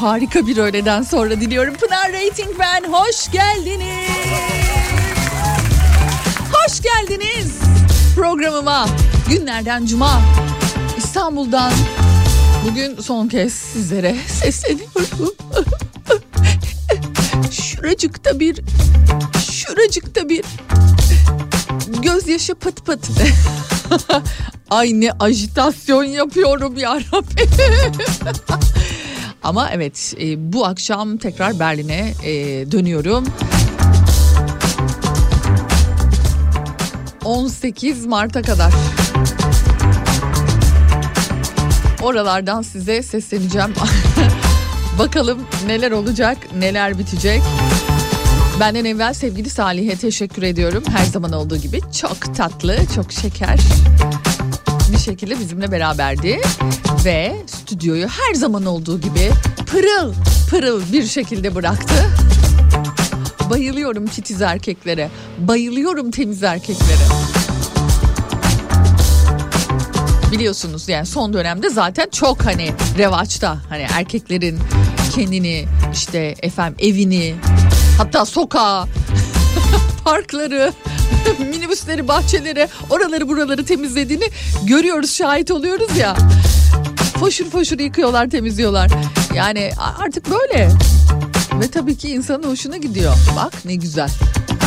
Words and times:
Harika 0.00 0.46
bir 0.46 0.56
öğleden 0.56 1.02
sonra 1.02 1.40
diliyorum. 1.40 1.74
Pınar 1.74 2.12
Rating 2.12 2.58
ben. 2.58 2.92
Hoş 2.92 3.30
geldiniz. 3.32 4.08
Hoş 6.52 6.80
geldiniz 6.82 7.58
programıma. 8.14 8.86
Günlerden 9.28 9.86
cuma. 9.86 10.22
İstanbul'dan 10.96 11.72
bugün 12.68 13.00
son 13.00 13.28
kez 13.28 13.52
sizlere 13.52 14.16
sesleniyorum. 14.42 15.34
Şuracıkta 17.50 18.40
bir 18.40 18.60
şuracıkta 19.50 20.28
bir 20.28 20.44
gözyaşı 22.02 22.54
pıt 22.54 22.86
pıt. 22.86 23.08
Ay 24.70 25.00
ne 25.00 25.12
ajitasyon 25.12 26.04
yapıyorum 26.04 26.76
ya 26.76 26.94
Rabbim. 26.94 27.50
Ama 29.42 29.70
evet 29.72 30.14
e, 30.20 30.52
bu 30.52 30.66
akşam 30.66 31.16
tekrar 31.16 31.58
Berlin'e 31.58 32.14
e, 32.24 32.32
dönüyorum. 32.72 33.24
18 37.24 38.06
Mart'a 38.06 38.42
kadar. 38.42 38.72
Oralardan 42.02 42.62
size 42.62 43.02
sesleneceğim. 43.02 43.74
Bakalım 44.98 45.38
neler 45.66 45.90
olacak, 45.90 46.38
neler 46.58 46.98
bitecek. 46.98 47.42
Benden 48.60 48.84
evvel 48.84 49.14
sevgili 49.14 49.50
Salih'e 49.50 49.96
teşekkür 49.96 50.42
ediyorum. 50.42 50.84
Her 50.96 51.04
zaman 51.04 51.32
olduğu 51.32 51.56
gibi 51.56 51.80
çok 52.00 52.34
tatlı, 52.34 52.76
çok 52.94 53.12
şeker 53.12 53.58
bir 54.92 54.98
şekilde 54.98 55.40
bizimle 55.40 55.72
beraberdi. 55.72 56.40
Ve 57.04 57.36
stüdyoyu 57.46 58.08
her 58.08 58.34
zaman 58.34 58.66
olduğu 58.66 59.00
gibi 59.00 59.30
pırıl 59.66 60.14
pırıl 60.50 60.92
bir 60.92 61.06
şekilde 61.06 61.54
bıraktı. 61.54 61.94
Bayılıyorum 63.50 64.06
titiz 64.06 64.42
erkeklere. 64.42 65.10
Bayılıyorum 65.38 66.10
temiz 66.10 66.42
erkeklere. 66.42 67.04
Biliyorsunuz 70.32 70.88
yani 70.88 71.06
son 71.06 71.32
dönemde 71.32 71.70
zaten 71.70 72.08
çok 72.12 72.44
hani 72.44 72.72
revaçta. 72.98 73.58
Hani 73.68 73.86
erkeklerin 73.92 74.58
kendini 75.14 75.64
işte 75.92 76.34
efendim 76.42 76.76
evini 76.80 77.34
hatta 77.98 78.24
sokağı 78.24 78.86
parkları 80.04 80.72
minibüsleri 81.38 82.08
bahçeleri 82.08 82.68
oraları 82.90 83.28
buraları 83.28 83.64
temizlediğini 83.64 84.24
görüyoruz 84.64 85.10
şahit 85.16 85.50
oluyoruz 85.50 85.96
ya. 85.96 86.16
Foşur 87.20 87.50
foşur 87.50 87.78
yıkıyorlar 87.78 88.30
temizliyorlar. 88.30 88.90
Yani 89.34 89.70
artık 89.98 90.30
böyle. 90.30 90.70
Ve 91.60 91.68
tabii 91.70 91.96
ki 91.96 92.08
insanın 92.08 92.42
hoşuna 92.42 92.76
gidiyor. 92.76 93.14
Bak 93.36 93.64
ne 93.64 93.74
güzel 93.74 94.10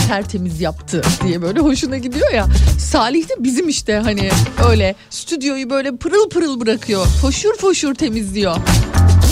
tertemiz 0.08 0.62
yaptı 0.62 1.02
diye 1.28 1.42
böyle 1.42 1.60
hoşuna 1.60 1.98
gidiyor 1.98 2.32
ya. 2.34 2.48
Salih 2.80 3.30
de 3.30 3.34
bizim 3.40 3.70
işte 3.70 3.96
hani 3.96 4.30
öyle 4.70 4.96
stüdyoyu 5.10 5.70
böyle 5.70 5.96
pırıl 5.96 6.30
pırıl 6.30 6.60
bırakıyor. 6.60 7.06
Foşur 7.06 7.58
foşur 7.58 7.96
temizliyor. 7.96 8.58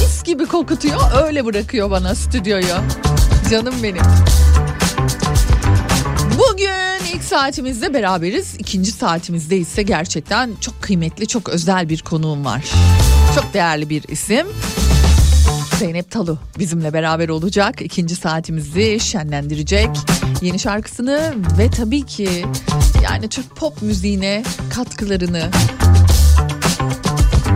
Mis 0.01 0.23
gibi 0.23 0.45
kokutuyor 0.45 1.25
öyle 1.25 1.45
bırakıyor 1.45 1.91
bana 1.91 2.15
stüdyoyu. 2.15 2.75
Canım 3.49 3.75
benim. 3.83 4.01
Bugün 6.33 7.15
ilk 7.15 7.23
saatimizde 7.23 7.93
beraberiz. 7.93 8.55
ikinci 8.59 8.91
saatimizde 8.91 9.57
ise 9.57 9.83
gerçekten 9.83 10.51
çok 10.61 10.81
kıymetli, 10.81 11.27
çok 11.27 11.49
özel 11.49 11.89
bir 11.89 12.01
konuğum 12.01 12.45
var. 12.45 12.71
Çok 13.35 13.53
değerli 13.53 13.89
bir 13.89 14.03
isim. 14.07 14.47
Zeynep 15.79 16.11
Talu 16.11 16.37
bizimle 16.59 16.93
beraber 16.93 17.29
olacak. 17.29 17.81
İkinci 17.81 18.15
saatimizi 18.15 18.99
şenlendirecek. 18.99 19.89
Yeni 20.41 20.59
şarkısını 20.59 21.33
ve 21.57 21.69
tabii 21.69 22.05
ki 22.05 22.45
yani 23.03 23.29
Türk 23.29 23.55
pop 23.55 23.81
müziğine 23.81 24.43
katkılarını 24.75 25.49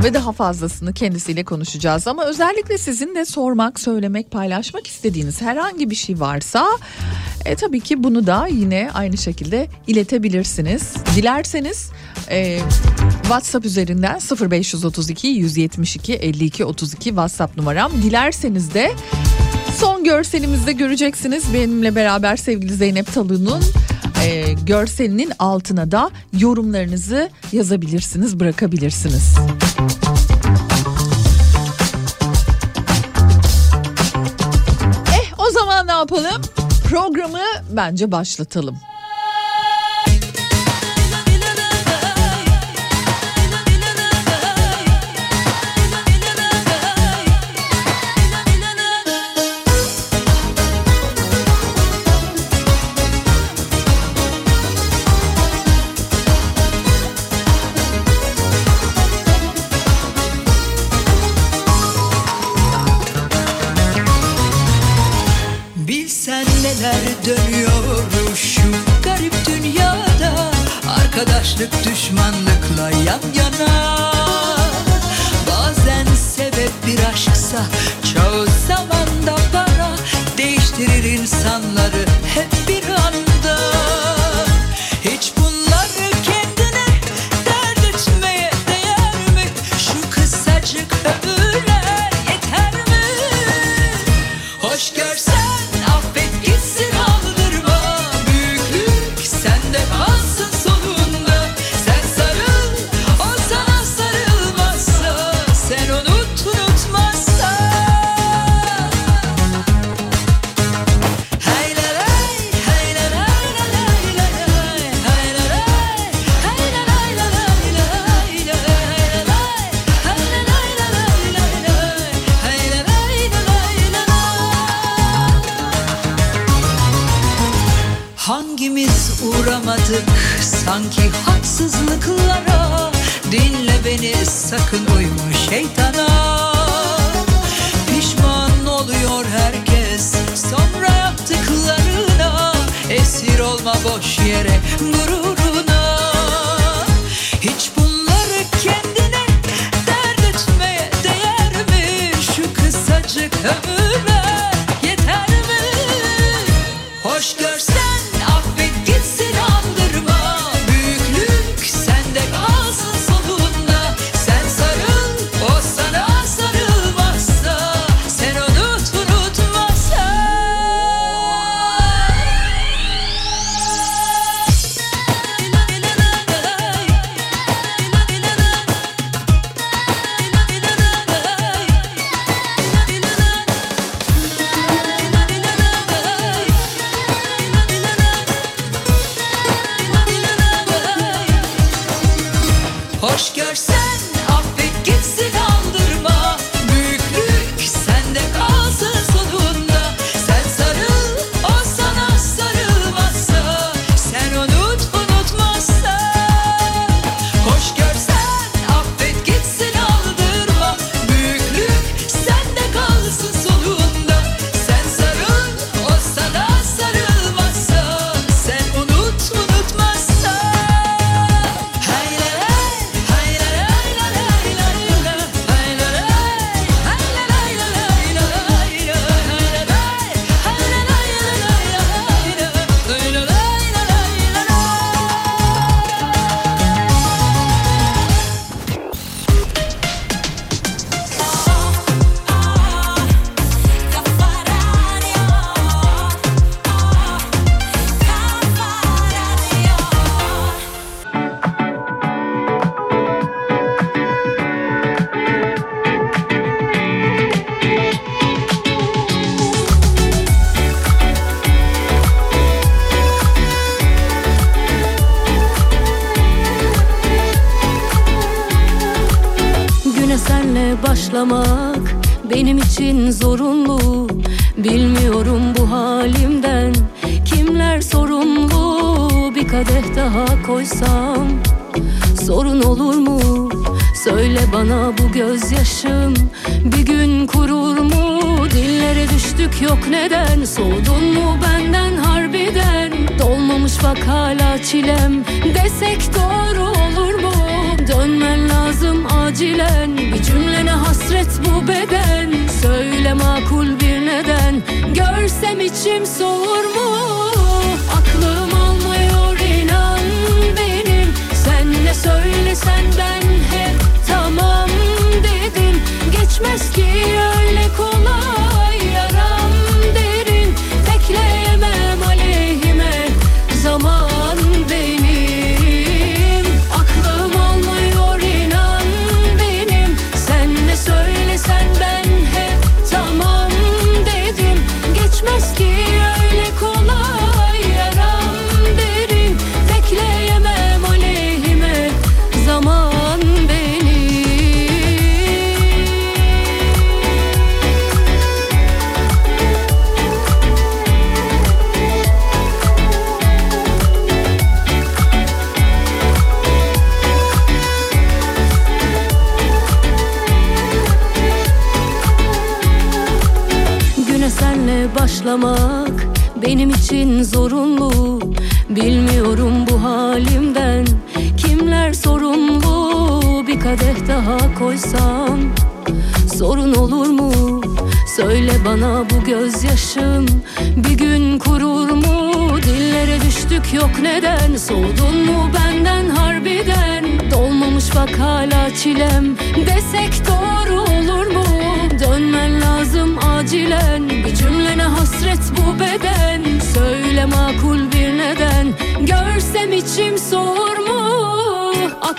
ve 0.03 0.13
daha 0.13 0.31
fazlasını 0.31 0.94
kendisiyle 0.94 1.44
konuşacağız. 1.44 2.07
Ama 2.07 2.25
özellikle 2.25 2.77
sizin 2.77 3.15
de 3.15 3.25
sormak, 3.25 3.80
söylemek, 3.80 4.31
paylaşmak 4.31 4.88
istediğiniz 4.88 5.42
herhangi 5.42 5.89
bir 5.89 5.95
şey 5.95 6.19
varsa 6.19 6.68
e, 7.45 7.56
tabii 7.56 7.80
ki 7.80 8.03
bunu 8.03 8.27
da 8.27 8.47
yine 8.47 8.89
aynı 8.94 9.18
şekilde 9.18 9.68
iletebilirsiniz. 9.88 10.94
Dilerseniz 11.15 11.89
e, 12.30 12.59
WhatsApp 13.21 13.65
üzerinden 13.65 14.19
0532 14.51 15.27
172 15.27 16.13
52 16.13 16.65
32 16.65 17.03
WhatsApp 17.03 17.57
numaram. 17.57 17.92
Dilerseniz 18.03 18.74
de 18.74 18.92
son 19.77 20.03
görselimizde 20.03 20.71
göreceksiniz 20.71 21.53
benimle 21.53 21.95
beraber 21.95 22.36
sevgili 22.36 22.74
Zeynep 22.74 23.13
Talı'nın 23.13 23.63
e, 24.25 24.54
görselinin 24.54 25.31
altına 25.39 25.92
da 25.92 26.12
yorumlarınızı 26.39 27.30
yazabilirsiniz, 27.51 28.39
bırakabilirsiniz. 28.39 29.36
Eh 35.13 35.39
o 35.39 35.51
zaman 35.51 35.88
ne 35.88 35.92
yapalım? 35.92 36.42
Programı 36.89 37.39
bence 37.72 38.12
başlatalım. 38.12 38.75
kardeşlik 71.45 71.86
düşmanlıkla 71.86 72.89
yan 72.89 73.19
yana 73.38 73.44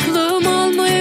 Aklım 0.06 0.46
almıyor 0.46 0.95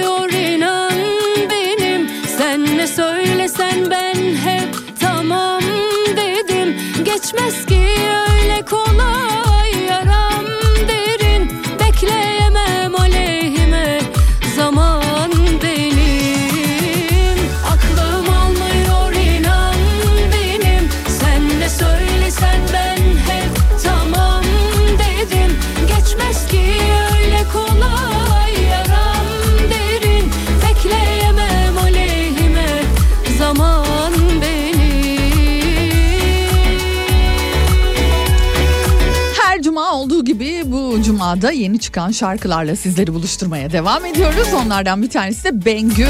cumada 41.26 41.50
yeni 41.50 41.78
çıkan 41.78 42.10
şarkılarla 42.10 42.76
sizleri 42.76 43.14
buluşturmaya 43.14 43.72
devam 43.72 44.04
ediyoruz. 44.04 44.48
Onlardan 44.54 45.02
bir 45.02 45.10
tanesi 45.10 45.44
de 45.44 45.64
Bengü 45.64 46.08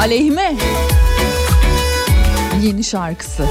Aleyhime 0.00 0.56
yeni 2.62 2.84
şarkısı. 2.84 3.44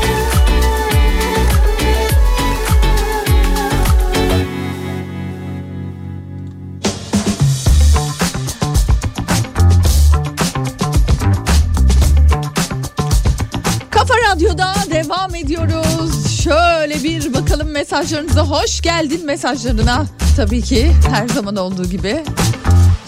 Kafa 13.92 14.14
Radyo'da 14.32 14.74
devam 14.90 15.36
ediyoruz. 15.36 16.42
Şöyle 16.44 17.04
bir 17.04 17.34
bakalım 17.34 17.72
mesajlarınıza. 17.72 18.42
Hoş 18.42 18.82
geldin 18.82 19.26
mesajlarına. 19.26 20.17
Tabii 20.38 20.62
ki 20.62 20.92
her 21.10 21.28
zaman 21.28 21.56
olduğu 21.56 21.86
gibi. 21.86 22.24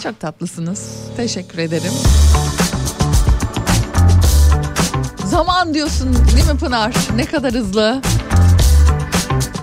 Çok 0.02 0.20
tatlısınız. 0.20 0.96
Teşekkür 1.16 1.58
ederim. 1.58 1.92
Zaman 5.24 5.74
diyorsun 5.74 6.14
değil 6.36 6.52
mi 6.52 6.58
Pınar? 6.58 6.94
Ne 7.16 7.24
kadar 7.24 7.52
hızlı. 7.52 8.02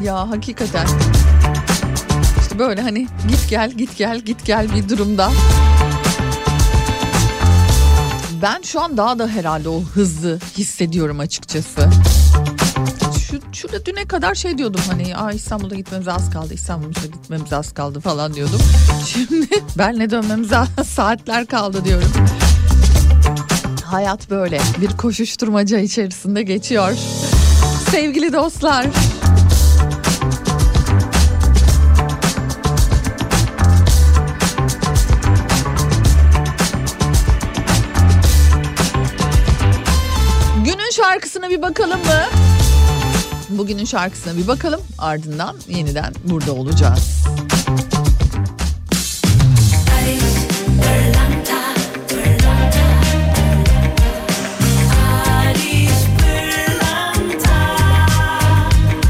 Ya 0.03 0.29
hakikaten. 0.29 0.87
İşte 2.41 2.59
böyle 2.59 2.81
hani 2.81 3.07
git 3.27 3.49
gel 3.49 3.71
git 3.71 3.97
gel 3.97 4.19
git 4.19 4.45
gel 4.45 4.75
bir 4.75 4.89
durumda. 4.89 5.31
Ben 8.41 8.61
şu 8.61 8.81
an 8.81 8.97
daha 8.97 9.19
da 9.19 9.27
herhalde 9.27 9.69
o 9.69 9.81
hızlı 9.81 10.39
hissediyorum 10.57 11.19
açıkçası. 11.19 11.89
Şu, 13.27 13.39
şurada 13.53 13.85
düne 13.85 14.05
kadar 14.05 14.35
şey 14.35 14.57
diyordum 14.57 14.81
hani 14.87 15.15
Aa, 15.17 15.31
İstanbul'da 15.31 15.75
gitmemize 15.75 16.11
az 16.11 16.29
kaldı 16.29 16.53
İstanbul'da 16.53 16.99
gitmemize 16.99 17.55
az 17.55 17.73
kaldı 17.73 17.99
falan 17.99 18.33
diyordum. 18.33 18.59
Şimdi 19.07 19.47
benle 19.77 20.09
dönmemize 20.09 20.59
saatler 20.85 21.45
kaldı 21.45 21.85
diyorum. 21.85 22.11
Hayat 23.83 24.29
böyle 24.29 24.61
bir 24.81 24.97
koşuşturmaca 24.97 25.79
içerisinde 25.79 26.43
geçiyor. 26.43 26.93
Sevgili 27.91 28.33
dostlar. 28.33 28.85
Günün 40.65 40.91
şarkısına 40.91 41.49
bir 41.49 41.61
bakalım 41.61 41.99
mı? 41.99 42.36
Bugünün 43.57 43.85
şarkısına 43.85 44.37
bir 44.37 44.47
bakalım. 44.47 44.81
Ardından 44.97 45.55
yeniden 45.67 46.13
burada 46.23 46.53
olacağız. 46.53 47.23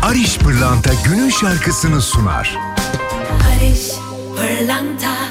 Ariş 0.03 0.37
Pırlanta 0.37 0.89
günün 1.05 1.29
şarkısını 1.29 2.01
sunar. 2.01 2.57
Barış 3.39 3.91
Pırlanta 4.35 5.26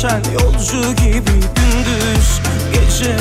Sen 0.00 0.22
yolcu 0.32 0.94
gibi 0.94 1.30
gündüz 1.30 2.40
gece. 2.72 3.16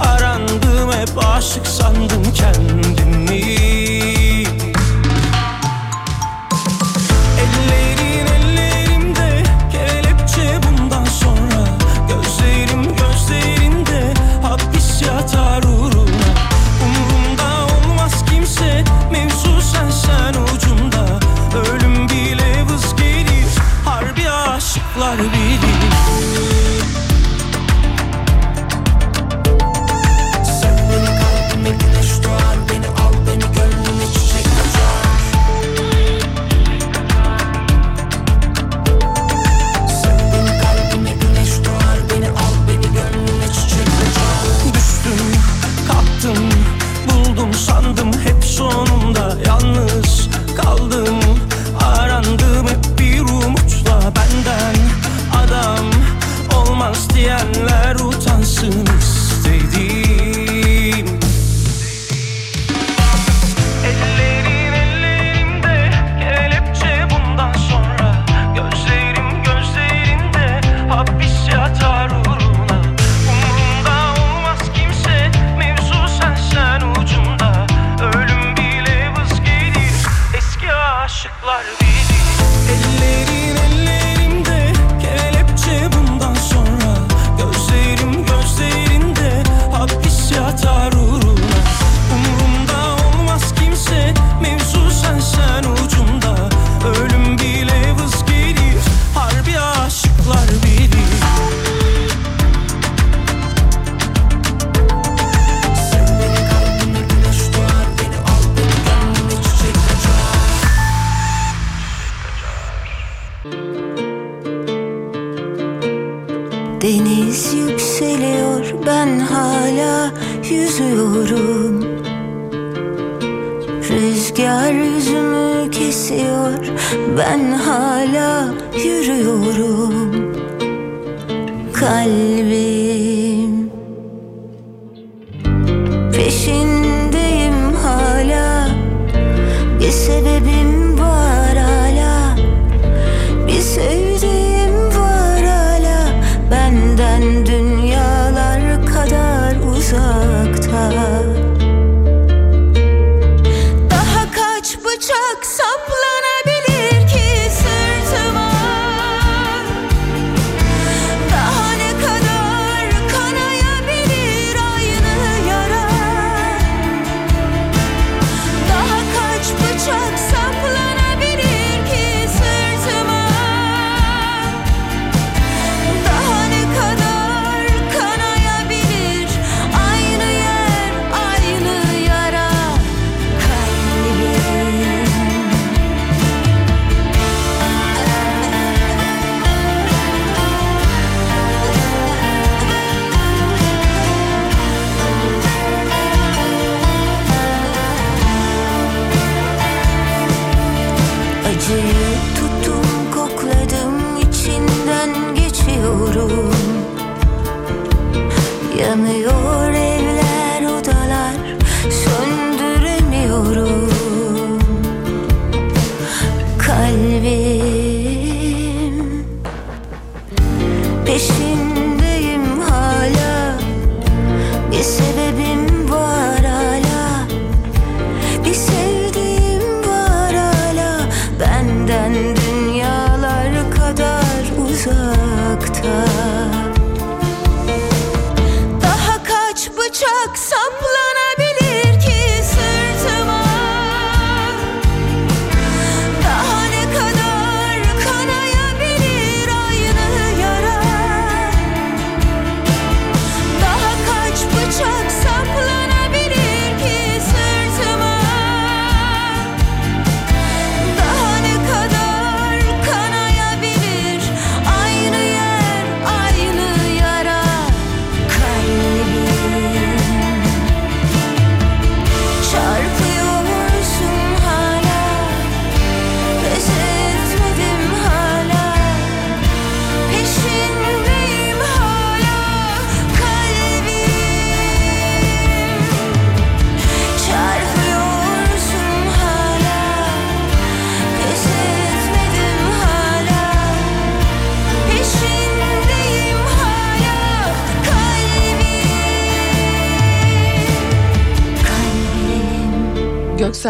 Arandım 0.00 0.92
hep 0.92 1.24
aşık 1.24 1.66
sandım 1.66 2.22
kendimi. 2.34 3.69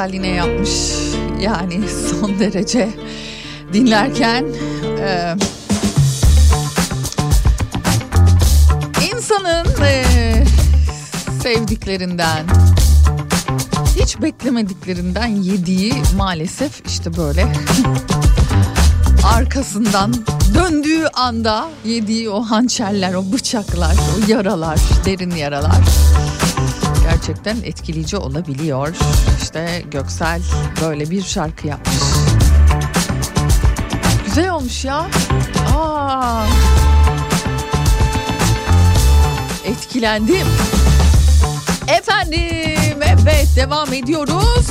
Yine 0.09 0.29
yapmış. 0.29 0.71
Yani 1.41 1.81
son 1.89 2.39
derece 2.39 2.89
dinlerken 3.73 4.45
e, 5.01 5.35
insanın 9.13 9.83
e, 9.85 10.05
sevdiklerinden 11.43 12.47
hiç 14.01 14.23
beklemediklerinden 14.23 15.27
yediği 15.27 15.95
maalesef 16.17 16.87
işte 16.87 17.17
böyle 17.17 17.47
arkasından 19.25 20.15
döndüğü 20.55 21.07
anda 21.07 21.69
yediği 21.85 22.31
o 22.31 22.43
hançerler, 22.43 23.15
o 23.15 23.33
bıçaklar, 23.33 23.95
o 23.95 24.31
yaralar, 24.33 24.79
derin 25.05 25.31
yaralar 25.31 25.81
gerçekten 27.21 27.57
etkileyici 27.65 28.17
olabiliyor. 28.17 28.95
İşte 29.43 29.83
Göksel 29.91 30.43
böyle 30.81 31.11
bir 31.11 31.23
şarkı 31.23 31.67
yapmış. 31.67 31.97
Güzel 34.27 34.51
olmuş 34.51 34.85
ya. 34.85 35.07
Aa. 35.77 36.45
Etkilendim. 39.65 40.47
Efendim 41.89 43.03
evet 43.07 43.49
devam 43.57 43.93
ediyoruz. 43.93 44.67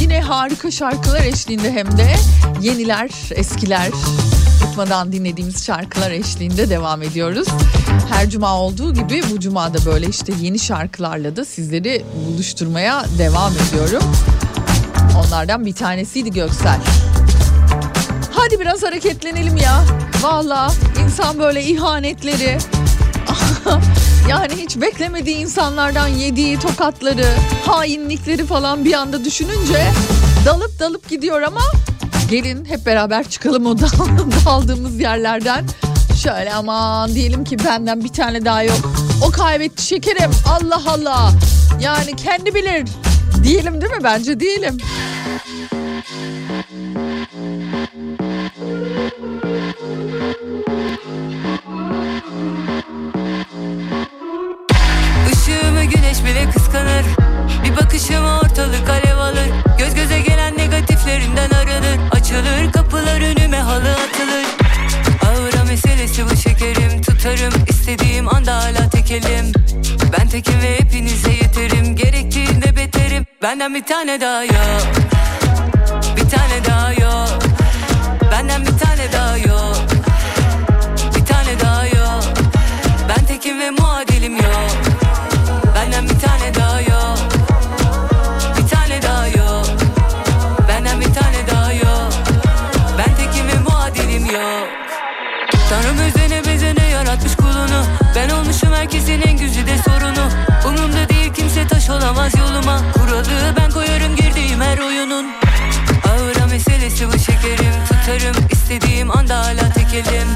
Yine 0.00 0.20
harika 0.20 0.70
şarkılar 0.70 1.20
eşliğinde 1.20 1.72
hem 1.72 1.98
de 1.98 2.14
yeniler 2.60 3.10
eskiler 3.30 3.90
bıkmadan 4.76 5.12
dinlediğimiz 5.12 5.66
şarkılar 5.66 6.10
eşliğinde 6.10 6.70
devam 6.70 7.02
ediyoruz. 7.02 7.48
Her 8.10 8.30
cuma 8.30 8.60
olduğu 8.60 8.94
gibi 8.94 9.22
bu 9.30 9.40
cuma 9.40 9.74
da 9.74 9.78
böyle 9.86 10.06
işte 10.06 10.32
yeni 10.40 10.58
şarkılarla 10.58 11.36
da 11.36 11.44
sizleri 11.44 12.04
buluşturmaya 12.26 13.04
devam 13.18 13.52
ediyorum. 13.52 14.02
Onlardan 15.18 15.66
bir 15.66 15.72
tanesiydi 15.72 16.30
Göksel. 16.30 16.80
Hadi 18.32 18.60
biraz 18.60 18.82
hareketlenelim 18.82 19.56
ya. 19.56 19.84
Valla 20.22 20.72
insan 21.04 21.38
böyle 21.38 21.64
ihanetleri 21.64 22.58
yani 24.28 24.52
hiç 24.56 24.76
beklemediği 24.76 25.36
insanlardan 25.36 26.08
yediği 26.08 26.58
tokatları, 26.58 27.26
hainlikleri 27.66 28.46
falan 28.46 28.84
bir 28.84 28.92
anda 28.92 29.24
düşününce 29.24 29.92
dalıp 30.46 30.80
dalıp 30.80 31.08
gidiyor 31.08 31.42
ama 31.42 31.62
gelin 32.30 32.64
hep 32.64 32.86
beraber 32.86 33.28
çıkalım 33.28 33.66
o 33.66 33.78
dal- 33.78 33.88
daldığımız 34.46 35.00
yerlerden. 35.00 35.64
Şöyle 36.22 36.54
aman 36.54 37.14
diyelim 37.14 37.44
ki 37.44 37.58
benden 37.64 38.04
bir 38.04 38.08
tane 38.08 38.44
daha 38.44 38.62
yok. 38.62 38.92
O 39.22 39.30
kaybetti 39.30 39.86
şekerim. 39.86 40.30
Allah 40.48 40.82
Allah. 40.86 41.32
Yani 41.80 42.16
kendi 42.16 42.54
bilir. 42.54 42.88
Diyelim 43.44 43.80
değil 43.80 43.92
mi? 43.92 44.04
Bence 44.04 44.40
diyelim. 44.40 44.78
Benden 73.56 73.74
bir 73.74 73.84
tane 73.84 74.20
daha 74.20 74.44
yok. 74.44 74.86
Bir 76.16 76.30
tane 76.30 76.64
daha 76.68 76.92
yok. 76.92 77.28
Benden 78.32 78.62
bir 78.62 78.78
tane 78.78 79.12
daha 79.12 79.36
yok. 79.38 79.76
Bir 81.16 81.26
tane 81.26 81.60
daha 81.60 81.86
yok. 81.86 82.24
Ben 83.08 83.26
tekim 83.26 83.60
ve 83.60 83.70
muadilim 83.70 84.36
yok. 84.36 84.70
Benden 85.74 86.04
bir 86.04 86.20
tane 86.20 86.54
daha 86.54 86.80
yok. 86.80 87.18
Bir 88.58 88.68
tane 88.68 89.02
daha 89.02 89.26
yok. 89.28 89.66
Benden 90.68 91.00
bir 91.00 91.14
tane 91.14 91.46
daha 91.50 91.72
yok. 91.72 92.12
Ben 92.98 93.14
tekim 93.14 93.48
ve 93.48 93.70
muadilim 93.70 94.26
yok. 94.26 94.68
Tanrım 95.70 95.98
özene 95.98 96.44
bezene 96.44 96.88
yaratmış 96.88 97.36
kulunu. 97.36 97.84
Ben 98.16 98.30
olmuşum 98.30 98.72
herkesin 98.72 99.22
en 99.22 99.38
güzide 99.38 99.78
sorunu. 99.78 100.28
Umumda 100.66 101.08
değil 101.08 101.32
kimse 101.34 101.66
taş 101.66 101.90
olamaz 101.90 102.34
yoluma 102.34 102.45
istediğim 108.76 109.10
anda 109.10 109.38
hala 109.38 109.72
tekelim. 109.72 110.28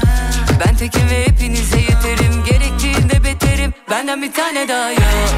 Ben 0.59 0.75
tekim 0.75 1.09
ve 1.09 1.25
hepinize 1.27 1.79
yeterim. 1.79 2.43
Gerektiğinde 2.45 3.23
beterim. 3.23 3.73
Benden 3.89 4.21
bir 4.21 4.33
tane 4.33 4.67
daha 4.67 4.91
yok. 4.91 5.31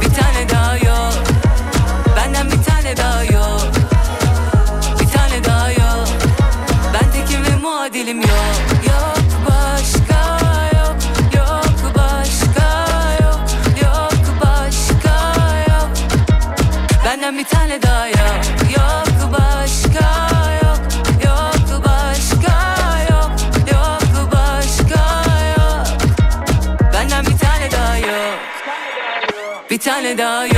Bir 0.00 0.14
tane 0.14 0.48
daha 0.50 0.76
yok. 0.76 1.14
Benden 2.16 2.46
bir 2.46 2.62
tane 2.62 2.96
daha 2.96 3.24
yok. 3.24 3.72
Bir 5.00 5.08
tane 5.08 5.44
daha 5.44 5.70
yok. 5.70 6.08
Ben 6.94 7.10
tekim 7.12 7.44
ve 7.44 7.56
muadilim 7.62 8.20
yok. 8.20 8.54
Yok 8.86 9.18
başka 9.48 10.38
yok. 10.78 10.96
Yok 11.36 11.94
başka 11.96 12.86
yok. 13.22 13.40
Yok 13.82 14.12
başka 14.44 15.34
yok. 15.70 15.90
Benden 17.04 17.38
bir 17.38 17.44
tane 17.44 17.82
daha 17.82 18.08
yok. 18.08 18.44
Yok 18.76 19.07
Bir 30.18 30.22
tane 30.22 30.50
daha 30.50 30.57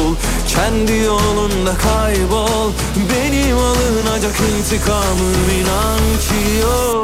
Kendi 0.55 0.97
yolunda 0.97 1.73
kaybol 1.77 2.71
Benim 2.95 3.57
alınacak 3.57 4.35
intikamım 4.39 5.49
inan 5.59 5.99
ki 5.99 6.61
yok. 6.61 7.01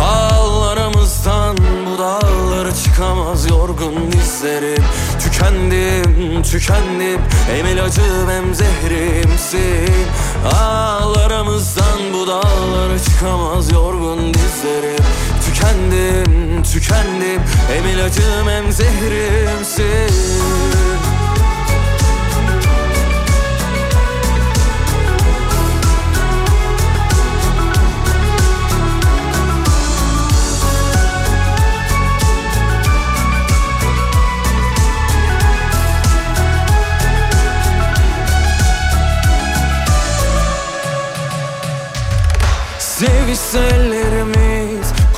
Ağlarımızdan 0.00 1.56
bu 1.56 1.98
dağlara 1.98 2.74
çıkamaz 2.74 3.50
yorgun 3.50 4.12
dizlerim. 4.12 4.84
Tükendim, 5.20 6.42
tükendim 6.42 7.20
Hem 7.50 7.66
ilacım 7.66 8.28
hem 8.30 8.54
zehrimsin. 8.54 10.06
Ağlarımızdan 10.60 12.00
bu 12.14 12.26
dağlara 12.26 12.98
çıkamaz 13.04 13.72
yorgun 13.72 14.34
dizlerim 14.34 15.04
Tükendim, 15.58 16.62
tükendim. 16.62 17.42
Hem 17.68 17.86
ilacım 17.86 18.48
hem 18.48 18.72
zehrimsin. 18.72 20.08
Sevişselim 42.78 44.07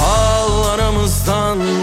Al 0.00 0.64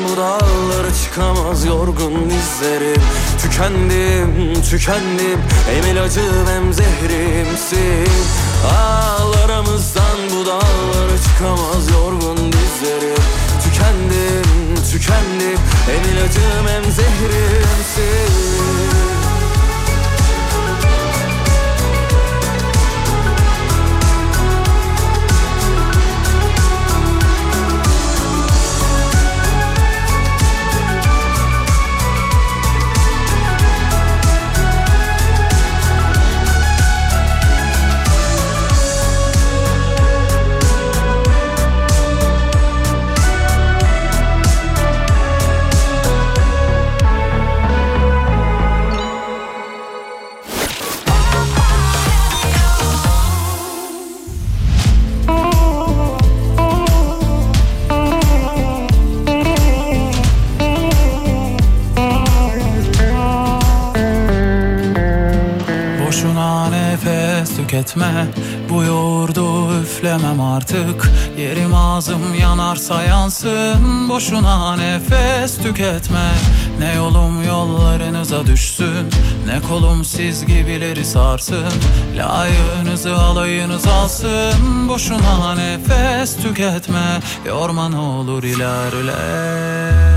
bu 0.08 0.18
dağlara 0.18 0.94
çıkamaz 1.04 1.66
yorgun 1.66 2.30
dizlerim. 2.30 3.02
Tükendim, 3.42 4.62
tükendim 4.62 5.40
Hem 5.70 5.92
ilacım 5.92 6.48
hem 6.48 6.74
zehrimsin. 6.74 8.12
Al 8.78 9.34
aramızdan 9.46 10.18
bu 10.32 10.46
dağlara 10.46 11.18
çıkamaz 11.24 11.90
yorgun 11.92 12.38
dizlerim. 12.38 13.24
Tükendim, 13.64 14.76
tükendim 14.92 15.60
Hem 15.88 16.14
ilacım 16.14 16.68
hem 16.68 16.92
zehrimsin 16.92 18.67
tüketme 67.68 68.28
Bu 68.70 68.84
yoğurdu 68.84 69.80
üflemem 69.82 70.42
artık. 70.42 71.12
Yerim 71.38 71.76
ağzım 71.76 72.36
yanarsa 72.40 73.04
yansın 73.04 74.10
Boşuna 74.10 74.76
nefes 74.76 75.58
tüketme. 75.58 76.32
Ne 76.80 76.94
yolum 76.94 77.44
yollarınıza 77.44 78.46
düşsün 78.46 79.10
Ne 79.48 79.62
kolum 79.70 80.06
siz 80.06 80.46
gibileri 80.46 81.06
sarsın. 81.06 81.74
Layığınızı 82.16 83.16
alayınız 83.16 83.88
alsın 83.88 84.90
Boşuna 84.90 85.56
nefes 85.56 86.38
tüketme. 86.38 87.20
Yorma 87.46 87.90
ne 87.90 87.98
olur 87.98 88.44
ilerle 88.44 90.17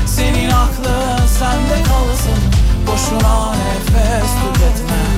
Senin 0.21 0.49
aklın 0.49 1.25
sende 1.27 1.83
kalsın. 1.83 2.41
Boşuna 2.87 3.51
nefes 3.51 4.31
tüketme 4.31 5.10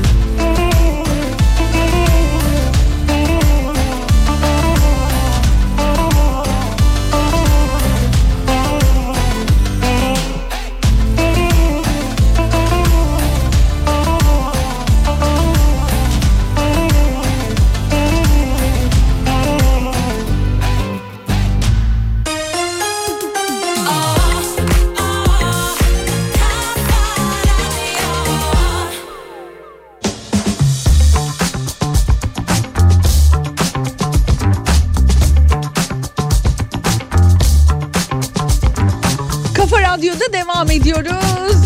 devam 40.63 40.71
ediyoruz. 40.71 41.57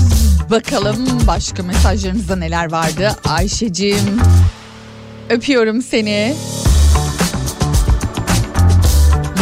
Bakalım 0.51 1.07
başka 1.27 1.63
mesajlarınızda 1.63 2.35
neler 2.35 2.71
vardı? 2.71 3.15
Ayşe'cim 3.25 4.21
öpüyorum 5.29 5.81
seni. 5.81 6.35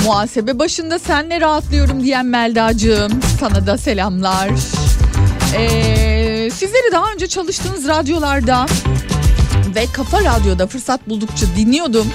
Muhasebe 0.05 0.59
başında 0.59 0.99
senle 0.99 1.41
rahatlıyorum 1.41 2.03
diyen 2.03 2.25
Melda'cığım. 2.25 3.11
Sana 3.39 3.67
da 3.67 3.77
selamlar. 3.77 4.49
Ee, 5.55 6.49
sizleri 6.53 6.91
daha 6.91 7.11
önce 7.13 7.27
çalıştığınız 7.27 7.87
radyolarda 7.87 8.65
ve 9.75 9.85
Kafa 9.93 10.23
Radyo'da 10.23 10.67
fırsat 10.67 11.09
buldukça 11.09 11.45
dinliyordum. 11.57 12.07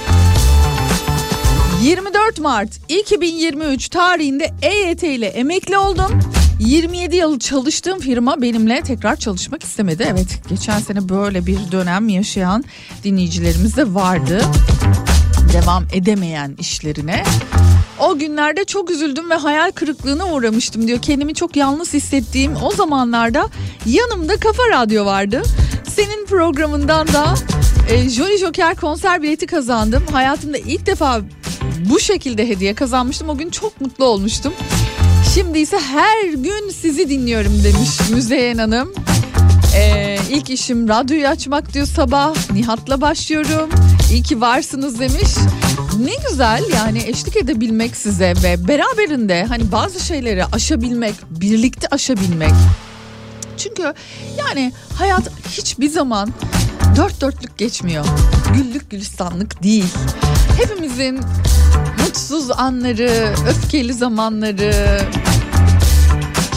24 1.83 2.39
Mart 2.39 2.71
2023 2.89 3.89
tarihinde 3.89 4.51
EYT 4.63 5.03
ile 5.03 5.27
emekli 5.27 5.79
oldum. 5.79 6.40
27 6.61 7.17
yıl 7.17 7.39
çalıştığım 7.39 7.99
firma 7.99 8.43
benimle 8.43 8.81
tekrar 8.81 9.17
çalışmak 9.17 9.63
istemedi. 9.63 10.07
Evet 10.11 10.41
geçen 10.49 10.79
sene 10.79 11.09
böyle 11.09 11.47
bir 11.47 11.59
dönem 11.73 12.09
yaşayan 12.09 12.65
dinleyicilerimiz 13.05 13.77
de 13.77 13.95
vardı. 13.95 14.43
Devam 15.53 15.85
edemeyen 15.93 16.57
işlerine. 16.59 17.25
O 17.99 18.19
günlerde 18.19 18.65
çok 18.65 18.91
üzüldüm 18.91 19.31
ve 19.31 19.35
hayal 19.35 19.71
kırıklığına 19.71 20.33
uğramıştım 20.33 20.87
diyor. 20.87 21.03
Kendimi 21.03 21.35
çok 21.35 21.57
yalnız 21.57 21.95
hissettiğim 21.95 22.57
o 22.63 22.71
zamanlarda 22.71 23.49
yanımda 23.87 24.37
Kafa 24.37 24.63
Radyo 24.71 25.05
vardı. 25.05 25.43
Senin 25.89 26.27
programından 26.27 27.09
da 27.09 27.35
e, 27.91 28.09
Jolly 28.09 28.39
Joker 28.39 28.77
konser 28.77 29.23
bileti 29.23 29.47
kazandım. 29.47 30.03
Hayatımda 30.13 30.59
ilk 30.59 30.87
defa 30.87 31.21
bu 31.91 32.01
şekilde 32.01 32.49
hediye 32.49 32.75
kazanmıştım. 32.75 33.29
O 33.29 33.39
gün 33.39 33.51
çok 33.51 33.81
mutlu 33.81 34.05
olmuştum. 34.05 34.53
Şimdi 35.35 35.59
ise 35.59 35.79
her 35.79 36.33
gün 36.33 36.71
sizi 36.71 37.11
dinliyorum 37.11 37.65
demiş 37.65 38.11
Müzeyyen 38.11 38.59
Hanım. 38.59 38.93
Ee, 39.77 40.19
ilk 40.31 40.51
işim 40.51 40.89
radyoyu 40.89 41.29
açmak 41.29 41.75
diyor 41.75 41.87
sabah. 41.87 42.51
Nihat'la 42.53 43.01
başlıyorum. 43.01 43.71
İyi 44.13 44.23
ki 44.23 44.41
varsınız 44.41 45.01
demiş. 45.01 45.37
Ne 46.01 46.13
güzel 46.29 46.65
yani 46.75 47.03
eşlik 47.07 47.37
edebilmek 47.37 47.97
size 47.97 48.35
ve 48.43 48.69
beraberinde 48.69 49.45
hani 49.45 49.73
bazı 49.73 50.01
şeyleri 50.01 50.45
aşabilmek, 50.45 51.15
birlikte 51.31 51.89
aşabilmek. 51.91 52.53
Çünkü 53.57 53.95
yani 54.39 54.73
hayat 54.95 55.31
hiçbir 55.49 55.89
zaman 55.89 56.33
dört 56.97 57.21
dörtlük 57.21 57.59
geçmiyor. 57.59 58.05
Güllük 58.55 58.91
gülistanlık 58.91 59.63
değil. 59.63 59.87
Hepimizin 60.59 61.21
mutsuz 62.01 62.51
anları, 62.51 63.35
öfkeli 63.49 63.95
zamanları, 63.95 65.01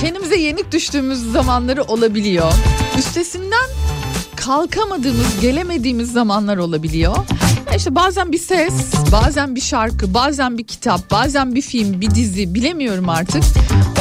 kendimize 0.04 0.36
yenik 0.36 0.72
düştüğümüz 0.72 1.32
zamanları 1.32 1.84
olabiliyor. 1.84 2.54
Üstesinden 2.98 3.70
kalkamadığımız, 4.36 5.42
gelemediğimiz 5.42 6.12
zamanlar 6.12 6.58
olabiliyor. 6.58 7.18
İşte 7.78 7.96
bazen 7.96 8.32
bir 8.32 8.38
ses, 8.38 8.74
bazen 9.12 9.56
bir 9.56 9.62
şarkı, 9.62 10.14
bazen 10.14 10.58
bir 10.58 10.64
kitap, 10.64 11.12
bazen 11.12 11.56
bir 11.56 11.62
film, 11.62 12.02
bir 12.02 12.10
dizi 12.10 12.56
bilemiyorum 12.56 13.10
artık. 13.10 13.44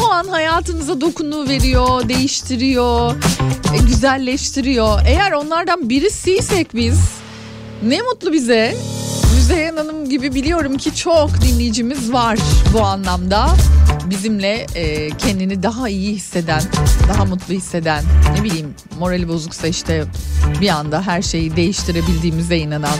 O 0.04 0.10
an 0.10 0.28
hayatınıza 0.28 1.00
dokunu 1.00 1.48
veriyor, 1.48 2.08
değiştiriyor, 2.08 3.14
e, 3.74 3.78
güzelleştiriyor. 3.86 5.00
Eğer 5.06 5.32
onlardan 5.32 5.90
birisiysek 5.90 6.74
biz 6.74 7.00
ne 7.82 8.02
mutlu 8.02 8.32
bize. 8.32 8.76
Müzeyyen 9.42 9.76
Hanım 9.76 10.08
gibi 10.08 10.34
biliyorum 10.34 10.76
ki 10.76 10.96
çok 10.96 11.40
dinleyicimiz 11.40 12.12
var 12.12 12.38
bu 12.72 12.80
anlamda. 12.82 13.50
Bizimle 14.10 14.66
e, 14.74 15.10
kendini 15.10 15.62
daha 15.62 15.88
iyi 15.88 16.14
hisseden, 16.14 16.62
daha 17.08 17.24
mutlu 17.24 17.54
hisseden, 17.54 18.04
ne 18.36 18.44
bileyim 18.44 18.74
morali 18.98 19.28
bozuksa 19.28 19.66
işte 19.66 20.04
bir 20.60 20.68
anda 20.68 21.02
her 21.02 21.22
şeyi 21.22 21.56
değiştirebildiğimize 21.56 22.56
inanan 22.56 22.96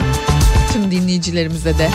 tüm 0.73 0.91
dinleyicilerimize 0.91 1.79
de. 1.79 1.91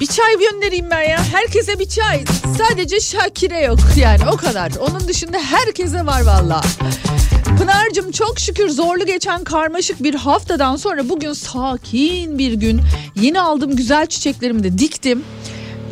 Bir 0.00 0.06
çay 0.06 0.38
göndereyim 0.38 0.90
ben 0.90 1.02
ya. 1.02 1.18
Herkese 1.32 1.78
bir 1.78 1.88
çay. 1.88 2.24
Sadece 2.58 3.00
Şakir'e 3.00 3.60
yok 3.60 3.78
yani 3.96 4.28
o 4.32 4.36
kadar. 4.36 4.72
Onun 4.80 5.08
dışında 5.08 5.38
herkese 5.38 6.06
var 6.06 6.20
valla. 6.20 6.60
Pınar'cığım 7.58 8.12
çok 8.12 8.40
şükür 8.40 8.68
zorlu 8.68 9.06
geçen 9.06 9.44
karmaşık 9.44 10.02
bir 10.02 10.14
haftadan 10.14 10.76
sonra 10.76 11.08
bugün 11.08 11.32
sakin 11.32 12.38
bir 12.38 12.52
gün. 12.52 12.80
Yeni 13.20 13.40
aldığım 13.40 13.76
güzel 13.76 14.06
çiçeklerimi 14.06 14.64
de 14.64 14.78
diktim. 14.78 15.24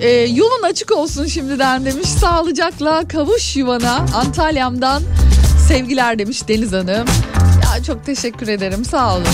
Ee, 0.01 0.09
yolun 0.11 0.63
açık 0.63 0.93
olsun 0.93 1.27
şimdiden 1.27 1.85
demiş. 1.85 2.09
Sağlıcakla 2.09 3.09
kavuş 3.09 3.57
yuvana 3.57 4.07
Antalya'mdan 4.15 5.03
sevgiler 5.69 6.19
demiş 6.19 6.49
Deniz 6.49 6.73
Hanım. 6.73 7.07
Ya 7.65 7.83
çok 7.87 8.07
teşekkür 8.07 8.49
ederim 8.49 8.85
sağ 8.85 9.17
olun. 9.17 9.27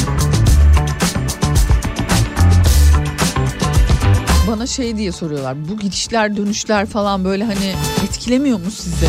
Bana 4.48 4.66
şey 4.66 4.96
diye 4.96 5.12
soruyorlar. 5.12 5.68
Bu 5.68 5.78
gidişler 5.78 6.36
dönüşler 6.36 6.86
falan 6.86 7.24
böyle 7.24 7.44
hani 7.44 7.74
etkilemiyor 8.04 8.58
mu 8.58 8.70
sizi? 8.70 9.06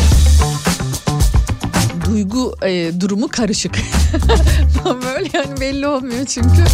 Duygu 2.04 2.54
e, 2.62 3.00
durumu 3.00 3.28
karışık. 3.28 3.74
böyle 4.84 5.28
yani 5.32 5.60
belli 5.60 5.86
olmuyor 5.86 6.26
çünkü. 6.26 6.48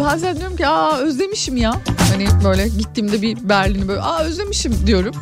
Bazen 0.00 0.36
diyorum 0.36 0.56
ki 0.56 0.66
aa 0.66 0.98
özlemişim 0.98 1.56
ya. 1.56 1.80
Hani 2.12 2.26
böyle 2.44 2.68
gittiğimde 2.68 3.22
bir 3.22 3.48
Berlin'i 3.48 3.88
böyle 3.88 4.00
aa 4.00 4.22
özlemişim 4.22 4.86
diyorum. 4.86 5.14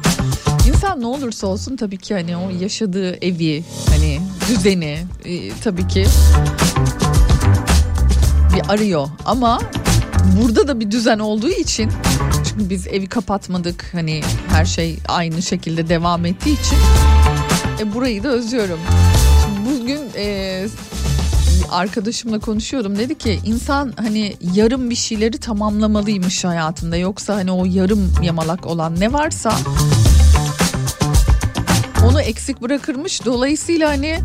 İnsan 0.69 1.01
ne 1.01 1.07
olursa 1.07 1.47
olsun 1.47 1.77
tabii 1.77 1.97
ki 1.97 2.15
hani 2.15 2.37
o 2.37 2.51
yaşadığı 2.61 3.15
evi 3.15 3.65
hani 3.91 4.21
düzeni 4.49 4.99
e, 5.25 5.51
tabii 5.65 5.89
ki 5.89 6.07
bir 8.55 8.73
arıyor 8.73 9.09
ama 9.25 9.61
burada 10.43 10.69
da 10.69 10.81
bir 10.81 10.91
düzen 10.91 11.19
olduğu 11.19 11.51
için 11.51 11.91
çünkü 12.49 12.71
biz 12.71 12.87
evi 12.87 13.07
kapatmadık 13.07 13.85
hani 13.93 14.23
her 14.49 14.65
şey 14.65 14.99
aynı 15.09 15.43
şekilde 15.43 15.89
devam 15.89 16.27
ettiği 16.27 16.61
için 16.61 16.79
e, 17.81 17.95
burayı 17.95 18.23
da 18.23 18.29
özlüyorum. 18.29 18.81
Şimdi 19.45 19.81
bugün 19.81 20.01
e, 20.17 20.67
arkadaşımla 21.71 22.39
konuşuyordum 22.39 22.99
dedi 22.99 23.19
ki 23.19 23.41
insan 23.45 23.93
hani 23.97 24.37
yarım 24.55 24.91
bir 24.91 24.95
şeyleri 24.95 25.39
tamamlamalıymış 25.39 26.45
hayatında 26.45 26.97
yoksa 26.97 27.35
hani 27.35 27.53
o 27.53 27.65
yarım 27.65 28.13
yamalak 28.23 28.67
olan 28.67 29.01
ne 29.01 29.13
varsa 29.13 29.53
onu 32.05 32.21
eksik 32.21 32.63
bırakırmış. 32.63 33.25
Dolayısıyla 33.25 33.91
hani 33.91 34.19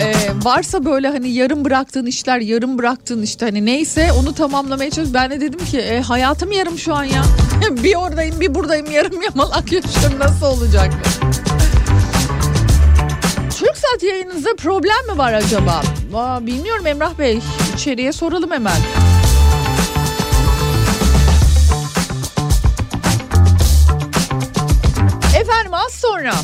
e, 0.00 0.14
varsa 0.42 0.84
böyle 0.84 1.08
hani 1.08 1.28
yarım 1.30 1.64
bıraktığın 1.64 2.06
işler, 2.06 2.38
yarım 2.38 2.78
bıraktığın 2.78 3.22
işte 3.22 3.46
hani 3.46 3.64
neyse 3.64 4.12
onu 4.12 4.34
tamamlamaya 4.34 4.90
çalış. 4.90 5.14
Ben 5.14 5.30
de 5.30 5.40
dedim 5.40 5.64
ki 5.64 5.78
e, 5.78 6.00
hayatım 6.00 6.52
yarım 6.52 6.78
şu 6.78 6.94
an 6.94 7.04
ya. 7.04 7.22
bir 7.70 7.94
oradayım 7.94 8.40
bir 8.40 8.54
buradayım 8.54 8.90
yarım 8.90 9.22
yamalak 9.22 9.72
yaşıyorum 9.72 10.18
nasıl 10.18 10.46
olacak? 10.46 10.92
Türk 13.62 13.76
Saat 13.76 14.02
yayınınızda 14.02 14.56
problem 14.56 15.06
mi 15.06 15.18
var 15.18 15.32
acaba? 15.32 15.82
Aa, 16.14 16.46
bilmiyorum 16.46 16.86
Emrah 16.86 17.18
Bey. 17.18 17.38
İçeriye 17.74 18.12
soralım 18.12 18.50
hemen. 18.50 18.76
Efendim 25.40 25.74
az 25.74 25.92
sonra 25.92 26.34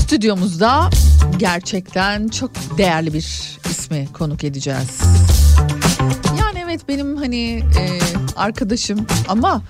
stüdyomuzda 0.00 0.90
gerçekten 1.36 2.28
çok 2.28 2.50
değerli 2.78 3.12
bir 3.12 3.58
ismi 3.70 4.08
konuk 4.12 4.44
edeceğiz. 4.44 5.00
Yani 6.40 6.58
evet 6.64 6.88
benim 6.88 7.16
hani 7.16 7.56
e, 7.56 7.98
arkadaşım 8.36 9.06
ama 9.28 9.62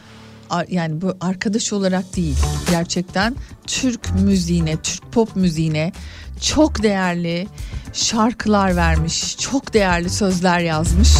yani 0.68 1.00
bu 1.00 1.16
arkadaş 1.20 1.72
olarak 1.72 2.16
değil 2.16 2.36
gerçekten 2.70 3.36
Türk 3.66 4.14
müziğine, 4.14 4.76
Türk 4.76 5.12
pop 5.12 5.36
müziğine 5.36 5.92
çok 6.40 6.82
değerli 6.82 7.46
şarkılar 7.92 8.76
vermiş, 8.76 9.38
çok 9.38 9.74
değerli 9.74 10.10
sözler 10.10 10.60
yazmış 10.60 11.10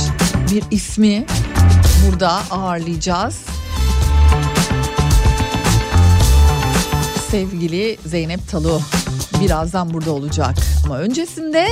bir 0.51 0.64
ismi 0.71 1.27
burada 2.07 2.41
ağırlayacağız. 2.51 3.38
Sevgili 7.31 7.99
Zeynep 8.07 8.49
Talu 8.49 8.81
birazdan 9.41 9.95
burada 9.95 10.12
olacak. 10.12 10.55
Ama 10.85 10.99
öncesinde 10.99 11.68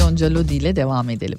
Yonca 0.00 0.34
Lodi 0.34 0.54
ile 0.54 0.76
devam 0.76 1.10
edelim. 1.10 1.38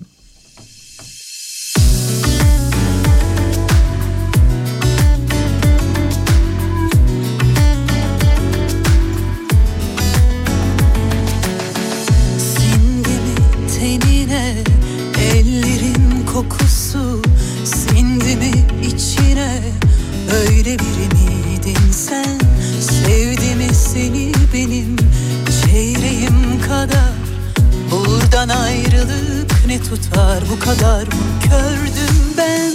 Tutar 29.96 30.44
bu 30.52 30.60
kadar 30.60 31.04
mı? 31.04 31.24
Kördüm 31.44 32.34
ben 32.38 32.74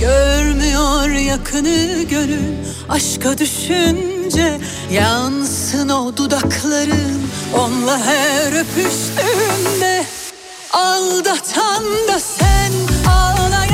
Görmüyor 0.00 1.08
yakını 1.10 2.02
gönül. 2.02 2.54
Aşka 2.88 3.38
düşünce 3.38 4.60
Yansın 4.92 5.88
o 5.88 6.16
dudakların. 6.16 7.22
Onunla 7.58 7.98
her 7.98 8.60
öpüştüğünde 8.60 10.04
Aldatan 10.72 11.84
da 12.08 12.20
sen. 12.20 12.72
Ağlayan 13.10 13.69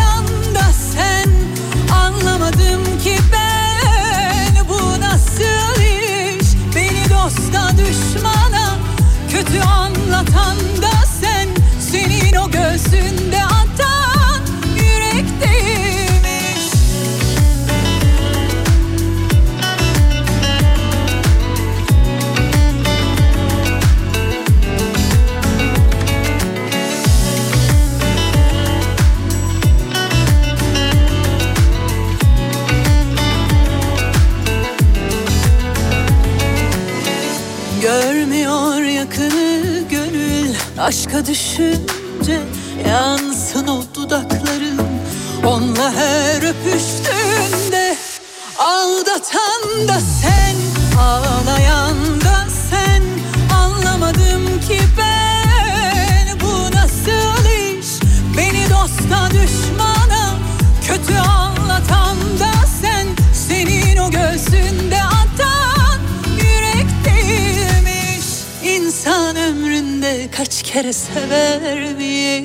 kere 70.77 70.93
severmiş 70.93 72.43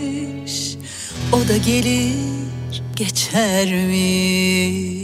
O 1.31 1.47
da 1.47 1.57
gelir 1.57 2.83
geçermiş 2.95 5.00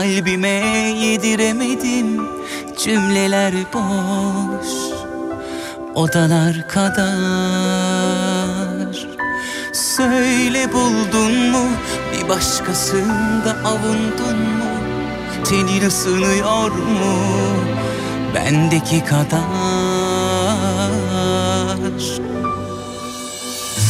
kalbime 0.00 0.48
yediremedim. 1.04 2.20
Cümleler 2.84 3.54
boş 3.74 4.68
odalar 5.94 6.68
kadar. 6.68 7.06
Söyle 9.72 10.72
buldun 10.72 11.50
mu 11.50 11.64
bir 12.12 12.28
başkasında 12.28 13.56
avundun 13.64 14.38
mu? 14.38 14.70
Tenin 15.44 15.86
ısınıyor 15.86 16.70
mu 16.70 17.16
bendeki 18.34 19.04
kadar? 19.04 19.40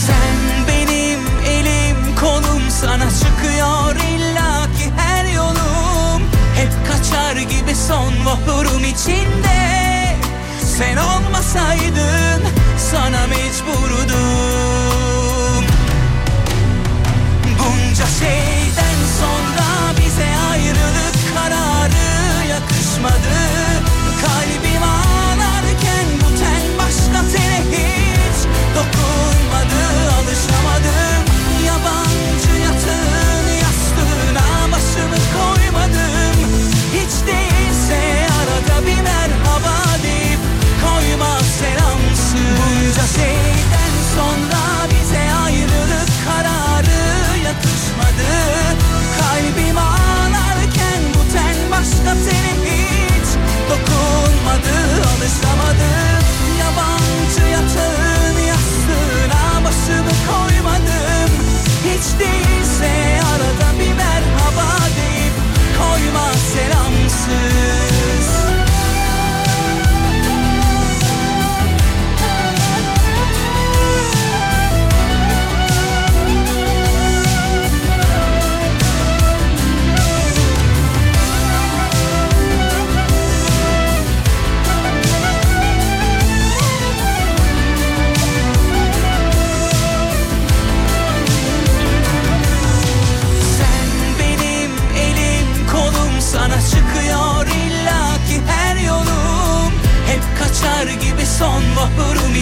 Sen 0.07 0.37
benim 0.69 1.21
elim 1.47 2.17
kolum 2.21 2.63
sana 2.71 3.11
çıkıyor 3.11 3.40
son 7.91 8.13
vahurum 8.27 8.85
içinde. 8.85 9.61
Sen 10.79 10.97
olmasaydın 10.97 12.43
sana 12.91 13.27
mecburdum 13.27 14.30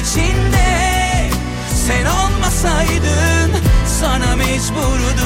içinde 0.00 0.78
Sen 1.86 2.06
olmasaydın 2.06 3.50
sana 4.00 4.36
mecburdum. 4.36 5.18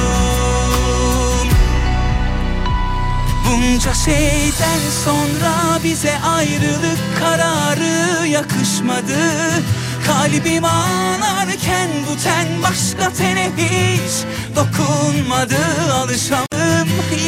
Bunca 3.47 3.95
şeyden 3.95 4.81
sonra 5.05 5.79
bize 5.85 6.18
ayrılık 6.20 6.99
kararı 7.18 8.27
yakışmadı. 8.27 9.18
Kalbim 10.07 10.64
ağlarken 10.64 11.89
bu 12.11 12.23
ten 12.25 12.47
başka 12.62 13.12
tene 13.12 13.51
hiç 13.57 14.25
dokunmadı. 14.57 15.59
Alışamadım 15.93 16.72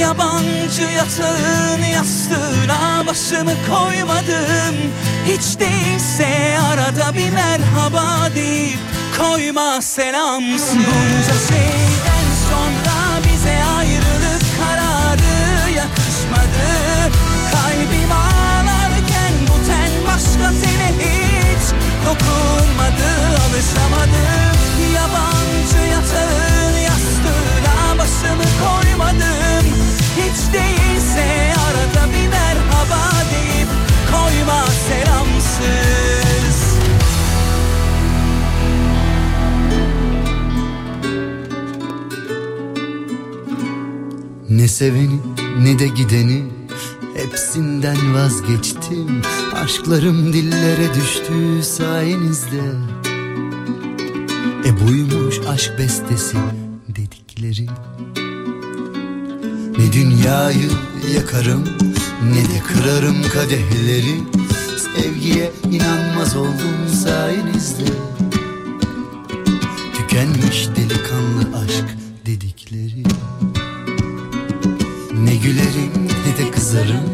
yabancı 0.00 0.82
yatağın 0.82 1.82
yastığına 1.92 3.06
başımı 3.06 3.52
koymadım. 3.70 4.76
Hiç 5.26 5.60
değilse 5.60 6.58
arada 6.72 7.14
bir 7.14 7.30
merhaba 7.30 8.34
deyip 8.34 8.78
koyma 9.18 9.82
selamsın. 9.82 10.78
Bunca 10.78 11.38
şeyden 11.48 12.26
sonra 12.50 12.96
bize 13.24 13.64
ayrılık 13.78 14.42
kararı 14.60 15.70
yakışmadı. 15.70 16.66
Kalbim 17.52 18.12
ağlarken 18.12 19.32
bu 19.48 19.66
ten 19.66 19.90
başka 20.06 20.50
tene 20.60 20.92
hiç 20.98 21.64
dokunmadı. 22.06 23.10
Alışamadım 23.44 24.54
yabancı 24.94 25.90
yatağın 25.90 26.78
yastığına 26.78 27.98
başımı 27.98 28.44
koymadım 28.64 29.43
Hiç 30.16 30.52
değilse 30.52 31.54
arada 31.58 32.12
bir 32.12 32.28
merhaba 32.28 33.12
deyip 33.30 33.68
koyma 34.10 34.66
selamsız. 34.66 36.58
Ne 44.50 44.68
seveni 44.68 45.20
ne 45.58 45.78
de 45.78 45.88
gideni 45.88 46.44
Hepsinden 47.16 48.14
vazgeçtim. 48.14 49.22
Aşklarım 49.54 50.32
dillere 50.32 50.94
düştü 50.94 51.62
sayenizde. 51.62 52.62
E 54.64 54.86
buymuş 54.86 55.40
aşk 55.48 55.78
bestesi 55.78 56.36
dedikleri 56.88 57.66
Ne 59.78 59.92
dünyayı 59.92 60.70
yakarım 61.14 61.64
ne 62.32 62.40
de 62.40 62.62
kırarım 62.66 63.22
kadehleri. 63.22 64.20
Sevgiye 64.78 65.52
inanmaz 65.70 66.36
oldum 66.36 66.88
sayenizde. 67.04 67.84
Tükenmiş 69.94 70.68
delikanlı 70.76 71.58
aşk 71.64 71.84
dedikleri. 72.26 73.02
Ne 75.14 75.36
gülerim 75.36 75.92
ne 76.26 76.44
de 76.44 76.50
kızarım 76.50 77.04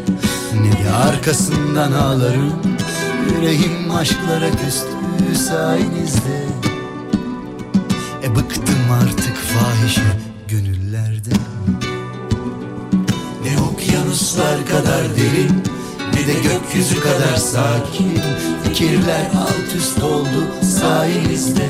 Ne 0.61 0.85
de 0.85 0.91
arkasından 0.91 1.91
ağlarım. 1.91 2.53
Yüreğim 3.29 3.91
aşklara 3.95 4.51
küstü 4.51 5.35
sayenizde. 5.47 6.45
E 8.23 8.35
bıktım 8.35 8.91
artık 8.91 9.35
fahişe 9.35 10.30
kadar 14.81 15.03
derin 15.15 15.63
Ne 16.13 16.27
de 16.27 16.33
gökyüzü 16.33 16.99
kadar 16.99 17.35
sakin. 17.37 18.19
Fikirler 18.63 19.31
alt 19.35 19.75
üst 19.77 20.03
oldu 20.03 20.45
sayenizde. 20.79 21.69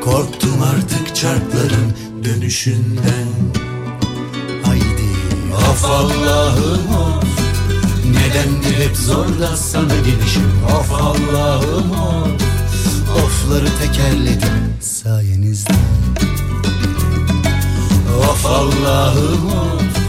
Korktum 0.00 0.62
artık 0.62 1.16
çarkların 1.16 1.92
dönüşünden. 2.24 3.28
Haydi 4.64 5.54
of 5.70 5.84
Allah'ım 5.84 6.96
of. 6.96 7.24
Nedendir 8.06 8.88
hep 8.88 8.96
zor 8.96 9.40
da 9.40 9.56
sana 9.56 9.94
gelişim? 9.96 10.50
Of 10.80 10.92
Allah'ım 10.92 11.90
of. 11.90 12.28
Ofları 13.24 13.68
tekerledim 13.80 14.76
sayenizde. 14.80 15.72
Of 18.30 18.46
Allah'ım 18.46 19.46
of 19.46 20.01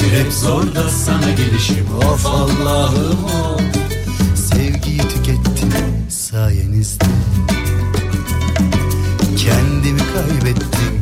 Nedendir 0.00 0.24
hep 0.24 0.32
zor 0.32 0.74
da 0.74 0.88
sana 0.88 1.30
gelişim. 1.30 1.86
Of 1.96 2.26
Allah'ım 2.26 3.24
of. 3.24 3.60
Sevgiyi 4.36 4.98
tükettim 4.98 5.72
sayenizde. 6.08 7.04
Kendimi 9.36 10.00
kaybettim 10.14 10.99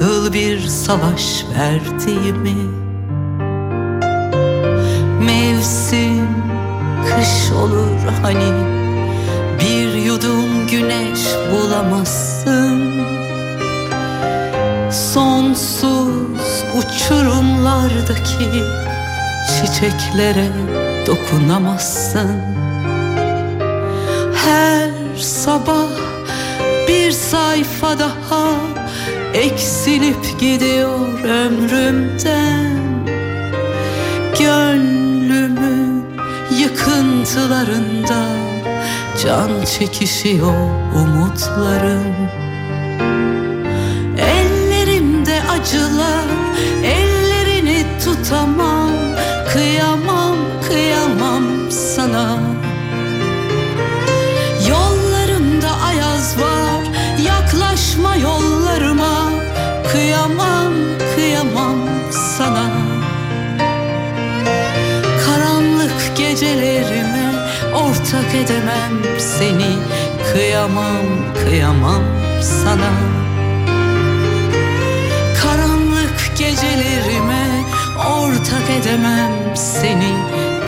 nasıl 0.00 0.32
bir 0.32 0.60
savaş 0.66 1.44
verdiğimi? 1.58 2.56
Mevsim 5.24 6.28
kış 7.04 7.52
olur 7.52 8.00
hani 8.22 8.52
bir 9.60 9.94
yudum 9.94 10.66
güneş 10.70 11.20
bulamazsın. 11.52 12.92
Sonsuz 14.90 16.64
uçurumlardaki 16.78 18.64
çiçeklere 19.48 20.48
dokunamazsın. 21.06 22.40
Her 24.34 24.90
sabah 25.18 25.88
bir 26.88 27.12
sayfa 27.12 27.98
daha 27.98 28.76
eksilip 29.34 30.40
gidiyor 30.40 31.24
ömrümden. 31.24 32.76
Gönlümün 34.38 36.04
yıkıntılarında 36.58 38.26
can 39.24 39.64
çekişiyor 39.64 40.70
umutlarım 40.94 42.45
ortak 68.36 68.44
edemem 68.44 69.18
seni. 69.18 69.76
Kıyamam 70.32 71.06
kıyamam 71.44 72.02
sana. 72.42 72.90
Karanlık 75.42 76.38
gecelerime 76.38 77.46
ortak 77.98 78.70
edemem 78.80 79.56
seni. 79.56 80.12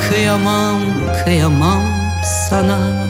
Kıyamam 0.08 0.80
kıyamam 1.24 1.82
sana 2.50 3.07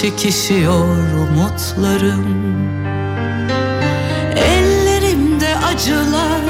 çekişiyor 0.00 0.96
umutlarım. 1.14 2.26
Ellerimde 4.36 5.56
acılar 5.56 6.40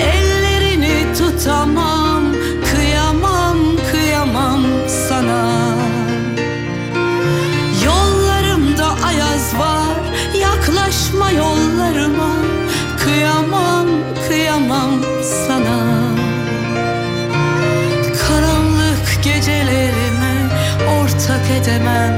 ellerini 0.00 1.14
tutamam 1.18 2.22
Kıyamam 2.74 3.58
kıyamam 3.92 4.62
sana. 5.08 5.74
Yollarımda 7.84 8.86
ayaz 9.06 9.54
var 9.58 9.96
yaklaşma 10.40 11.30
yollarıma 11.30 12.32
Kıyamam 13.04 13.86
kıyamam 14.28 14.90
sana. 15.46 15.78
Karanlık 18.28 19.24
gecelerime 19.24 20.48
ortak 21.00 21.50
edemem 21.62 22.17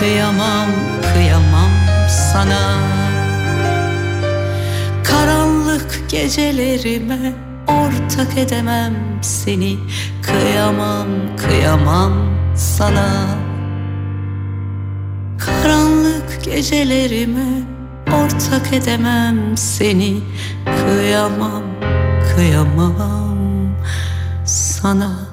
Kıyamam 0.00 0.68
kıyamam 1.12 1.70
sana. 2.32 2.78
Karanlık 5.04 6.10
gecelerime 6.10 7.32
ortak 7.68 8.38
edemem 8.38 8.94
seni. 9.22 9.78
Kıyamam 10.22 11.06
kıyamam 11.36 12.12
sana. 12.56 13.10
Karanlık 15.38 16.44
gecelerime 16.44 17.62
ortak 18.06 18.72
edemem 18.72 19.56
seni. 19.56 20.20
Kıyamam 20.64 21.62
kıyamam 22.36 23.38
sana 24.44 25.29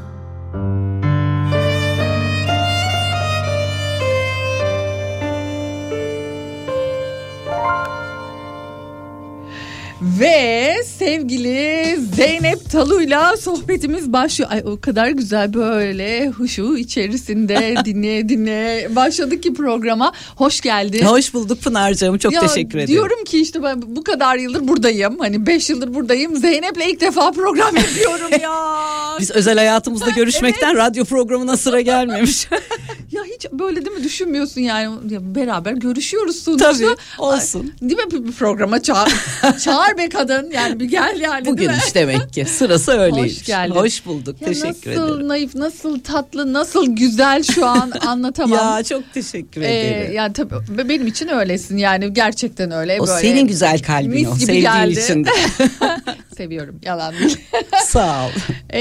Ve 10.02 10.76
sevgili 10.98 11.98
Zeynep 12.16 12.72
Talu'yla 12.72 13.38
sohbetimiz 13.38 14.14
başlıyor. 14.14 14.52
Ay 14.52 14.64
o 14.66 14.82
kadar 14.82 15.08
güzel 15.10 15.54
böyle 15.54 16.28
huşu 16.28 16.78
içerisinde 16.78 17.76
dinleye 17.86 18.30
dinleye 18.30 18.96
başladık 18.96 19.44
ki 19.44 19.54
programa. 19.54 20.12
Hoş 20.36 20.62
geldin. 20.62 21.06
Hoş 21.06 21.34
bulduk 21.34 21.62
Pınar'cığım 21.62 22.18
çok 22.18 22.34
Ya 22.34 22.42
teşekkür 22.42 22.78
ederim. 22.78 22.88
Diyorum 22.88 23.24
ki 23.24 23.42
işte 23.42 23.64
ben 23.64 23.82
bu 23.96 24.04
kadar 24.04 24.36
yıldır 24.38 24.68
buradayım. 24.68 25.20
Hani 25.20 25.46
5 25.46 25.70
yıldır 25.70 25.94
buradayım. 25.94 26.36
Zeynep'le 26.36 26.88
ilk 26.88 27.02
defa 27.02 27.32
program 27.32 27.76
yapıyorum 27.76 28.42
ya. 28.42 28.54
Biz 29.20 29.32
özel 29.32 29.58
hayatımızda 29.58 30.10
görüşmekten 30.10 30.78
radyo 30.78 31.06
programına 31.06 31.58
sıra 31.58 31.82
gelmemiş. 31.82 32.48
Ya 33.12 33.24
hiç 33.24 33.46
böyle 33.52 33.86
değil 33.86 33.98
mi 33.98 34.04
düşünmüyorsun 34.04 34.62
yani 34.62 35.14
Ya 35.14 35.36
beraber 35.36 35.72
görüşüyoruz 35.72 36.44
sonuçta. 36.44 36.72
Tabii, 36.72 36.88
olsun. 37.20 37.74
Ay, 37.82 37.90
Değil 37.90 38.00
mi 38.06 38.26
bir 38.28 38.32
programa 38.32 38.82
çağır. 38.82 39.14
çağır 39.64 39.87
be 39.98 40.10
kadın 40.10 40.52
yani 40.52 40.80
bir 40.80 40.86
gel 40.86 41.20
yani 41.22 41.46
Bugün 41.46 41.70
iş 41.70 41.96
demek 41.96 42.34
ki 42.34 42.46
sırası 42.46 42.92
öyleymiş. 43.00 43.38
Hoş 43.40 43.46
geldin. 43.46 43.76
Hoş 43.76 44.06
bulduk 44.06 44.42
Ya 44.42 44.48
teşekkür 44.48 44.92
nasıl 44.96 45.14
ederim. 45.16 45.28
naif, 45.28 45.56
nasıl 45.56 46.00
tatlı, 46.00 46.54
nasıl 46.54 46.96
güzel 46.96 47.44
şu 47.44 47.66
an 47.66 47.92
anlatamam. 48.08 48.78
Ya 48.78 48.84
çok 48.84 49.14
teşekkür 49.14 49.62
Ee, 49.62 49.80
ederim. 49.80 50.14
yani 50.14 50.34
tabii 50.34 50.54
be- 50.78 50.90
benim 50.90 51.08
için 51.08 51.28
öylesin 51.28 51.78
yani 51.78 52.14
gerçekten 52.14 52.72
öyle. 52.72 52.98
o 53.02 53.08
böyle 53.08 53.20
senin 53.22 53.48
güzel 53.48 53.80
kalbin 53.82 54.10
mis 54.12 54.28
o 54.28 54.34
gibi 54.34 54.46
sevdiğin 54.46 54.62
geldi. 54.64 55.00
için 55.00 55.26
de. 55.26 55.30
Seviyorum 56.38 56.80
yalan 56.84 57.14
değil. 57.20 57.38
Sağ 57.86 58.26
ol. 58.26 58.30
Ee, 58.74 58.80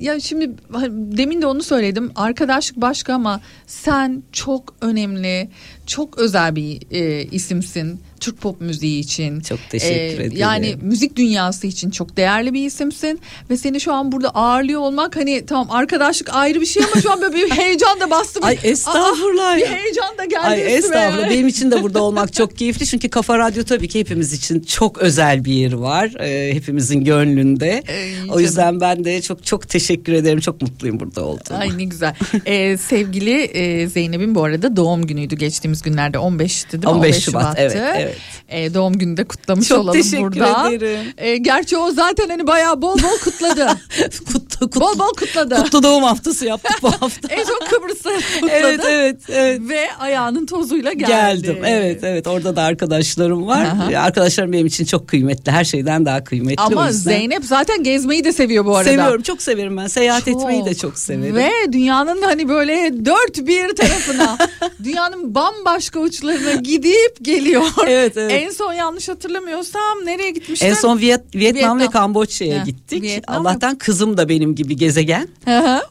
ya 0.00 0.20
şimdi 0.20 0.50
demin 0.90 1.42
de 1.42 1.46
onu 1.46 1.62
söyledim. 1.62 2.12
Arkadaşlık 2.16 2.76
başka 2.76 3.14
ama 3.14 3.40
sen 3.66 4.22
çok 4.32 4.74
önemli, 4.80 5.48
çok 5.86 6.18
özel 6.18 6.56
bir 6.56 6.80
e, 6.90 7.24
isimsin. 7.24 8.00
Türk 8.20 8.40
pop 8.40 8.60
müziği 8.60 9.00
için. 9.00 9.40
Çok 9.40 9.58
teşekkür 9.70 10.20
ederim. 10.20 10.32
Yani 10.36 10.76
müzik 10.82 11.16
dünyası 11.16 11.66
için 11.66 11.90
çok 11.90 12.16
değerli 12.16 12.54
bir 12.54 12.66
isimsin 12.66 13.20
ve 13.50 13.56
seni 13.56 13.80
şu 13.80 13.92
an 13.92 14.12
burada 14.12 14.28
ağırlıyor 14.30 14.80
olmak 14.80 15.16
hani 15.16 15.46
tamam 15.46 15.70
arkadaşlık 15.70 16.34
ayrı 16.34 16.60
bir 16.60 16.66
şey 16.66 16.82
ama 16.92 17.02
şu 17.02 17.12
an 17.12 17.20
böyle 17.20 17.36
bir 17.36 17.50
heyecan 17.50 18.00
da 18.00 18.10
bastı. 18.10 18.40
Ay 18.42 18.58
estağfurullah 18.62 19.52
Aa, 19.52 19.56
bir 19.56 19.66
heyecan 19.66 20.18
da 20.18 20.24
geldi 20.24 20.46
Ay 20.46 20.60
üstüme. 20.60 20.76
estağfurullah 20.76 21.30
benim 21.30 21.48
için 21.48 21.70
de 21.70 21.82
burada 21.82 22.02
olmak 22.02 22.32
çok 22.32 22.58
keyifli 22.58 22.86
çünkü 22.86 23.08
Kafa 23.08 23.38
Radyo 23.38 23.64
tabii 23.64 23.88
ki 23.88 24.00
hepimiz 24.00 24.32
için 24.32 24.60
çok 24.60 24.98
özel 24.98 25.44
bir 25.44 25.52
yeri 25.52 25.80
var 25.80 26.12
Ee, 26.20 26.54
hepimizin 26.90 27.04
gönlünde. 27.04 27.82
o 28.30 28.40
yüzden 28.40 28.80
ben 28.80 29.04
de 29.04 29.22
çok 29.22 29.46
çok 29.46 29.68
teşekkür 29.68 30.12
ederim 30.12 30.40
çok 30.40 30.62
mutluyum 30.62 31.00
burada 31.00 31.24
olduğuma. 31.24 31.58
Ay 31.58 31.78
ne 31.78 31.84
güzel. 31.84 32.14
Ee, 32.46 32.76
sevgili 32.76 33.40
e, 33.42 33.86
Zeynep'in 33.88 34.34
bu 34.34 34.44
arada 34.44 34.76
doğum 34.76 35.06
günüydü 35.06 35.36
geçtiğimiz 35.36 35.82
günlerde 35.82 36.18
15'ti 36.18 36.72
değil 36.72 36.84
mi? 36.84 36.90
15 36.90 37.16
Şubat, 37.24 37.42
Şubat'tı. 37.42 37.60
evet, 37.62 37.96
evet. 37.96 38.16
Ee, 38.48 38.74
doğum 38.74 38.98
günü 38.98 39.16
de 39.16 39.24
kutlamış 39.24 39.68
Çok 39.68 39.78
olalım 39.78 40.02
teşekkür 40.02 40.22
burada. 40.22 40.72
ederim. 40.72 41.00
Ee, 41.18 41.36
gerçi 41.36 41.76
o 41.76 41.90
zaten 41.90 42.28
hani 42.28 42.46
bayağı 42.46 42.82
bol 42.82 42.98
bol 43.02 43.18
kutladı. 43.24 43.66
kutlu, 44.26 44.58
kutlu, 44.60 44.80
bol 44.80 44.98
bol 44.98 45.14
kutladı. 45.18 45.54
kutlu 45.62 45.82
doğum 45.82 46.02
haftası 46.02 46.46
yaptık 46.46 46.72
bu 46.82 46.92
hafta. 46.92 47.28
en 47.34 47.44
çok 47.44 47.66
Kıbrıs'ta 47.70 48.10
kutladı. 48.10 48.52
evet 48.54 48.80
evet 48.88 49.16
evet. 49.28 49.60
Ve 49.68 49.92
ayağının 49.98 50.46
tozuyla 50.46 50.92
geldi. 50.92 51.10
Geldim. 51.10 51.58
Evet 51.64 52.04
evet 52.04 52.26
orada 52.26 52.56
da 52.56 52.62
arkadaşlarım 52.62 53.46
var. 53.46 53.64
Aha. 53.64 53.92
Ee, 53.92 53.96
Arkadaşlarım 54.00 54.52
benim 54.52 54.66
için 54.66 54.84
çok 54.84 55.08
kıymetli. 55.08 55.52
Her 55.52 55.64
şeyden 55.64 56.06
daha 56.06 56.24
kıymetli. 56.24 56.76
o 56.76 56.79
Ama 56.80 56.88
yüzden. 56.88 57.10
Zeynep 57.10 57.44
zaten 57.44 57.82
gezmeyi 57.82 58.24
de 58.24 58.32
seviyor 58.32 58.64
bu 58.64 58.76
arada. 58.76 58.90
Seviyorum 58.90 59.22
çok 59.22 59.42
severim 59.42 59.76
ben. 59.76 59.86
Seyahat 59.86 60.24
Çok. 60.24 60.40
etmeyi 60.42 60.64
de 60.64 60.74
çok 60.74 60.98
severim. 60.98 61.36
Ve 61.36 61.50
dünyanın 61.72 62.22
hani 62.22 62.48
böyle 62.48 63.04
dört 63.04 63.46
bir 63.46 63.74
tarafına 63.76 64.38
dünyanın 64.84 65.34
bambaşka 65.34 66.00
uçlarına 66.00 66.52
gidip 66.52 67.16
geliyor. 67.22 67.62
Evet, 67.86 68.16
evet. 68.16 68.32
En 68.44 68.50
son 68.50 68.72
yanlış 68.72 69.08
hatırlamıyorsam 69.08 69.98
nereye 70.04 70.30
gitmiştin? 70.30 70.66
En 70.66 70.74
son 70.74 70.98
Viyet- 70.98 71.34
Vietnam, 71.34 71.78
ve 71.78 71.82
Vietnam. 71.82 72.02
Kamboçya'ya 72.02 72.60
Ha, 72.60 72.64
gittik. 72.64 73.02
Vietnam 73.02 73.46
Allah'tan 73.46 73.78
kızım 73.78 74.16
da 74.16 74.28
benim 74.28 74.54
gibi 74.54 74.76
gezegen. 74.76 75.28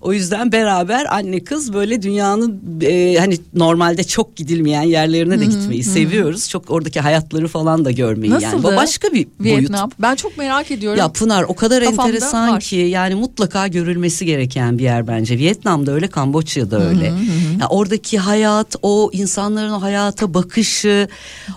O 0.01 0.13
yüzden 0.13 0.51
beraber 0.51 1.05
anne 1.15 1.43
kız 1.43 1.73
böyle 1.73 2.01
dünyanın 2.01 2.61
e, 2.81 3.15
hani 3.19 3.37
normalde 3.53 4.03
çok 4.03 4.35
gidilmeyen 4.35 4.81
yerlerine 4.81 5.39
de 5.39 5.45
gitmeyi 5.45 5.83
seviyoruz. 5.83 6.49
Çok 6.49 6.71
oradaki 6.71 6.99
hayatları 6.99 7.47
falan 7.47 7.85
da 7.85 7.91
görmeyi 7.91 8.33
yani. 8.33 8.43
Nasıldı? 8.43 8.63
Bu 8.63 8.75
başka 8.75 9.07
bir 9.07 9.27
boyut. 9.39 9.59
Vietnam. 9.59 9.91
Ben 9.99 10.15
çok 10.15 10.37
merak 10.37 10.71
ediyorum. 10.71 10.78
Ya 10.97 11.11
Pınar 11.11 11.43
o 11.43 11.55
kadar 11.55 11.83
Kafamda 11.83 12.07
enteresan 12.07 12.51
var. 12.51 12.59
ki 12.59 12.75
yani 12.75 13.15
mutlaka 13.15 13.67
görülmesi 13.67 14.25
gereken 14.25 14.77
bir 14.77 14.83
yer 14.83 15.07
bence. 15.07 15.37
Vietnam'da 15.37 15.91
öyle, 15.91 16.07
Kamboçya'da 16.07 16.89
öyle. 16.89 17.13
Ya 17.61 17.67
oradaki 17.69 18.17
hayat, 18.19 18.75
o 18.81 19.09
insanların 19.13 19.71
o 19.71 19.81
hayata 19.81 20.33
bakışı, 20.33 21.07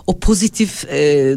o 0.07 0.19
pozitif 0.19 0.85
e, 0.85 1.35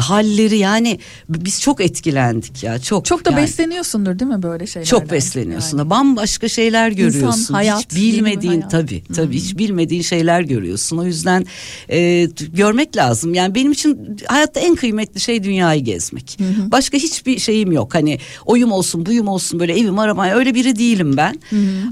halleri 0.00 0.58
yani 0.58 0.98
biz 1.28 1.60
çok 1.60 1.80
etkilendik 1.80 2.62
ya 2.62 2.78
çok. 2.78 3.04
çok 3.04 3.24
da 3.24 3.30
yani. 3.30 3.42
besleniyorsundur 3.42 4.18
değil 4.18 4.30
mi 4.30 4.42
böyle 4.42 4.66
şeylerden? 4.66 4.90
Çok 4.90 5.10
besleniyorsun 5.10 5.78
da 5.78 5.90
bambaşka 5.90 6.48
şeyler 6.48 6.90
görüyorsun. 6.90 7.54
hayat, 7.54 7.80
hiç 7.80 7.96
bilmediğin 7.96 8.52
hayat. 8.60 8.70
tabii 8.70 9.02
tabii 9.14 9.36
hiç 9.36 9.58
bilmediğin 9.58 10.02
şeyler 10.02 10.40
görüyorsun. 10.40 10.98
O 10.98 11.04
yüzden 11.04 11.46
e, 11.90 12.28
görmek 12.52 12.96
lazım. 12.96 13.34
Yani 13.34 13.54
benim 13.54 13.72
için 13.72 14.16
hayatta 14.26 14.60
en 14.60 14.74
kıymetli 14.74 15.20
şey 15.20 15.44
dünyayı 15.44 15.84
gezmek. 15.84 16.38
Başka 16.66 16.98
hiçbir 16.98 17.38
şeyim 17.38 17.72
yok. 17.72 17.94
Hani 17.94 18.18
oyum 18.46 18.72
olsun, 18.72 19.06
buyum 19.06 19.28
olsun 19.28 19.60
böyle 19.60 19.78
evim 19.80 19.98
aramaya 19.98 20.36
öyle 20.36 20.54
biri 20.54 20.78
değilim 20.78 21.16
ben. 21.16 21.36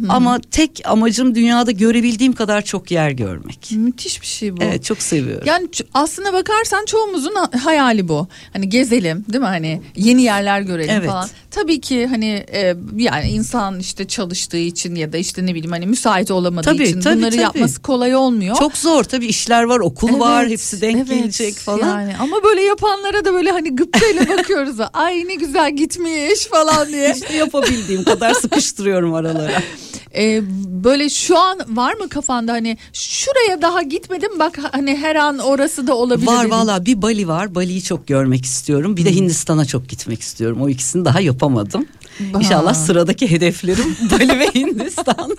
Ama 0.09 0.41
tek 0.51 0.81
amacım 0.85 1.35
dünyada 1.35 1.71
görebildiğim 1.71 2.33
kadar 2.33 2.63
çok 2.63 2.91
yer 2.91 3.11
görmek. 3.11 3.71
Müthiş 3.73 4.21
bir 4.23 4.27
şey 4.27 4.57
bu. 4.57 4.63
Evet 4.63 4.85
çok 4.85 5.03
seviyorum. 5.03 5.47
Yani 5.47 5.69
aslına 5.95 6.33
bakarsan 6.33 6.85
çoğumuzun 6.85 7.35
ha- 7.35 7.51
hayali 7.99 8.09
bu. 8.09 8.29
Hani 8.53 8.69
gezelim 8.69 9.25
değil 9.29 9.41
mi 9.41 9.47
hani 9.47 9.81
yeni 9.97 10.23
yerler 10.23 10.61
görelim 10.61 10.91
Evet. 10.91 11.09
falan. 11.11 11.29
Tabii 11.51 11.81
ki 11.81 12.07
hani 12.07 12.45
e, 12.53 12.75
yani 12.97 13.29
insan 13.29 13.79
işte 13.79 14.07
çalıştığı 14.07 14.57
için 14.57 14.95
ya 14.95 15.13
da 15.13 15.17
işte 15.17 15.47
ne 15.47 15.55
bileyim 15.55 15.71
hani 15.71 15.87
müsait 15.87 16.31
olamadığı 16.31 16.65
Tabii, 16.65 16.85
için 16.85 17.01
tabii, 17.01 17.17
bunları 17.19 17.31
tabii. 17.31 17.43
yapması 17.43 17.83
kolay 17.83 18.15
olmuyor. 18.17 18.57
Çok 18.57 18.77
zor 18.77 19.05
tabii 19.05 19.27
işler 19.27 19.63
var, 19.63 19.79
okul 19.81 20.21
var, 20.21 20.43
Evet, 20.43 20.53
hepsi 20.53 20.81
denk 20.81 20.97
evet. 20.97 21.09
gelecek 21.09 21.55
falan. 21.55 22.01
Yani 22.01 22.17
ama 22.17 22.43
böyle 22.45 22.63
yapanlara 22.63 23.25
da 23.25 23.33
böyle 23.33 23.51
hani 23.51 23.77
gıptayla 23.77 24.29
bakıyoruz. 24.39 24.77
Ay 24.93 25.25
ne 25.29 25.35
güzel 25.35 25.77
gitmiş 25.77 26.47
falan 26.51 26.89
diye. 26.89 27.13
İşte 27.15 27.37
yapabildiğim 27.37 28.05
kadar 28.05 28.35
sıkıştırıyorum 28.35 29.15
aralara. 29.15 29.63
Ee, 30.17 30.43
böyle 30.67 31.09
şu 31.09 31.39
an 31.39 31.59
var 31.69 31.95
mı 31.95 32.09
kafanda 32.09 32.53
hani 32.53 32.79
şuraya 32.93 33.63
daha 33.63 33.83
gitmedim 33.83 34.39
bak 34.39 34.59
hani 34.73 34.97
her 34.97 35.17
an 35.17 35.39
orası 35.39 35.87
da 35.87 35.95
olabilir. 35.95 36.27
Var 36.27 36.45
valla 36.45 36.87
bir 36.87 37.03
Bali 37.03 37.29
var. 37.29 37.55
Bali'yi 37.55 37.83
çok 37.83 38.07
görmek 38.07 38.45
istiyorum. 38.45 38.97
Bir 38.97 39.05
de 39.05 39.15
Hindistan'a 39.15 39.65
çok 39.65 39.89
gitmek 39.89 40.21
istiyorum. 40.21 40.63
O 40.63 40.69
ikisini 40.69 41.05
daha 41.05 41.21
yapamadım. 41.21 41.87
Bah. 42.21 42.41
İnşallah 42.41 42.75
sıradaki 42.75 43.31
hedeflerim 43.31 43.97
Bali 44.13 44.39
ve 44.39 44.47
Hindistan. 44.55 45.37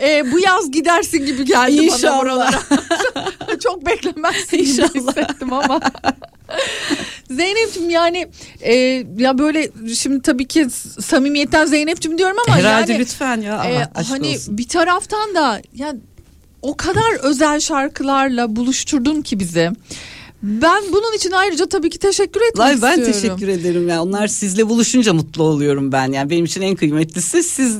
Ee, 0.00 0.32
bu 0.32 0.38
yaz 0.40 0.70
gidersin 0.70 1.26
gibi 1.26 1.44
geldi 1.44 1.76
bana 1.78 1.82
İnşallah. 1.96 2.22
buralara. 2.22 2.58
Çok 3.62 3.86
beklemezsin 3.86 4.56
gibi 4.56 4.68
İnşallah. 4.70 4.94
hissettim 4.94 5.52
ama. 5.52 5.80
Zeynep'ciğim 7.30 7.90
yani 7.90 8.28
e, 8.60 8.74
ya 9.18 9.38
böyle 9.38 9.70
şimdi 9.94 10.22
tabii 10.22 10.48
ki 10.48 10.66
samimiyetten 11.00 11.66
Zeynep'ciğim 11.66 12.18
diyorum 12.18 12.36
ama 12.46 12.56
Herhalde 12.56 12.92
yani 12.92 13.00
lütfen 13.02 13.40
ya. 13.40 13.64
e, 13.64 13.76
Allah 13.76 13.90
aşk 13.94 14.10
hani 14.10 14.28
olsun. 14.28 14.58
bir 14.58 14.68
taraftan 14.68 15.34
da 15.34 15.62
ya 15.74 15.94
o 16.62 16.76
kadar 16.76 17.12
özel 17.22 17.60
şarkılarla 17.60 18.56
buluşturdun 18.56 19.22
ki 19.22 19.38
bizi. 19.40 19.70
Ben 20.46 20.82
bunun 20.92 21.16
için 21.16 21.30
ayrıca 21.30 21.66
tabii 21.66 21.90
ki 21.90 21.98
teşekkür 21.98 22.40
etmek 22.40 22.66
Vay 22.66 22.82
ben 22.82 23.00
istiyorum. 23.00 23.12
teşekkür 23.38 23.48
ederim 23.48 23.88
ya. 23.88 24.02
Onlar 24.02 24.26
sizle 24.26 24.68
buluşunca 24.68 25.12
mutlu 25.14 25.42
oluyorum 25.42 25.92
ben. 25.92 26.12
Yani 26.12 26.30
benim 26.30 26.44
için 26.44 26.62
en 26.62 26.76
kıymetlisi 26.76 27.42
siz 27.42 27.78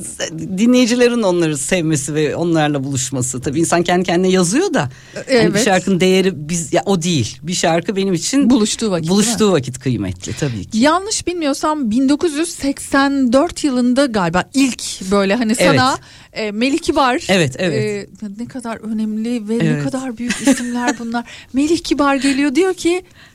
dinleyicilerin 0.57 1.21
onları 1.23 1.57
sevmesi 1.57 2.13
ve 2.15 2.35
onlarla 2.35 2.83
buluşması. 2.83 3.41
Tabii 3.41 3.59
insan 3.59 3.83
kendi 3.83 4.03
kendine 4.05 4.31
yazıyor 4.31 4.73
da 4.73 4.89
hani 5.15 5.25
bir 5.27 5.33
Evet. 5.33 5.65
şarkının 5.65 5.99
değeri 5.99 6.49
biz 6.49 6.73
ya 6.73 6.83
o 6.85 7.01
değil. 7.01 7.37
Bir 7.43 7.53
şarkı 7.53 7.95
benim 7.95 8.13
için 8.13 8.49
Buluştuğu 8.49 8.91
vakit. 8.91 9.09
buluştuğu 9.09 9.51
vakit 9.51 9.79
kıymetli 9.79 10.33
tabii 10.33 10.65
ki. 10.65 10.77
Yanlış 10.77 11.27
bilmiyorsam 11.27 11.91
1984 11.91 13.63
yılında 13.63 14.05
galiba 14.05 14.43
ilk 14.53 15.11
böyle 15.11 15.35
hani 15.35 15.55
sana 15.55 15.97
e, 16.33 16.51
Melih 16.51 16.79
Kibar. 16.79 17.25
Evet, 17.29 17.55
evet. 17.59 18.09
e, 18.23 18.27
ne 18.39 18.45
kadar 18.47 18.77
önemli 18.77 19.49
ve 19.49 19.59
ne 19.59 19.63
Evet. 19.69 19.83
kadar 19.83 20.17
büyük 20.17 20.41
isimler 20.47 20.99
bunlar. 20.99 21.25
Melih 21.53 21.77
Kibar 21.79 22.15
geliyor 22.15 22.54
diyor 22.55 22.73
ki 22.73 23.03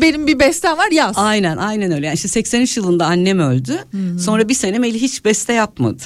benim 0.00 0.26
bir 0.26 0.38
bestem 0.38 0.78
var 0.78 0.90
yaz. 0.92 1.12
Aynen 1.18 1.56
aynen 1.56 1.92
öyle. 1.92 2.06
Yani 2.06 2.14
işte 2.14 2.28
83 2.28 2.76
yılında 2.76 3.06
annem 3.06 3.38
öldü. 3.38 3.78
Sonra 4.20 4.48
bir 4.48 4.54
sene 4.54 4.78
Melih 4.78 5.02
hiç 5.02 5.24
beste 5.24 5.52
yapmadı. 5.52 6.02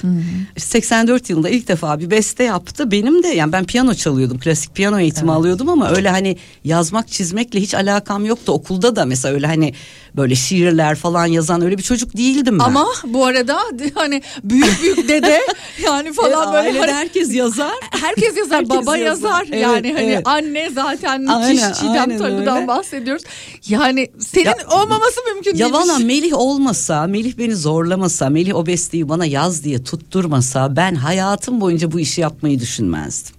İşte 0.57 0.69
84 0.69 1.31
yılında 1.31 1.49
ilk 1.49 1.69
defa 1.69 2.01
bir 2.01 2.11
beste 2.11 2.45
yaptı. 2.45 2.91
Benim 2.91 3.23
de 3.23 3.29
yani 3.29 3.53
ben 3.53 3.65
piyano 3.65 3.95
çalıyordum. 3.95 4.39
Klasik 4.39 4.75
piyano 4.75 4.99
eğitimi 5.01 5.33
alıyordum 5.33 5.69
ama 5.69 5.91
öyle 5.91 6.09
hani 6.09 6.37
yazmak 6.65 7.09
çizmekle 7.09 7.61
hiç 7.61 7.75
alakam 7.75 8.25
yoktu. 8.25 8.53
Okulda 8.53 8.97
da 8.97 9.05
mesela 9.05 9.35
öyle 9.35 9.47
hani 9.47 9.75
böyle 10.17 10.35
şiirler 10.35 10.95
falan 10.97 11.27
yazan 11.27 11.63
öyle 11.63 11.79
bir 11.79 11.83
çocuk 11.83 12.17
değildim 12.17 12.59
ben. 12.59 12.65
Ama 12.65 12.87
bu 13.05 13.27
arada 13.27 13.59
hani 13.95 14.23
büyük 14.45 14.83
büyük 14.83 15.09
dede 15.09 15.41
yani 15.85 16.13
falan 16.13 16.55
Evet, 16.55 16.65
böyle 16.75 16.79
hani- 16.79 16.93
herkes 16.93 17.35
yazar. 17.35 17.73
Herkes 17.91 18.37
yazar, 18.37 18.59
Herkes 18.59 18.77
baba 18.77 18.97
yazar. 18.97 19.29
yazar. 19.31 19.47
Evet, 19.51 19.63
yani 19.63 19.93
hani 19.93 20.07
evet. 20.07 20.23
anne 20.27 20.71
zaten 20.75 21.21
müthiş 21.21 21.61
Çiğdem 21.81 21.93
aynen 22.01 22.19
Taru'dan 22.19 22.57
öyle. 22.57 22.67
bahsediyoruz. 22.69 23.23
Yani 23.69 24.09
senin 24.19 24.65
olmaması 24.71 25.21
mümkün 25.35 25.51
Ya 25.51 25.59
değil. 25.59 25.73
valla 25.73 25.99
Melih 26.05 26.33
olmasa, 26.35 27.07
Melih 27.07 27.39
beni 27.39 27.57
zorlamasa, 27.57 28.31
Melih 28.31 28.55
o 28.55 28.67
besteyi 28.67 29.09
bana 29.09 29.27
yaz 29.27 29.65
diye 29.65 29.85
tutturmasa 29.85 30.77
ben 30.77 30.95
hayatım 30.95 31.61
boyunca 31.61 31.93
bu 31.93 32.01
işi 32.01 32.21
yapmayı 32.21 32.61
düşünmezdim. 32.61 33.35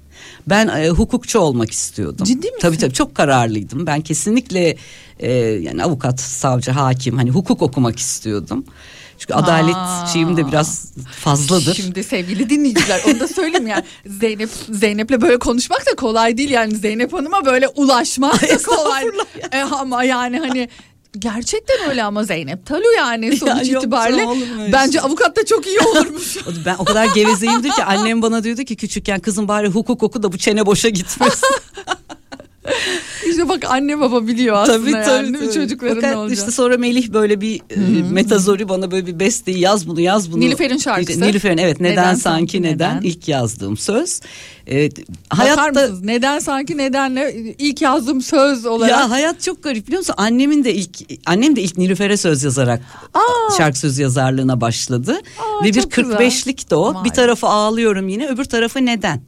Ben 0.47 0.67
e, 0.67 0.89
hukukçu 0.89 1.39
olmak 1.39 1.71
istiyordum. 1.71 2.25
Ciddi 2.25 2.47
misin? 2.47 2.59
Tabii 2.61 2.77
tabii 2.77 2.93
çok 2.93 3.15
kararlıydım. 3.15 3.87
Ben 3.87 4.01
kesinlikle 4.01 4.75
e, 5.19 5.31
yani 5.41 5.83
avukat, 5.83 6.19
savcı, 6.19 6.71
hakim 6.71 7.17
hani 7.17 7.29
hukuk 7.29 7.61
okumak 7.61 7.99
istiyordum. 7.99 8.65
Çünkü 9.21 9.33
adalet 9.33 9.75
Aa. 9.75 10.07
şeyim 10.13 10.37
de 10.37 10.47
biraz 10.47 10.93
fazladır. 11.19 11.75
Şimdi 11.75 12.03
sevgili 12.03 12.49
dinleyiciler 12.49 13.01
onu 13.07 13.19
da 13.19 13.27
söyleyeyim 13.27 13.67
yani 13.67 13.83
Zeynep 14.05 14.49
Zeynep'le 14.69 15.21
böyle 15.21 15.39
konuşmak 15.39 15.85
da 15.85 15.95
kolay 15.95 16.37
değil 16.37 16.49
yani 16.49 16.75
Zeynep 16.75 17.13
Hanım'a 17.13 17.45
böyle 17.45 17.67
ulaşmak 17.67 18.41
da 18.41 18.57
kolay. 18.57 19.03
E, 19.51 19.61
ama 19.61 20.03
yani 20.03 20.39
hani 20.39 20.69
gerçekten 21.19 21.89
öyle 21.89 22.03
ama 22.03 22.23
Zeynep 22.23 22.65
Talu 22.65 22.93
yani 22.97 23.37
sonuç 23.37 23.69
yok, 23.69 23.83
itibariyle 23.83 24.27
bence 24.71 24.99
şey? 24.99 25.01
avukat 25.01 25.35
da 25.35 25.45
çok 25.45 25.67
iyi 25.67 25.79
olurmuş. 25.79 26.37
Ben 26.65 26.75
o 26.79 26.85
kadar 26.85 27.05
gevezeyimdir 27.05 27.69
ki 27.69 27.83
annem 27.83 28.21
bana 28.21 28.43
diyordu 28.43 28.63
ki 28.63 28.75
küçükken 28.75 29.19
kızım 29.19 29.47
bari 29.47 29.67
hukuk 29.67 30.03
oku 30.03 30.23
da 30.23 30.31
bu 30.31 30.37
çene 30.37 30.65
boşa 30.65 30.89
gitmesin. 30.89 31.47
işte 33.29 33.49
bak 33.49 33.65
anne 33.69 33.99
baba 33.99 34.27
biliyor 34.27 34.55
aslında 34.55 34.77
tabii 34.79 34.91
yani 34.91 35.05
tabii. 35.05 35.27
mi? 35.31 35.39
tabii. 35.39 35.53
çocukların 35.53 35.95
Fakat 36.01 36.15
olacak. 36.15 36.37
işte 36.37 36.51
sonra 36.51 36.77
Melih 36.77 37.13
böyle 37.13 37.41
bir 37.41 37.55
e, 37.69 38.03
metazori 38.11 38.69
bana 38.69 38.91
böyle 38.91 39.07
bir 39.07 39.19
besteyi 39.19 39.59
yaz 39.59 39.87
bunu 39.87 40.01
yaz 40.01 40.31
bunu. 40.31 40.39
Nilüfer'in 40.41 40.77
şarkısı. 40.77 41.21
Nilüfer'in 41.21 41.57
evet 41.57 41.79
neden, 41.79 42.03
Neden 42.03 42.15
sanki 42.15 42.61
neden? 42.61 42.97
neden? 42.97 43.07
ilk 43.07 43.27
yazdığım 43.27 43.77
söz. 43.77 44.21
E, 44.67 44.89
Bakar 44.91 45.05
hayatta 45.29 45.71
mısınız? 45.81 46.01
Neden 46.03 46.39
sanki 46.39 46.77
nedenle 46.77 47.33
ilk 47.57 47.81
yazdığım 47.81 48.21
söz 48.21 48.65
olarak. 48.65 48.91
ya 48.91 49.09
hayat 49.09 49.41
çok 49.41 49.63
garip 49.63 49.87
biliyor 49.87 49.99
musun? 49.99 50.15
Annemin 50.17 50.63
de 50.63 50.73
ilk 50.73 50.97
annem 51.25 51.55
de 51.55 51.61
ilk 51.61 51.77
Nilüfer'e 51.77 52.17
söz 52.17 52.43
yazarak 52.43 52.81
Aa. 53.13 53.57
şarkı 53.57 53.79
söz 53.79 53.99
yazarlığına 53.99 54.61
başladı. 54.61 55.21
Aa, 55.39 55.63
Ve 55.63 55.67
bir 55.67 55.81
çok 55.81 55.91
güzel. 55.91 56.11
45'lik 56.15 56.69
de 56.71 56.75
o. 56.75 56.93
Vay. 56.93 57.03
Bir 57.03 57.09
tarafı 57.09 57.47
ağlıyorum 57.47 58.07
yine, 58.07 58.27
öbür 58.27 58.45
tarafı 58.45 58.85
neden? 58.85 59.21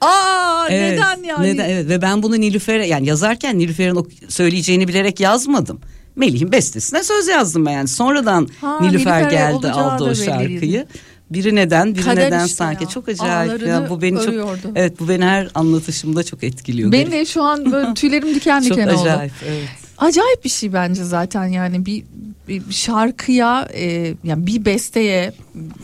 Aa 0.00 0.66
Evet, 0.70 0.92
neden 0.92 1.22
yani? 1.22 1.46
Neden 1.46 1.68
evet 1.68 1.88
ve 1.88 2.02
ben 2.02 2.22
bunu 2.22 2.40
Nilüfer'e 2.40 2.86
yani 2.86 3.06
yazarken 3.08 3.58
Nilüfer'in 3.58 3.96
o 3.96 4.06
söyleyeceğini 4.28 4.88
bilerek 4.88 5.20
yazmadım. 5.20 5.80
Melih'in 6.16 6.52
bestesine 6.52 7.02
söz 7.02 7.28
yazdım 7.28 7.66
ben 7.66 7.70
yani. 7.72 7.88
Sonradan 7.88 8.48
Ha, 8.60 8.80
Nilüfer 8.80 9.22
Nilüfer'e 9.22 9.30
geldi 9.36 9.70
aldı 9.70 10.04
o 10.04 10.14
şarkıyı. 10.14 10.86
Biri 11.30 11.54
neden, 11.54 11.94
biri 11.94 12.04
Kader 12.04 12.26
neden 12.26 12.44
işte 12.44 12.56
sanki 12.56 12.84
ya. 12.84 12.90
çok 12.90 13.08
acayip 13.08 13.66
ya. 13.66 13.86
Bu 13.90 14.02
beni 14.02 14.18
çok 14.18 14.28
örüyordu. 14.28 14.72
Evet 14.74 15.00
bu 15.00 15.08
beni 15.08 15.24
her 15.24 15.48
anlatışımda 15.54 16.22
çok 16.22 16.44
etkiliyor. 16.44 16.92
Benim 16.92 17.12
de 17.12 17.24
şu 17.24 17.42
an 17.42 17.72
böyle 17.72 17.94
tüylerim 17.94 18.34
diken 18.34 18.60
çok 18.60 18.70
diken 18.70 18.88
oldu. 18.88 19.00
acayip 19.00 19.32
evet. 19.48 19.68
Acayip 19.98 20.44
bir 20.44 20.48
şey 20.48 20.72
bence 20.72 21.04
zaten 21.04 21.46
yani 21.46 21.86
bir, 21.86 22.04
bir 22.48 22.62
şarkıya 22.70 23.68
e, 23.74 24.14
yani 24.24 24.46
bir 24.46 24.64
besteye 24.64 25.32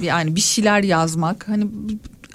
yani 0.02 0.36
bir 0.36 0.40
şeyler 0.40 0.82
yazmak 0.82 1.48
hani 1.48 1.66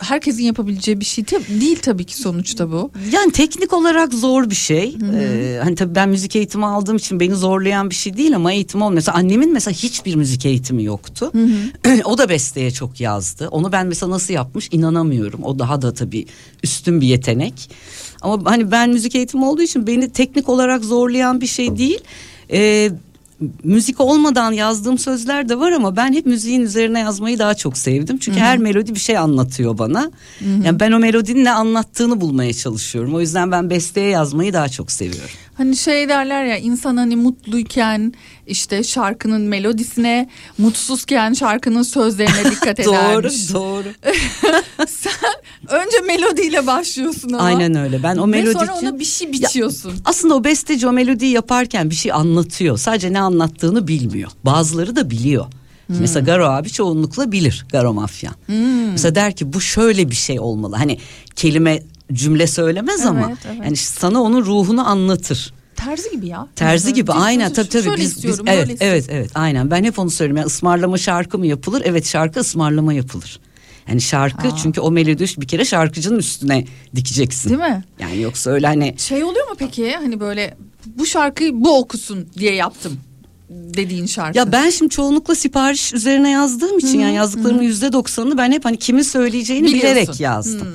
herkesin 0.02 0.44
yapabileceği 0.44 1.00
bir 1.00 1.06
şey 1.06 1.28
değil 1.28 1.80
tabii 1.82 2.04
ki 2.04 2.18
sonuçta 2.18 2.72
bu. 2.72 2.92
Yani 3.12 3.32
teknik 3.32 3.74
olarak 3.74 4.14
zor 4.14 4.50
bir 4.50 4.56
şey. 4.56 4.98
Ee, 5.16 5.60
hani 5.64 5.76
tabii 5.76 5.96
ben 5.96 6.10
müzik 6.10 6.36
eğitimi 6.36 6.66
aldığım 6.66 6.96
için 6.96 7.20
beni 7.20 7.36
zorlayan 7.36 7.90
bir 7.90 7.96
şey 7.96 8.18
değil 8.18 8.36
ama 8.36 8.54
eğitim 8.54 8.82
olmuyor. 8.82 8.96
Mesela 8.96 9.18
annemin 9.18 9.54
mesela 9.54 9.74
hiçbir 9.74 10.16
müzik 10.16 10.46
eğitimi 10.46 10.84
yoktu. 10.84 11.32
o 12.06 12.18
da 12.18 12.30
besteye 12.30 12.72
çok 12.72 13.02
yazdı. 13.02 13.48
Onu 13.52 13.72
ben 13.72 13.88
mesela 13.88 14.10
nasıl 14.10 14.34
yapmış 14.34 14.70
inanamıyorum. 14.72 15.44
O 15.44 15.60
daha 15.60 15.82
da 15.82 15.94
tabii 15.94 16.26
üstün 16.64 17.02
bir 17.02 17.08
yetenek. 17.08 17.70
Ama 18.22 18.52
hani 18.52 18.72
ben 18.72 18.90
müzik 18.90 19.16
eğitimi 19.16 19.46
olduğu 19.46 19.62
için 19.62 19.88
beni 19.88 20.10
teknik 20.10 20.50
olarak 20.50 20.86
zorlayan 20.86 21.42
bir 21.42 21.48
şey 21.48 21.78
değil. 21.78 22.00
Ee, 22.52 22.92
müzik 23.64 24.02
olmadan 24.02 24.52
yazdığım 24.52 24.98
sözler 24.98 25.50
de 25.50 25.60
var 25.60 25.72
ama 25.72 25.96
ben 25.96 26.14
hep 26.14 26.26
müziğin 26.26 26.62
üzerine 26.62 27.00
yazmayı 27.00 27.40
daha 27.40 27.54
çok 27.54 27.78
sevdim. 27.78 28.18
Çünkü 28.18 28.40
her 28.40 28.58
melodi 28.58 28.96
bir 28.96 29.00
şey 29.00 29.18
anlatıyor 29.18 29.78
bana. 29.78 30.12
Yani 30.64 30.80
ben 30.80 30.92
o 30.92 31.00
melodinin 31.00 31.44
ne 31.46 31.52
anlattığını 31.52 32.22
bulmaya 32.22 32.54
çalışıyorum. 32.54 33.16
O 33.16 33.20
yüzden 33.22 33.52
ben 33.52 33.70
besteye 33.70 34.10
yazmayı 34.10 34.54
daha 34.54 34.70
çok 34.70 34.92
seviyorum. 34.92 35.30
Hani 35.54 35.78
şey 35.78 36.10
derler 36.10 36.46
ya 36.46 36.58
insan 36.58 36.98
hani 36.98 37.16
mutluyken 37.16 38.14
işte 38.48 38.84
şarkının 38.84 39.42
melodisine 39.42 40.30
mutsuzken 40.58 41.34
şarkının 41.34 41.84
sözlerine 41.84 42.52
dikkat 42.52 42.80
edermiş. 42.80 43.54
doğru. 43.54 43.88
Sen 44.88 45.14
önce 45.70 45.98
melodiyle 46.08 46.68
başlıyorsun 46.68 47.30
ama. 47.34 47.44
Aynen 47.44 47.76
öyle. 47.76 48.04
Ben 48.04 48.18
o 48.18 48.22
Ve 48.22 48.26
melodi 48.32 48.54
sonra 48.54 48.64
için- 48.78 48.86
ona 48.88 49.00
bir 49.00 49.06
şey 49.06 49.32
biçiyorsun. 49.32 49.94
Aslında 50.06 50.36
o 50.36 50.44
besteci 50.44 50.88
o 50.88 50.92
melodiyi 50.92 51.32
yaparken 51.32 51.90
bir 51.90 51.96
şey 51.96 52.12
anlatıyor. 52.12 52.78
Sadece 52.78 53.14
ne 53.14 53.20
anlattığını 53.22 53.88
bilmiyor. 53.88 54.32
Bazıları 54.46 54.96
da 54.96 55.10
biliyor. 55.10 55.46
Hmm. 55.88 55.96
Mesela 56.00 56.26
Garo 56.26 56.46
abi 56.46 56.70
çoğunlukla 56.70 57.32
bilir 57.32 57.66
Garo 57.72 57.94
Mafyan. 57.94 58.36
Mesela 58.92 59.16
der 59.16 59.36
ki 59.36 59.54
bu 59.54 59.62
şöyle 59.62 60.10
bir 60.10 60.16
şey 60.16 60.40
olmalı. 60.40 60.76
Hani 60.76 60.98
kelime 61.36 61.84
cümle 62.14 62.48
söylemez 62.48 63.06
ama 63.06 63.26
Evet, 63.28 63.38
evet. 63.48 63.58
yani 63.66 63.76
sana 63.76 64.22
onun 64.22 64.46
ruhunu 64.46 64.88
anlatır. 64.90 65.54
Terzi 65.76 66.12
gibi 66.12 66.28
ya. 66.28 66.48
Terzi 66.56 66.90
hı. 66.90 66.94
gibi 66.94 67.08
Biz 67.08 67.16
aynen 67.18 67.54
tabii 67.54 67.70
tabii 67.70 67.84
şöyle 67.84 67.98
biz, 67.98 68.06
biz 68.10 68.16
istiyorum, 68.16 68.46
evet 68.48 68.60
böyle 68.60 68.74
istiyorum. 68.74 68.98
evet 68.98 69.10
evet 69.12 69.32
aynen 69.36 69.72
ben 69.72 69.84
hep 69.84 70.00
onu 70.00 70.10
söylüyorum 70.12 70.38
yani 70.38 70.48
ısmarlama 70.48 70.98
şarkı 70.98 71.38
mı 71.38 71.48
yapılır 71.48 71.82
evet 71.86 72.08
şarkı 72.08 72.40
ısmarlama 72.40 72.94
yapılır. 72.94 73.40
Yani 73.88 74.02
şarkı 74.02 74.48
Aa. 74.48 74.56
çünkü 74.56 74.82
o 74.82 74.92
melodi 74.92 75.26
bir 75.38 75.48
kere 75.48 75.66
şarkıcının 75.66 76.20
üstüne 76.20 76.66
dikeceksin. 76.96 77.50
Değil 77.50 77.62
mi? 77.62 77.84
Yani 78.00 78.22
yoksa 78.22 78.50
öyle 78.50 78.68
hani 78.68 78.96
Şey 78.98 79.24
oluyor 79.24 79.50
mu 79.50 79.56
peki 79.58 79.96
hani 79.96 80.20
böyle 80.20 80.58
bu 80.86 81.06
şarkıyı 81.06 81.52
bu 81.54 81.78
okusun 81.78 82.28
diye 82.38 82.56
yaptım 82.56 83.00
dediğin 83.50 84.06
şarkı. 84.06 84.38
Ya 84.38 84.52
ben 84.52 84.70
şimdi 84.70 84.90
çoğunlukla 84.90 85.36
sipariş 85.36 85.94
üzerine 85.94 86.30
yazdığım 86.32 86.78
için 86.80 87.00
yani 87.00 87.16
yazdıklarımın 87.16 87.64
yüzde 87.64 87.94
doksanını 87.94 88.38
ben 88.38 88.52
hep 88.52 88.66
hani 88.66 88.78
kimin 88.78 89.02
söyleyeceğini 89.02 89.68
Biliyorsun. 89.68 89.92
bilerek 89.92 90.20
yazdım. 90.20 90.68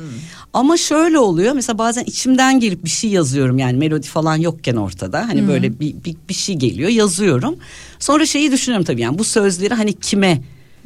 Ama 0.53 0.77
şöyle 0.77 1.19
oluyor 1.19 1.55
mesela 1.55 1.79
bazen 1.79 2.05
içimden 2.05 2.61
gelip 2.61 2.85
bir 2.85 2.91
şey 2.91 3.11
yazıyorum 3.11 3.59
yani 3.59 3.79
melodi 3.79 4.07
falan 4.07 4.37
yokken 4.37 4.77
ortada 4.77 5.29
hani 5.29 5.49
böyle 5.49 5.81
bir, 5.81 5.95
bir, 6.05 6.17
bir 6.29 6.35
şey 6.35 6.55
geliyor 6.55 6.91
yazıyorum. 6.91 7.57
Sonra 7.99 8.27
şeyi 8.27 8.53
düşünüyorum 8.53 8.85
tabii 8.85 9.01
yani 9.01 9.19
bu 9.19 9.25
sözleri 9.25 9.75
hani 9.75 9.93
kime 9.93 10.43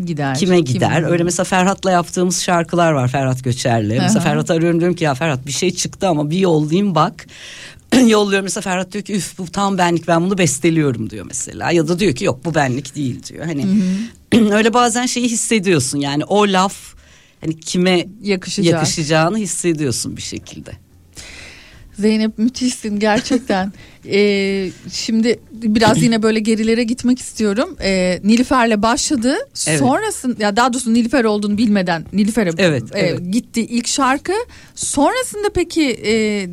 gider. 0.07 0.35
kime 0.39 0.61
gider? 0.61 0.95
Kim- 1.03 1.05
Öyle 1.13 1.25
mesela 1.25 1.45
Ferhat'la 1.45 1.91
yaptığımız 1.91 2.43
şarkılar 2.43 2.93
var 2.93 3.09
Ferhat 3.09 3.45
Göçer'le. 3.45 3.99
Mesela. 3.99 4.21
Ferhat'ı 4.21 4.53
arıyorum 4.53 4.81
diyorum 4.81 4.97
ki 4.97 5.05
ya 5.05 5.15
Ferhat 5.15 5.47
bir 5.47 5.53
şey 5.53 5.71
çıktı 5.71 6.09
ama 6.09 6.31
bir 6.31 6.39
yollayayım 6.39 6.95
bak. 6.95 7.27
Yolluyorum 8.07 8.45
mesela 8.45 8.63
Ferhat 8.63 8.93
diyor 8.93 9.05
ki 9.05 9.15
üf 9.15 9.39
bu 9.39 9.47
tam 9.47 9.79
benlik 9.79 10.09
ben 10.09 10.23
bunu 10.23 10.39
besteliyorum 10.39 11.11
diyor 11.11 11.27
mesela. 11.29 11.71
Ya 11.71 11.89
da 11.89 11.99
diyor 11.99 12.15
ki 12.15 12.25
yok 12.25 12.45
bu 12.45 12.55
benlik 12.55 12.97
değil 12.97 13.23
diyor. 13.23 13.47
Hani 13.47 13.67
öyle 14.53 14.75
bazen 14.75 15.07
şeyi 15.07 15.29
hissediyorsun 15.29 15.99
yani 15.99 16.25
o 16.25 16.43
laf 16.43 16.75
hani 17.41 17.61
kime 17.61 18.07
Yakışacak. 18.23 18.73
yakışacağını 18.73 19.39
hissediyorsun 19.39 20.17
bir 20.17 20.23
şekilde. 20.23 20.71
Zeynep 22.01 22.39
müthişsin 22.39 22.99
gerçekten. 22.99 23.73
Ee, 24.13 24.71
şimdi 24.93 25.41
biraz 25.53 26.03
yine 26.03 26.23
böyle 26.23 26.41
gerilere 26.41 26.85
gitmek 26.85 27.19
istiyorum. 27.19 27.77
Ee, 27.83 28.21
Nilüfer'le 28.25 28.83
başladı. 28.83 29.35
Evet. 29.67 29.79
Sonrasında 29.79 30.43
ya 30.43 30.57
daha 30.57 30.73
doğrusu 30.73 30.95
Nilüfer 30.95 31.25
olduğunu 31.25 31.59
bilmeden 31.59 32.05
Nilüfer'e 32.13 32.51
Evet, 32.59 32.83
e, 32.95 32.99
evet. 32.99 33.33
gitti 33.33 33.61
ilk 33.61 33.89
şarkı. 33.89 34.33
Sonrasında 34.75 35.49
peki 35.55 35.91
e, 35.91 36.47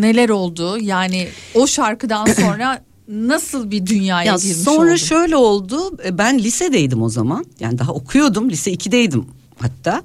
neler 0.00 0.28
oldu? 0.28 0.78
Yani 0.80 1.28
o 1.54 1.66
şarkıdan 1.66 2.26
sonra 2.40 2.82
nasıl 3.08 3.70
bir 3.70 3.86
dünyaya 3.86 4.32
Ya 4.32 4.36
girmiş 4.38 4.56
sonra 4.56 4.86
oldun? 4.88 4.96
şöyle 4.96 5.36
oldu. 5.36 5.98
e, 6.04 6.18
Ben 6.18 6.38
lisedeydim 6.38 7.02
o 7.02 7.08
zaman. 7.08 7.44
Yani 7.60 7.78
daha 7.78 7.92
okuyordum. 7.92 8.50
Lise 8.50 8.72
2'deydim 8.72 9.24
hatta. 9.58 10.02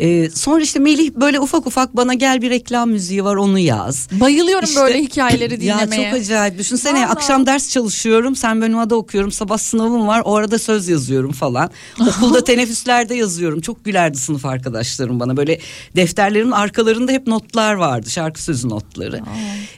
Ee, 0.00 0.30
sonra 0.30 0.62
işte 0.62 0.78
Melih 0.78 1.10
böyle 1.14 1.40
ufak 1.40 1.66
ufak 1.66 1.96
bana 1.96 2.14
gel 2.14 2.42
bir 2.42 2.50
reklam 2.50 2.90
müziği 2.90 3.24
var 3.24 3.36
onu 3.36 3.58
yaz. 3.58 4.08
Bayılıyorum 4.12 4.64
İşte- 4.64 4.80
böyle 4.80 5.02
hikayeleri 5.02 5.60
dinlemeye. 5.60 6.02
Ya 6.02 6.10
çok 6.10 6.20
acayip. 6.20 6.58
Düşünsene 6.58 6.98
Vallahi. 6.98 7.06
akşam 7.10 7.46
ders 7.46 7.70
çalışıyorum. 7.70 8.36
Sen 8.36 8.60
Benoît'da 8.60 8.96
okuyorum. 8.96 9.32
Sabah 9.32 9.58
sınavım 9.58 10.06
var. 10.06 10.22
O 10.24 10.36
arada 10.36 10.58
söz 10.58 10.88
yazıyorum 10.88 11.32
falan. 11.32 11.70
Okulda 12.08 12.44
teneffüslerde 12.44 13.14
yazıyorum. 13.14 13.60
Çok 13.60 13.84
gülerdi 13.84 14.18
sınıf 14.18 14.44
arkadaşlarım 14.46 15.20
bana. 15.20 15.36
Böyle 15.36 15.58
defterlerimin 15.96 16.52
arkalarında 16.52 17.12
hep 17.12 17.26
notlar 17.26 17.74
vardı. 17.74 18.10
Şarkı 18.10 18.42
sözü 18.42 18.68
notları. 18.68 19.20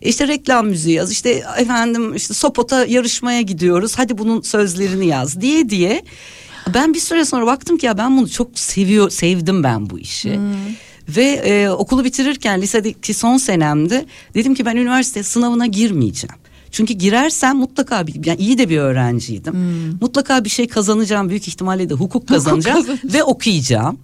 İşte 0.03 0.29
reklam 0.29 0.67
müziği 0.67 0.97
yaz. 0.97 1.13
İşte 1.13 1.43
efendim 1.59 2.15
işte 2.15 2.35
Sopot'a 2.35 2.85
yarışmaya 2.85 3.41
gidiyoruz. 3.43 3.93
Hadi 3.97 4.19
bunun 4.19 4.41
sözlerini 4.41 5.07
yaz 5.07 5.41
diye 5.41 5.71
diye. 5.71 6.03
Ben 6.75 6.95
bir 6.95 7.01
süre 7.01 7.25
sonra 7.25 7.47
baktım 7.47 7.79
ki 7.79 7.87
ya 7.87 7.99
ben 7.99 8.17
bunu 8.17 8.29
çok 8.29 8.59
seviyor 8.59 9.11
sevdim 9.11 9.63
ben 9.63 9.91
bu 9.91 9.99
işi. 9.99 10.41
Ve 11.09 11.25
e, 11.25 11.71
okulu 11.71 12.05
bitirirken 12.05 12.63
lisedeki 12.63 13.15
son 13.15 13.37
senemde 13.37 14.07
dedim 14.35 14.55
ki 14.55 14.65
ben 14.67 14.77
üniversite 14.77 15.23
sınavına 15.23 15.67
girmeyeceğim. 15.67 16.37
Çünkü 16.71 16.95
girersem 16.95 17.57
mutlaka 17.57 18.07
bir, 18.07 18.27
yani 18.27 18.41
iyi 18.41 18.59
de 18.59 18.69
bir 18.69 18.79
öğrenciydim. 18.79 19.55
Mutlaka 20.01 20.45
bir 20.45 20.51
şey 20.51 20.69
kazanacağım. 20.69 21.29
Büyük 21.29 21.49
ihtimalle 21.49 21.89
de 21.89 21.95
hukuk 21.95 22.29
kazanacağım 22.29 22.87
ve 23.05 23.25
okuyacağım. 23.25 23.99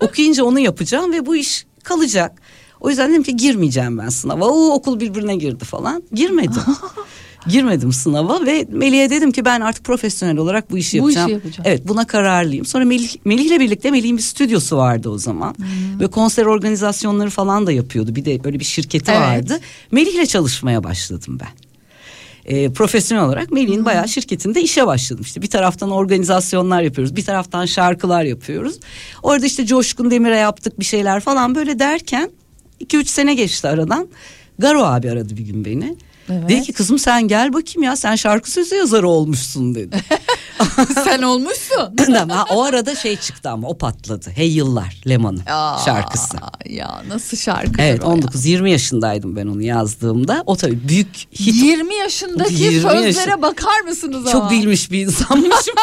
Okuyunca 0.00 0.44
onu 0.44 0.58
yapacağım 0.60 1.12
ve 1.12 1.26
bu 1.26 1.36
iş 1.36 1.66
kalacak. 1.82 2.32
O 2.80 2.88
yüzden 2.88 3.10
dedim 3.10 3.22
ki 3.22 3.36
girmeyeceğim 3.36 3.98
ben 3.98 4.08
sınava. 4.08 4.44
Oo, 4.46 4.72
okul 4.72 5.00
birbirine 5.00 5.36
girdi 5.36 5.64
falan. 5.64 6.02
Girmedim. 6.12 6.62
Girmedim 7.48 7.92
sınava 7.92 8.46
ve 8.46 8.66
Melih'e 8.72 9.10
dedim 9.10 9.32
ki 9.32 9.44
ben 9.44 9.60
artık 9.60 9.84
profesyonel 9.84 10.36
olarak 10.36 10.70
bu 10.70 10.78
işi 10.78 11.02
Bu 11.02 11.10
işi 11.10 11.18
yapacağım. 11.18 11.40
yapacağım. 11.44 11.68
Evet 11.68 11.88
buna 11.88 12.06
kararlıyım. 12.06 12.64
Sonra 12.66 12.84
Melih, 12.84 13.10
Melih'le 13.24 13.60
birlikte 13.60 13.90
Melih'in 13.90 14.16
bir 14.16 14.22
stüdyosu 14.22 14.76
vardı 14.76 15.08
o 15.10 15.18
zaman. 15.18 15.54
Hmm. 15.54 16.00
Ve 16.00 16.06
konser 16.06 16.44
organizasyonları 16.46 17.30
falan 17.30 17.66
da 17.66 17.72
yapıyordu. 17.72 18.14
Bir 18.16 18.24
de 18.24 18.44
böyle 18.44 18.60
bir 18.60 18.64
şirketi 18.64 19.10
Evet. 19.10 19.20
vardı. 19.20 19.60
Melih'le 19.90 20.26
çalışmaya 20.26 20.84
başladım 20.84 21.38
ben. 21.40 21.48
Ee, 22.44 22.72
profesyonel 22.72 23.24
olarak 23.24 23.52
Melih'in 23.52 23.78
Hmm. 23.78 23.84
bayağı 23.84 24.08
şirketinde 24.08 24.62
işe 24.62 24.86
başladım. 24.86 25.22
İşte 25.24 25.42
bir 25.42 25.50
taraftan 25.50 25.90
organizasyonlar 25.90 26.82
yapıyoruz. 26.82 27.16
Bir 27.16 27.24
taraftan 27.24 27.66
şarkılar 27.66 28.24
yapıyoruz. 28.24 28.80
Orada 29.22 29.46
işte 29.46 29.66
Coşkun 29.66 30.10
Demir'e 30.10 30.36
yaptık 30.36 30.80
bir 30.80 30.84
şeyler 30.84 31.20
falan 31.20 31.54
böyle 31.54 31.78
derken 31.78 32.30
2-3 32.80 33.04
sene 33.04 33.34
geçti 33.34 33.68
aradan. 33.68 34.08
Garo 34.58 34.82
abi 34.84 35.10
aradı 35.10 35.36
bir 35.36 35.42
gün 35.42 35.64
beni. 35.64 35.96
Evet. 36.30 36.48
Dedi 36.48 36.62
ki 36.62 36.72
kızım 36.72 36.98
sen 36.98 37.28
gel 37.28 37.52
bakayım 37.52 37.82
ya 37.82 37.96
sen 37.96 38.16
şarkı 38.16 38.50
sözü 38.50 38.74
yazarı 38.74 39.08
olmuşsun 39.08 39.74
dedi. 39.74 39.96
Sen 41.04 41.22
olmuşsun. 41.22 42.14
ama 42.20 42.46
o 42.50 42.62
arada 42.62 42.94
şey 42.94 43.16
çıktı 43.16 43.50
ama 43.50 43.68
o 43.68 43.78
patladı. 43.78 44.30
Hey 44.34 44.52
yıllar 44.52 45.00
Leman'ın 45.08 45.42
şarkısı. 45.84 46.36
Ya 46.68 47.02
nasıl 47.08 47.36
şarkı? 47.36 47.82
Evet 47.82 48.02
19-20 48.02 48.68
yaşındaydım 48.68 49.36
ben 49.36 49.46
onu 49.46 49.62
yazdığımda. 49.62 50.42
O 50.46 50.56
tabii 50.56 50.88
büyük 50.88 51.16
hit 51.40 51.54
20 51.62 51.94
yaşındaki 51.94 52.54
20 52.54 52.80
sözlere 52.80 53.06
yaşın- 53.06 53.42
bakar 53.42 53.80
mısınız 53.80 54.16
ama? 54.26 54.30
çok 54.32 54.50
bilmiş 54.50 54.90
bir 54.90 55.00
insanmışım. 55.00 55.74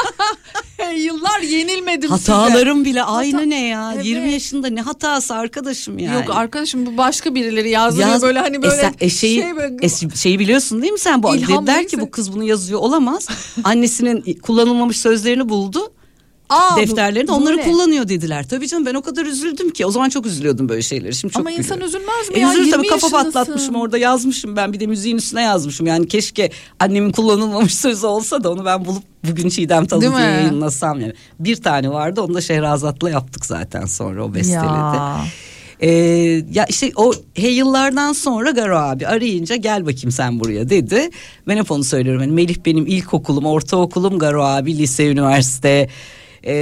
Hey, 0.78 1.00
yıllar 1.02 1.40
yenilmedim 1.40 2.10
Hatalarım 2.10 2.86
bile 2.86 3.04
aynı 3.04 3.50
ne 3.50 3.68
ya? 3.68 3.92
Evet. 3.96 4.06
20 4.06 4.32
yaşında 4.32 4.68
ne 4.70 4.82
hatası 4.82 5.36
arkadaşım 5.36 6.00
size. 6.00 6.12
yani. 6.12 6.16
Yok 6.28 6.36
arkadaşım 6.36 6.86
bu 6.86 6.98
başka 6.98 7.36
birileri 7.36 7.70
yazdırıyor 7.70 8.10
Yaz- 8.10 8.22
böyle 8.22 8.40
hani 8.40 8.62
böyle 8.62 8.76
e 8.76 8.78
sen- 8.82 8.94
e 9.00 9.10
şeyi, 9.10 9.42
şey 9.42 9.56
böyle. 9.56 9.76
e 9.82 9.90
şeyi 10.16 10.40
biliyorsun 10.40 10.82
değil 10.82 10.94
mi 10.94 11.00
sen 11.00 11.24
bu 11.24 11.36
İlham 11.36 11.66
neyse. 11.66 11.86
ki 11.88 12.00
bu 12.00 12.12
kız 12.12 12.34
bunu 12.34 12.44
yazıyor 12.44 12.80
olamaz. 12.80 13.28
Annesinin 13.64 14.24
kullanılmamış 14.68 14.98
sözlerini 15.00 15.50
buldu. 15.50 15.80
Aa, 16.50 16.76
bu- 16.76 16.80
defterlerinde 16.82 17.32
bu 17.32 17.36
onları 17.36 17.58
ne? 17.58 17.64
kullanıyor 17.64 18.08
dediler. 18.08 18.48
Tabii 18.50 18.68
canım 18.68 18.86
ben 18.86 18.94
o 18.94 19.02
kadar 19.02 19.26
üzüldüm 19.26 19.70
ki. 19.70 19.86
O 19.86 19.92
zaman 19.92 20.10
çok 20.10 20.26
üzülüyordum 20.26 20.70
böyle 20.70 20.82
şeyleri. 20.82 21.16
Şimdi 21.16 21.34
çok 21.34 21.40
Ama 21.40 21.52
insan 21.52 21.80
gülüyorum. 21.80 21.88
üzülmez 21.88 22.30
mi 22.30 22.36
E, 22.36 22.40
ya? 22.40 22.50
üzülür 22.50 22.66
20 22.66 22.72
tabii 22.78 22.88
kafa 22.88 23.10
patlatmışım 23.10 23.76
orada 23.76 23.98
yazmışım 23.98 24.56
ben 24.56 24.74
bir 24.74 24.80
de 24.80 24.88
müziğin 24.88 25.18
üstüne 25.18 25.42
yazmışım. 25.42 25.88
Yani 25.88 26.08
keşke 26.08 26.52
annemin 26.80 27.12
kullanılmamış 27.12 27.76
sözü 27.76 28.06
olsa 28.08 28.44
da 28.44 28.52
onu 28.52 28.66
ben 28.66 28.86
bulup 28.86 29.04
bugün 29.30 29.50
Çiğdem 29.50 29.86
Talı 29.86 30.02
diye 30.02 30.12
yayınlasam. 30.12 31.00
Yani. 31.02 31.14
Bir 31.40 31.56
tane 31.56 31.90
vardı 31.90 32.22
onu 32.22 32.34
da 32.34 32.42
Şehrazat'la 32.42 33.10
yaptık 33.10 33.46
zaten 33.46 33.86
sonra 33.86 34.26
o 34.26 34.34
besteledi. 34.34 34.66
Ya. 34.66 35.26
Ee, 35.82 35.90
ya 36.52 36.66
işte 36.70 36.92
o 36.96 37.14
hey 37.34 37.54
yıllardan 37.54 38.14
sonra 38.14 38.52
Garo 38.52 38.78
abi 38.78 39.08
arayınca 39.08 39.56
gel 39.56 39.86
bakayım 39.86 40.12
sen 40.12 40.40
buraya 40.40 40.70
dedi. 40.70 41.10
Ben 41.48 41.58
hep 41.58 41.72
onu 41.72 41.84
söylüyorum. 41.84 42.22
Yani 42.22 42.32
Melih 42.34 42.56
benim 42.66 42.88
ilkokulum, 42.88 43.46
ortaokulum 43.46 44.20
Garo 44.20 44.44
abi, 44.44 44.78
lise, 44.78 45.08
üniversite. 45.08 45.90
Ee, 46.44 46.54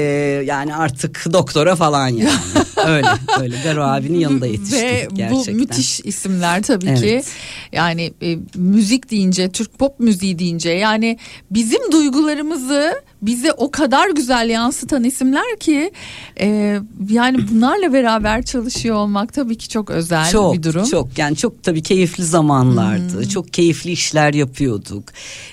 yani 0.46 0.76
artık 0.76 1.26
doktora 1.34 1.76
falan 1.76 2.08
yani. 2.08 2.30
öyle 2.86 3.08
öyle 3.42 3.56
Garo 3.64 3.84
abinin 3.84 4.20
yanında 4.20 4.48
yetiştik 4.48 4.82
Ve 4.84 5.08
gerçekten. 5.14 5.56
bu 5.56 5.58
müthiş 5.60 6.00
isimler 6.00 6.64
tabii 6.64 6.86
ki. 6.86 7.06
Evet. 7.06 7.26
Yani 7.72 8.14
e, 8.22 8.38
müzik 8.56 9.12
deyince, 9.12 9.50
Türk 9.52 9.80
pop 9.80 10.00
müziği 10.00 10.40
deyince 10.40 10.70
yani 10.70 11.18
bizim 11.52 11.92
duygularımızı 11.92 13.02
bize 13.26 13.52
o 13.52 13.72
kadar 13.72 14.10
güzel 14.10 14.50
yansıtan 14.50 15.04
isimler 15.04 15.60
ki 15.60 15.92
e, 16.40 16.80
yani 17.10 17.38
bunlarla 17.52 17.94
beraber 17.94 18.44
çalışıyor 18.44 18.96
olmak 18.96 19.34
tabii 19.34 19.58
ki 19.58 19.70
çok 19.70 19.90
özel 19.90 20.32
çok, 20.32 20.54
bir 20.54 20.64
durum. 20.64 20.82
Hmm. 20.82 20.90
Çok 20.90 21.18
yani 21.18 21.36
çok 21.36 21.64
tabii 21.64 21.84
keyifli 21.84 22.24
zamanlardı. 22.24 23.30
Çok 23.30 23.54
keyifli 23.54 23.92
işler 23.92 24.34
yapıyorduk. 24.34 25.04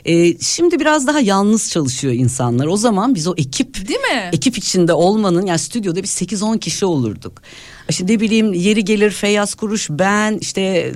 Ee, 0.05 0.39
şimdi 0.39 0.81
biraz 0.81 1.07
daha 1.07 1.21
yalnız 1.21 1.71
çalışıyor 1.71 2.15
insanlar. 2.15 2.67
O 2.67 2.77
zaman 2.77 3.15
biz 3.15 3.27
o 3.27 3.35
ekip 3.37 3.89
Değil 3.89 4.01
mi? 4.01 4.31
ekip 4.33 4.59
içinde 4.59 4.93
olmanın 4.93 5.47
yani 5.47 5.59
stüdyoda 5.59 6.03
biz 6.03 6.11
8-10 6.11 6.59
kişi 6.59 6.87
olurduk. 6.87 7.43
İşte 7.89 8.07
ne 8.07 8.21
bileyim 8.21 8.53
yeri 8.53 8.85
gelir 8.85 9.11
Feyyaz 9.11 9.55
Kuruş 9.55 9.89
ben 9.91 10.39
işte 10.41 10.93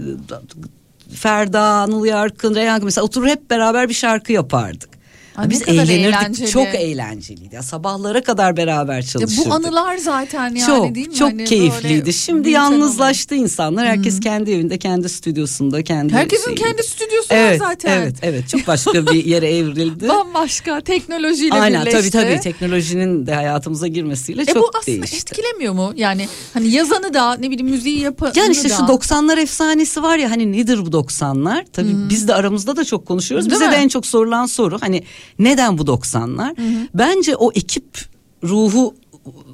Ferda, 1.14 1.60
Anıl 1.60 2.04
Yarkın, 2.04 2.54
Reyhan 2.54 2.84
mesela 2.84 3.04
oturur 3.04 3.26
hep 3.26 3.50
beraber 3.50 3.88
bir 3.88 3.94
şarkı 3.94 4.32
yapardık. 4.32 4.95
Ay, 5.36 5.50
Biz 5.50 5.62
eğlenirdik. 5.68 5.90
eğlenceli. 6.06 6.50
Çok 6.50 6.66
eğlenceliydi. 6.74 7.54
Ya 7.54 7.62
sabahlara 7.62 8.22
kadar 8.22 8.56
beraber 8.56 8.96
Ya 8.96 9.02
çalışırdık. 9.02 9.46
bu 9.50 9.54
anılar 9.54 9.96
zaten 9.96 10.54
yani 10.54 10.66
çok 10.66 10.94
değil 10.94 11.08
mi? 11.08 11.14
çok 11.14 11.28
Hani 11.30 11.44
keyifliydi. 11.44 12.12
Şimdi 12.12 12.50
yalnızlaştı 12.50 13.34
insanlar. 13.34 13.86
Herkes 13.88 14.20
kendi 14.20 14.50
evinde, 14.52 14.78
kendi 14.78 15.08
stüdyosunda, 15.08 15.82
kendi 15.84 16.12
Herkesin 16.12 16.44
şeyinde. 16.44 16.60
kendi 16.62 16.82
stüdyosu 16.82 17.26
evet, 17.30 17.60
var 17.60 17.66
zaten. 17.68 17.98
Evet, 18.02 18.16
evet. 18.22 18.48
Çok 18.48 18.66
başka 18.66 19.06
bir 19.06 19.24
yere 19.24 19.56
evrildi. 19.56 20.08
Bambaşka 20.08 20.80
teknolojiyle 20.80 21.54
Aynen 21.54 21.80
birleşti. 21.86 22.00
tabii 22.00 22.10
tabii 22.30 22.40
teknolojinin 22.40 23.26
de 23.26 23.34
hayatımıza 23.34 23.86
girmesiyle 23.86 24.42
E 24.42 24.44
çok 24.44 24.56
bu 24.62 24.70
aslında 24.78 24.96
değişti. 24.96 25.16
etkilemiyor 25.16 25.72
mu? 25.74 25.92
Yani 25.96 26.28
hani 26.54 26.68
yazanı 26.68 27.14
da 27.14 27.34
ne 27.36 27.50
bileyim 27.50 27.70
müziği 27.70 28.00
yapanı 28.00 28.32
Yani 28.36 28.52
işte 28.52 28.70
da. 28.70 28.74
şu 28.76 28.82
90'lar 28.82 29.40
efsanesi 29.40 30.02
var 30.02 30.16
ya 30.18 30.30
hani 30.30 30.52
nedir 30.52 30.86
bu 30.86 30.90
90'lar? 30.90 31.64
Tabii 31.72 31.94
biz 32.10 32.28
de 32.28 32.34
aramızda 32.34 32.76
da 32.76 32.84
çok 32.84 33.06
konuşuyoruz. 33.06 33.50
Değil 33.50 33.60
Bize 33.60 33.70
de 33.70 33.76
mi? 33.76 33.82
en 33.82 33.88
çok 33.88 34.06
sorulan 34.06 34.46
soru 34.46 34.78
hani 34.80 35.02
neden 35.38 35.78
bu 35.78 35.82
90'lar? 35.82 36.56
Bence 36.94 37.36
o 37.36 37.52
ekip 37.52 37.98
ruhu 38.44 38.94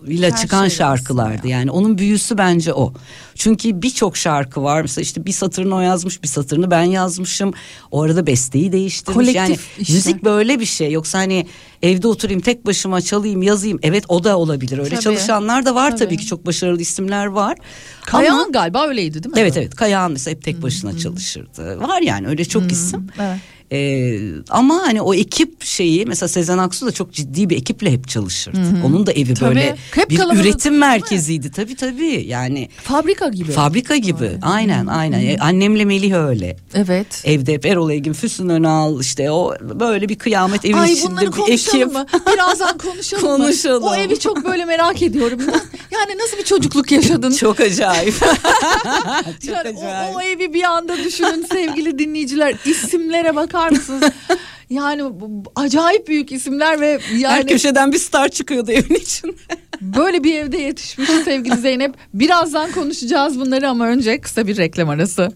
ile 0.07 0.31
Her 0.31 0.37
çıkan 0.37 0.69
şey 0.69 0.77
şarkılardı 0.77 1.49
yani 1.49 1.71
onun 1.71 1.99
büyüsü 1.99 2.39
bence 2.39 2.75
o. 2.75 2.93
Çünkü 3.35 3.83
birçok 3.83 4.17
şarkı 4.17 4.63
var 4.63 4.83
mesela 4.83 5.03
işte 5.03 5.25
bir 5.27 5.33
satırını 5.33 5.75
o 5.77 5.81
yazmış 5.81 6.23
bir 6.23 6.29
satırını 6.29 6.71
ben 6.71 6.83
yazmışım. 6.83 7.53
O 7.91 8.03
arada 8.03 8.27
besteyi 8.27 8.73
değiştirmiş 8.73 9.15
Kolektif 9.15 9.37
yani 9.37 9.59
işler. 9.79 9.97
müzik 9.97 10.25
böyle 10.25 10.61
bir 10.61 10.67
şey 10.67 10.93
yoksa 10.93 11.19
hani 11.19 11.47
evde 11.83 12.09
oturayım 12.09 12.41
tek 12.41 12.67
başıma 12.67 13.01
çalayım 13.01 13.43
yazayım 13.43 13.79
evet 13.83 14.05
o 14.09 14.25
da 14.25 14.39
olabilir 14.39 14.79
öyle 14.79 14.91
Tabii. 14.91 15.01
çalışanlar 15.01 15.67
da 15.67 15.75
var 15.75 15.91
tabii. 15.91 15.99
Tabii. 16.05 16.17
ki 16.17 16.27
çok 16.27 16.47
başarılı 16.47 16.81
isimler 16.81 17.27
var. 17.27 17.57
Kayahan 18.07 18.39
Ama- 18.39 18.51
galiba 18.53 18.87
öyleydi 18.89 19.23
değil 19.23 19.35
mi? 19.35 19.41
Evet 19.41 19.57
evet 19.57 19.75
Kayağan 19.75 20.13
mesela 20.13 20.35
hep 20.35 20.45
tek 20.45 20.63
başına 20.63 20.99
çalışırdı. 20.99 21.81
Var 21.81 22.03
yani 22.03 22.29
öyle 22.29 22.45
çok 22.45 22.73
isim. 22.73 23.07
Evet. 23.21 23.39
Ee, 23.75 24.19
ama 24.51 24.83
hani 24.87 25.01
o 25.03 25.15
ekip 25.15 25.65
şeyi 25.65 26.07
mesela 26.07 26.29
Sezen 26.29 26.59
Aksu 26.59 26.87
da 26.87 26.93
çok 26.93 27.13
ciddi 27.13 27.51
bir 27.51 27.57
ekiple 27.57 27.93
hep 27.93 28.09
çalışırdı. 28.09 28.59
Onun 28.85 29.07
da 29.07 29.13
evi 29.13 29.35
Tabii. 29.35 29.49
böyle 29.49 29.77
Hep 29.97 30.11
bir 30.11 30.17
kalabalık, 30.17 30.45
üretim 30.45 30.79
merkeziydi 30.79 31.51
tabii 31.51 31.77
tabii 31.77 32.25
yani 32.27 32.69
Fabrika 32.83 33.29
gibi. 33.29 33.53
fabrika 33.53 33.97
gibi 33.97 34.31
aynen 34.43 34.87
aynen 34.87 35.21
E, 35.21 35.37
annemle 35.41 35.85
Melih 35.85 36.15
öyle 36.15 36.57
evet. 36.75 37.23
evde 37.25 37.53
hep 37.53 37.67
Erol 37.67 37.91
Evgin 37.91 38.13
Füsun 38.13 38.49
Önal 38.49 39.01
işte 39.01 39.31
o 39.31 39.55
böyle 39.63 40.09
bir 40.09 40.19
kıyamet 40.19 40.65
evin 40.65 40.75
Ay 40.75 40.93
içinde 40.93 41.21
bir 41.21 41.53
ekip 41.53 41.93
mı? 41.93 42.07
Birazdan 42.33 42.79
konuşalım, 42.79 43.23
Konuşalım. 43.39 43.83
mı? 43.83 43.91
O 43.91 43.95
evi 43.95 44.19
çok 44.19 44.45
böyle 44.45 44.65
merak 44.65 45.03
ediyorum. 45.03 45.41
Yani 45.93 46.19
nasıl 46.19 46.37
bir 46.39 46.45
çocukluk 46.45 46.93
yaşadın? 46.93 47.33
çok 47.33 47.61
acayip 47.61 48.15
Yani 49.43 49.75
o, 49.77 50.17
o 50.17 50.21
evi 50.21 50.55
bir 50.55 50.63
anda 50.63 50.97
düşünün 51.05 51.47
sevgili 51.53 51.99
dinleyiciler. 51.99 52.55
İsimlere 52.65 53.37
bakar 53.37 53.71
mısınız? 53.71 54.03
Yani 54.73 55.03
acayip 55.57 56.09
büyük 56.09 56.33
isimler 56.33 56.81
ve 56.81 56.99
her 56.99 57.19
yani 57.19 57.47
köşeden 57.47 57.93
bir 57.93 57.99
star 57.99 58.29
çıkıyordu 58.29 58.71
evin 58.73 58.95
içinde 58.95 59.33
böyle 59.81 60.25
bir 60.25 60.35
evde 60.35 60.59
yetişmiş 60.59 61.11
sevgili 61.11 61.57
Zeynep. 61.57 61.95
Birazdan 62.15 62.73
konuşacağız 62.73 63.41
bunları 63.41 63.69
ama 63.69 63.87
önce 63.87 64.21
kısa 64.21 64.47
bir 64.47 64.57
reklam 64.57 64.89
arası. 64.89 65.33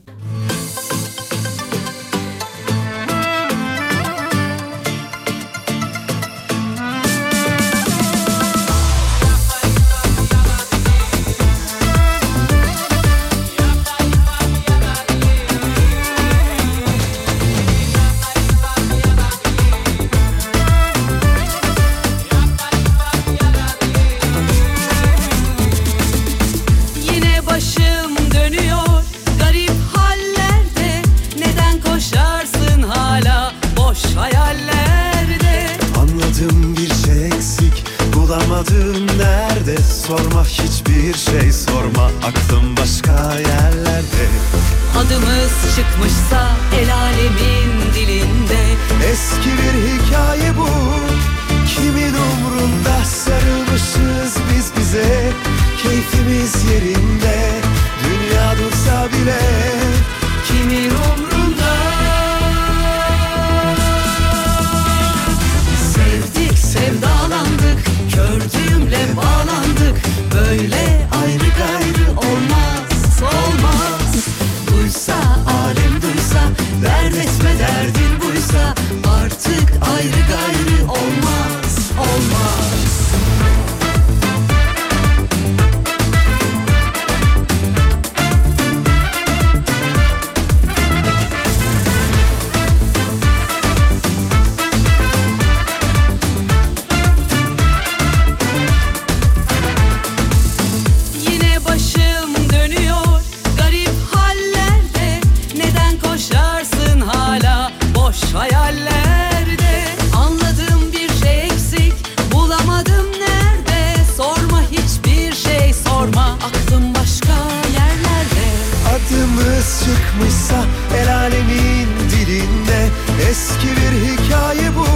Çıkmışsa 120.16 120.64
el 120.96 121.14
alemin 121.16 121.88
dilinde 122.10 122.88
Eski 123.30 123.66
bir 123.66 124.06
hikaye 124.06 124.76
bu. 124.76 124.86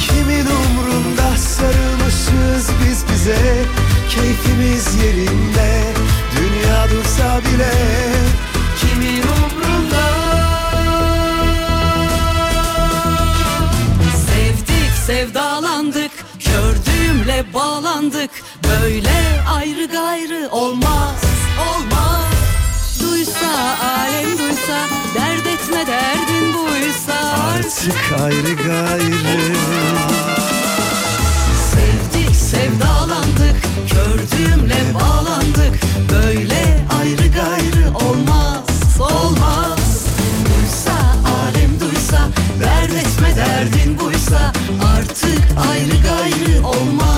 Kimin 0.00 0.46
umrunda 0.46 1.36
sarılmışız 1.36 2.70
biz 2.84 3.04
bize? 3.12 3.64
Keyfimiz 4.10 4.94
yerinde 5.04 5.82
Dünya 6.36 6.84
dursa 6.90 7.40
bile. 7.40 7.72
Kimin 8.80 9.22
umrunda? 9.22 10.06
Sevdik 14.26 14.92
sevdalandık 15.06 16.10
Kördüğümle 16.40 17.44
bağlandık. 17.54 18.30
Böyle 18.64 19.42
ayrı 19.54 19.86
gayrı 19.86 20.48
Olmaz 20.50 20.89
duysa 24.70 24.88
Dert 25.14 25.46
etme 25.46 25.86
derdin 25.86 26.54
buysa. 26.54 27.12
Artık 27.54 28.22
ayrı 28.22 28.54
gayrı. 28.54 29.56
Sevdik 31.70 32.36
sevdalandık 32.36 33.56
Kördüğümle 33.88 34.94
bağlandık. 34.94 35.80
Böyle 36.12 36.86
ayrı 37.00 37.28
gayrı 37.28 37.94
olmaz 37.94 38.64
Olmaz. 39.00 40.06
Duysa 40.44 40.92
alem 41.24 41.80
duysa 41.80 42.28
Dert 42.60 42.90
etme 42.90 43.36
derdin 43.36 43.98
buysa. 43.98 44.52
Artık 44.96 45.42
ayrı 45.70 46.02
gayrı 46.02 46.66
Olmaz 46.66 47.09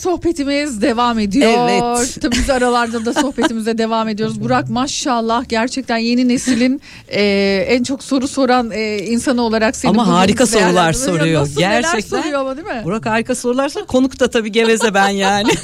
sohbetimiz 0.00 0.82
devam 0.82 1.18
ediyor. 1.18 1.52
Evet. 1.58 2.18
Tabii 2.22 2.36
biz 2.36 2.50
aralarda 2.50 3.04
da 3.04 3.14
sohbetimize 3.14 3.78
devam 3.78 4.08
ediyoruz. 4.08 4.40
Burak 4.44 4.70
maşallah 4.70 5.48
gerçekten 5.48 5.96
yeni 5.96 6.28
neslin 6.28 6.80
e, 7.08 7.22
en 7.68 7.82
çok 7.82 8.04
soru 8.04 8.28
soran 8.28 8.70
e, 8.70 8.98
insanı 8.98 9.42
olarak 9.42 9.76
seni 9.76 9.90
Ama 9.90 10.06
harika 10.08 10.46
sorular 10.46 10.92
soruyor. 10.92 11.42
Nasıl 11.42 11.60
neler 11.60 11.82
Gerçekten. 11.82 12.18
soruyor 12.20 12.40
ama 12.40 12.56
değil 12.56 12.66
mi? 12.66 12.82
Burak 12.84 13.06
harika 13.06 13.34
sorular 13.34 13.68
sor. 13.68 13.86
Konuk 13.86 14.20
da 14.20 14.30
tabii 14.30 14.52
geveze 14.52 14.94
ben 14.94 15.08
yani. 15.08 15.50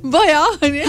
Baya 0.02 0.42
hani 0.60 0.84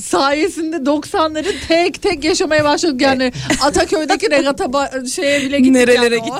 sayesinde 0.00 0.76
90'ları 0.76 1.52
tek 1.68 2.02
tek 2.02 2.24
yaşamaya 2.24 2.64
başladık 2.64 3.00
yani 3.00 3.32
Ataköy'deki 3.62 4.30
regata 4.30 4.90
şeye 5.14 5.40
bile 5.40 5.58
gittik. 5.58 5.72
Nerelere 5.72 6.16
yani 6.16 6.32
o. 6.32 6.38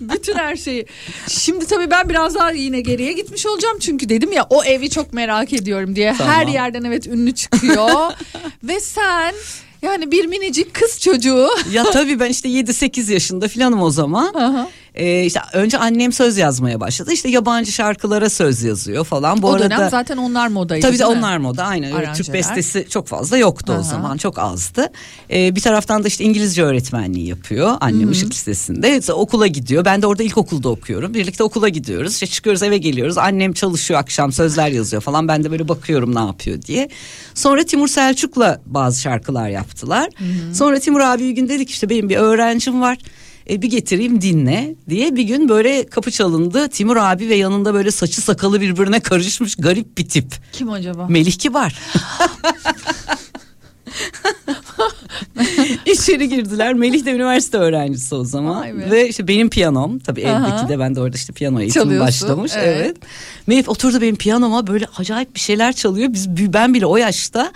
Bütün 0.00 0.34
her 0.34 0.56
şeyi. 0.56 0.86
Şimdi 1.28 1.66
tabii 1.66 1.90
ben 1.90 2.08
biraz 2.08 2.34
daha 2.34 2.50
yine 2.50 2.80
geriye 2.80 3.12
gitmiş 3.26 3.46
olacağım 3.46 3.78
çünkü 3.80 4.08
dedim 4.08 4.32
ya 4.32 4.46
o 4.50 4.64
evi 4.64 4.90
çok 4.90 5.12
merak 5.12 5.52
ediyorum 5.52 5.96
diye. 5.96 6.14
Tamam. 6.18 6.34
Her 6.34 6.46
yerden 6.46 6.84
evet 6.84 7.06
ünlü 7.06 7.34
çıkıyor. 7.34 8.12
Ve 8.62 8.80
sen 8.80 9.34
yani 9.82 10.10
bir 10.10 10.26
minicik 10.26 10.74
kız 10.74 11.00
çocuğu. 11.00 11.48
ya 11.72 11.84
tabii 11.90 12.20
ben 12.20 12.30
işte 12.30 12.48
7-8 12.48 13.12
yaşında 13.12 13.48
filanım 13.48 13.82
o 13.82 13.90
zaman. 13.90 14.34
Aha. 14.34 14.68
Ee, 14.96 15.24
işte 15.24 15.40
önce 15.52 15.78
annem 15.78 16.12
söz 16.12 16.36
yazmaya 16.36 16.80
başladı. 16.80 17.12
İşte 17.12 17.28
yabancı 17.28 17.72
şarkılara 17.72 18.30
söz 18.30 18.62
yazıyor 18.62 19.04
falan. 19.04 19.42
Bu 19.42 19.46
o 19.46 19.52
arada 19.52 19.64
dönem 19.64 19.90
zaten 19.90 20.16
onlar 20.16 20.48
modaydı. 20.48 20.86
Tabii 20.86 20.98
de 20.98 21.06
onlar 21.06 21.38
moda 21.38 21.64
aynen. 21.64 21.92
Öyle 21.92 22.12
Türk 22.12 22.28
Aranjeler. 22.28 22.34
bestesi 22.34 22.86
çok 22.90 23.06
fazla 23.06 23.36
yoktu 23.36 23.72
Aha. 23.72 23.80
o 23.80 23.82
zaman 23.82 24.16
çok 24.16 24.38
azdı. 24.38 24.86
Ee, 25.30 25.56
bir 25.56 25.60
taraftan 25.60 26.04
da 26.04 26.08
işte 26.08 26.24
İngilizce 26.24 26.62
öğretmenliği 26.62 27.28
yapıyor 27.28 27.76
annem 27.80 28.12
Işık 28.12 28.30
Lisesi'nde. 28.30 28.98
İşte 28.98 29.12
okula 29.12 29.46
gidiyor. 29.46 29.84
Ben 29.84 30.02
de 30.02 30.06
orada 30.06 30.22
ilkokulda 30.22 30.68
okuyorum. 30.68 31.14
Birlikte 31.14 31.44
okula 31.44 31.68
gidiyoruz. 31.68 32.12
İşte 32.12 32.26
çıkıyoruz 32.26 32.62
eve 32.62 32.78
geliyoruz. 32.78 33.18
Annem 33.18 33.52
çalışıyor 33.52 34.00
akşam 34.00 34.32
sözler 34.32 34.68
yazıyor 34.68 35.02
falan. 35.02 35.28
Ben 35.28 35.44
de 35.44 35.50
böyle 35.50 35.68
bakıyorum 35.68 36.14
ne 36.14 36.20
yapıyor 36.20 36.62
diye. 36.62 36.88
Sonra 37.34 37.64
Timur 37.64 37.88
Selçuk'la 37.88 38.60
bazı 38.66 39.00
şarkılar 39.00 39.48
yaptılar. 39.48 40.08
Sonra 40.54 40.78
Timur 40.78 41.00
abi 41.00 41.22
bir 41.22 41.30
gün 41.30 41.48
dedik 41.48 41.70
işte 41.70 41.88
benim 41.90 42.08
bir 42.08 42.16
öğrencim 42.16 42.80
var. 42.80 42.98
E, 43.50 43.62
bir 43.62 43.70
getireyim 43.70 44.20
dinle 44.20 44.74
diye 44.88 45.16
bir 45.16 45.22
gün 45.22 45.48
böyle 45.48 45.86
kapı 45.86 46.10
çalındı. 46.10 46.68
Timur 46.68 46.96
abi 46.96 47.28
ve 47.28 47.34
yanında 47.34 47.74
böyle 47.74 47.90
saçı 47.90 48.20
sakalı 48.20 48.60
birbirine 48.60 49.00
karışmış 49.00 49.56
garip 49.56 49.98
bir 49.98 50.08
tip. 50.08 50.34
Kim 50.52 50.70
acaba? 50.70 51.06
Melih 51.08 51.32
Kibar. 51.32 51.78
İçeri 55.86 56.28
girdiler. 56.28 56.74
Melih 56.74 57.04
de 57.04 57.12
üniversite 57.12 57.58
öğrencisi 57.58 58.14
o 58.14 58.24
zaman. 58.24 58.90
Ve 58.90 59.08
işte 59.08 59.28
benim 59.28 59.50
piyanom 59.50 59.98
tabii 59.98 60.20
evdeki 60.20 60.68
de 60.68 60.78
ben 60.78 60.94
de 60.94 61.00
orada 61.00 61.16
işte 61.16 61.32
piyano 61.32 61.60
eğitimi 61.60 62.00
başlamış. 62.00 62.52
evet. 62.56 62.76
Evet. 62.80 62.96
Melih 63.46 63.68
oturdu 63.68 64.00
benim 64.00 64.16
piyanoma 64.16 64.66
böyle 64.66 64.86
acayip 64.96 65.34
bir 65.34 65.40
şeyler 65.40 65.72
çalıyor. 65.72 66.08
Biz 66.12 66.28
ben 66.52 66.74
bile 66.74 66.86
o 66.86 66.96
yaşta 66.96 67.52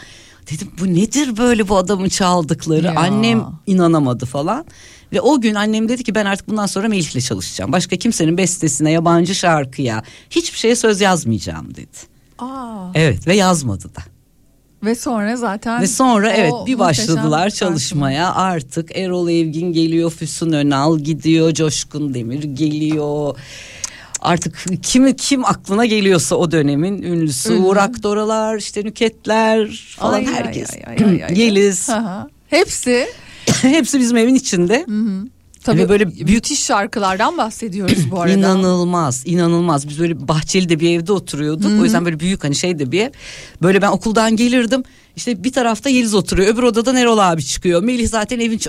dedim 0.51 0.70
bu 0.80 0.95
nedir 0.95 1.36
böyle 1.36 1.68
bu 1.68 1.76
adamın 1.76 2.09
çaldıkları? 2.09 2.86
Ya. 2.86 2.95
Annem 2.97 3.45
inanamadı 3.66 4.26
falan. 4.26 4.64
Ve 5.13 5.21
o 5.21 5.41
gün 5.41 5.55
annem 5.55 5.89
dedi 5.89 6.05
ki 6.05 6.15
ben 6.15 6.25
artık 6.27 6.49
bundan 6.49 6.67
sonra 6.67 6.89
Melih'le 6.89 7.21
çalışacağım. 7.21 7.73
Başka 7.73 7.97
kimsenin 7.97 8.37
bestesine, 8.39 8.91
yabancı 8.91 9.35
şarkıya, 9.35 10.03
hiçbir 10.31 10.59
şeye 10.59 10.77
söz 10.77 11.01
yazmayacağım 11.01 11.75
dedi. 11.75 11.97
Aa. 12.39 12.91
Evet 12.95 13.27
ve 13.27 13.37
yazmadı 13.37 13.85
da. 13.97 14.01
Ve 14.85 14.95
sonra 14.95 15.37
zaten 15.37 15.83
Ve 15.83 15.87
sonra 15.87 16.31
evet 16.33 16.53
bir 16.67 16.79
başladılar 16.79 17.41
şarkı. 17.51 17.57
çalışmaya. 17.57 18.35
Artık 18.35 18.97
Erol 18.97 19.29
Evgin 19.29 19.73
geliyor, 19.73 20.11
Füsun 20.11 20.53
Önal 20.53 20.99
gidiyor, 20.99 21.53
Coşkun 21.55 22.15
Demir 22.15 22.43
geliyor. 22.43 23.37
Artık 24.21 24.65
kimi 24.83 25.17
kim 25.17 25.45
aklına 25.45 25.87
geliyorsa 25.87 26.37
o 26.37 26.51
dönemin 26.51 27.03
ünlüsü 27.03 27.53
Ünlü. 27.53 27.61
Uğur 27.61 27.77
Akdoralar, 27.77 28.57
işte 28.57 28.85
Nüketler 28.85 29.95
falan 29.99 30.13
Ay, 30.15 30.29
ay, 30.29 30.35
herkes. 30.35 30.71
ay, 30.75 30.83
ay, 30.87 31.05
ay, 31.11 31.25
ay. 31.25 31.41
Yeliz. 31.41 31.91
Aha. 31.91 32.29
Hepsi 32.49 33.07
Hepsi 33.63 34.01
bizim 34.01 34.17
evin 34.17 34.35
içinde. 34.35 34.87
tabii 35.65 35.79
Ve 35.79 35.89
böyle 35.89 36.07
böyle 36.07 36.25
müthiş 36.33 36.65
şarkılardan 36.65 37.39
bahsediyoruz 37.39 38.11
bu 38.11 38.21
arada. 38.21 38.33
İnanılmaz, 38.33 39.23
inanılmaz. 39.27 39.89
Biz 39.89 39.99
böyle 39.99 40.29
Bahçeli'de 40.29 40.81
bir 40.81 40.91
evde 40.91 41.13
oturuyorduk. 41.13 41.81
O 41.81 41.85
yüzden 41.85 42.05
böyle 42.05 42.21
büyük 42.21 42.45
hani 42.45 42.55
şey 42.55 42.79
de 42.79 42.93
bir 42.93 43.01
ev. 43.01 43.11
Böyle 43.63 43.83
ben 43.83 43.89
okuldan 43.91 44.37
gelirdim. 44.37 44.83
İşte 45.17 45.45
bir 45.45 45.53
tarafta 45.53 45.91
Yeliz 45.91 46.15
oturuyor. 46.15 46.55
Öbür 46.55 46.63
odadan 46.63 46.97
Erol 46.97 47.19
abi 47.19 47.45
çıkıyor. 47.45 47.83
Melih 47.83 48.09
zaten 48.09 48.41
evin 48.41 48.61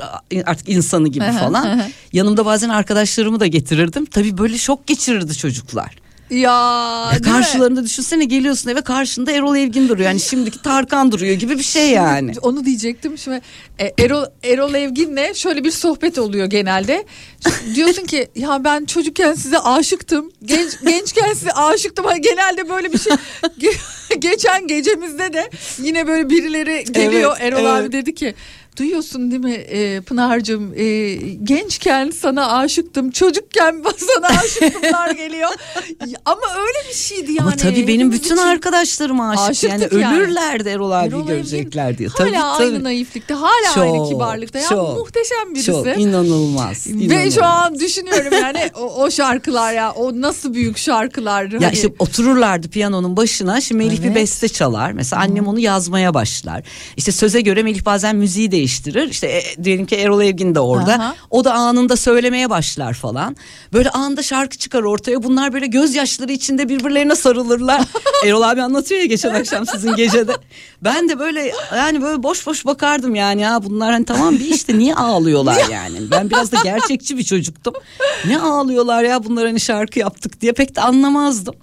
artık 0.46 0.70
insanı 0.70 1.08
gibi 1.08 1.24
Hı 1.26 1.30
hı, 1.30 1.34
hı 1.36 1.40
falan. 1.40 1.80
hı. 1.80 1.84
Yanımda 2.14 2.46
bazen 2.46 2.70
arkadaşlarımı 2.70 3.40
da 3.40 3.48
getirirdim. 3.48 4.06
Tabii 4.06 4.38
böyle 4.38 4.58
şok 4.58 4.88
geçirirdi 4.88 5.38
çocuklar. 5.38 6.01
Ya, 6.32 6.40
Ya 6.42 7.12
değil 7.12 7.22
mi? 7.26 7.32
karşılarında 7.32 7.84
düşünsene 7.84 8.26
geliyorsun 8.26 8.70
eve 8.70 8.82
karşında 8.82 9.32
Erol 9.32 9.56
Evgin 9.56 9.90
duruyor. 9.90 10.10
Yani 10.10 10.20
şimdiki 10.20 10.62
Tarkan 10.62 11.12
duruyor 11.12 11.36
gibi 11.36 11.58
bir 11.58 11.64
şey 11.64 11.90
yani. 11.90 12.32
Onu 12.42 12.66
diyecektim 12.66 13.18
şimdi. 13.18 13.42
E, 13.80 14.04
Erol, 14.04 14.26
Erol 14.44 14.74
Evgin'le 14.74 15.34
şöyle 15.34 15.64
bir 15.64 15.72
sohbet 15.72 16.18
oluyor 16.20 16.46
genelde. 16.48 17.06
Diyorsun 17.76 18.06
ki 18.06 18.28
ya 18.36 18.64
ben 18.64 18.86
çocukken 18.86 19.34
size 19.34 19.60
aşıktım. 19.60 20.32
Genç 20.46 20.72
gençken 20.86 21.34
size 21.34 21.52
aşıktım. 21.52 22.06
Hani 22.06 22.22
genelde 22.22 22.70
böyle 22.70 22.94
bir 22.94 23.00
şey. 23.00 23.14
Ge- 23.60 23.78
Geçen 24.20 24.68
gecemizde 24.68 25.34
de 25.34 25.50
yine 25.82 26.08
böyle 26.08 26.30
birileri 26.30 26.84
geliyor. 26.92 27.38
Evet, 27.40 27.54
Erol 27.54 27.66
abi 27.66 27.82
evet. 27.82 27.92
dedi 27.92 28.16
ki 28.16 28.36
Duyuyorsun 28.78 29.32
değil 29.32 29.43
mi 29.43 29.51
e, 29.53 30.01
Pınar'cığım 30.01 30.74
e, 30.76 31.13
gençken 31.43 32.09
sana 32.09 32.57
aşıktım 32.57 33.11
çocukken 33.11 33.84
sana 34.15 34.28
aşıktımlar 34.39 35.11
geliyor 35.11 35.49
ama 36.26 36.41
öyle 36.59 36.89
bir 36.89 36.95
şeydi 36.95 37.32
yani. 37.32 37.41
Ama 37.41 37.55
tabii 37.55 37.88
benim 37.88 38.11
bütün 38.11 38.26
için. 38.36 38.38
arkadaşlarım 38.38 39.19
aşık. 39.19 39.63
Yani 39.63 39.76
Aşıktık 39.76 40.01
yani. 40.01 40.17
ölürlerdi 40.17 40.69
Erol 40.69 40.91
abi 40.91 41.07
Erol 41.07 41.28
görecekler 41.28 41.97
diye. 41.97 42.09
Hala 42.09 42.17
Tabii, 42.17 42.32
tabii. 42.32 42.63
aynı 42.63 42.84
naiflikte 42.84 43.34
hala 43.34 43.82
aynı 43.82 43.97
Çok, 43.97 44.09
kibarlıkta 44.09 44.59
ya 44.59 44.69
çok, 44.69 44.97
muhteşem 44.97 45.53
birisi. 45.55 45.65
Çok 45.65 45.88
inanılmaz. 45.88 46.88
Ve 46.88 46.91
inanılmaz. 46.91 47.36
şu 47.36 47.45
an 47.45 47.80
düşünüyorum 47.80 48.34
yani 48.34 48.69
o, 48.80 49.03
o 49.03 49.11
şarkılar 49.11 49.74
ya 49.74 49.91
o 49.91 50.22
nasıl 50.22 50.53
büyük 50.53 50.78
şarkılar. 50.78 51.51
Ya 51.51 51.61
Hani- 51.61 51.74
işte 51.74 51.88
otururlardı 51.99 52.69
piyanonun 52.69 53.17
başına. 53.17 53.61
Şimdi 53.61 53.84
Melih 53.84 53.99
bir 53.99 54.05
Evet. 54.05 54.15
beste 54.15 54.47
çalar. 54.47 54.91
Mesela 54.91 55.22
annem 55.22 55.47
onu 55.47 55.59
yazmaya 55.59 56.13
başlar. 56.13 56.63
İşte 56.97 57.11
söze 57.11 57.41
göre 57.41 57.63
Melih 57.63 57.86
bazen 57.86 58.15
müziği 58.15 58.51
değiştirir. 58.62 59.09
İşte 59.09 59.28
e, 59.28 59.64
diyelim 59.64 59.86
ki 59.86 59.95
Erol 59.95 60.22
Evgin 60.22 60.55
de 60.55 60.59
orada. 60.59 60.93
Aha. 60.93 61.16
O 61.30 61.43
da 61.43 61.53
anında 61.53 61.95
söylemeye 61.95 62.49
başlar 62.49 62.93
falan. 62.93 63.36
Böyle 63.74 63.89
anında 63.89 64.24
şarkı 64.24 64.57
çıkar 64.57 64.84
ortaya. 64.84 65.24
Bunlar 65.24 65.53
böyle 65.53 65.68
gözyaşları 65.68 66.32
içinde 66.32 66.70
birbirlerine 66.70 67.16
sarılırlar. 67.16 67.82
Erol 68.26 68.41
abi 68.41 68.62
anlatıyor 68.62 68.99
ya 69.01 69.05
geçen 69.05 69.34
akşam 69.34 69.66
sizin 69.66 69.95
gecede. 69.95 70.32
Ben 70.82 71.09
de 71.09 71.20
böyle 71.20 71.51
yani 71.76 72.01
böyle 72.01 72.24
boş 72.24 72.47
boş 72.47 72.66
bakardım 72.66 73.16
yani 73.16 73.41
ya 73.41 73.64
bunlar 73.64 73.91
hani 73.91 74.05
tamam 74.05 74.34
bir 74.39 74.45
işte 74.45 74.78
niye 74.78 74.95
ağlıyorlar 74.95 75.70
yani. 75.72 75.97
Ben 76.12 76.30
biraz 76.30 76.51
da 76.51 76.57
gerçekçi 76.64 77.18
bir 77.18 77.24
çocuktum. 77.24 77.74
Ne 78.28 78.39
ağlıyorlar 78.39 79.03
ya 79.03 79.24
bunlar 79.24 79.45
hani 79.45 79.59
şarkı 79.59 79.99
yaptık 79.99 80.41
diye 80.41 80.51
pek 80.51 80.76
de 80.76 80.82
anlamazdım. 80.82 81.55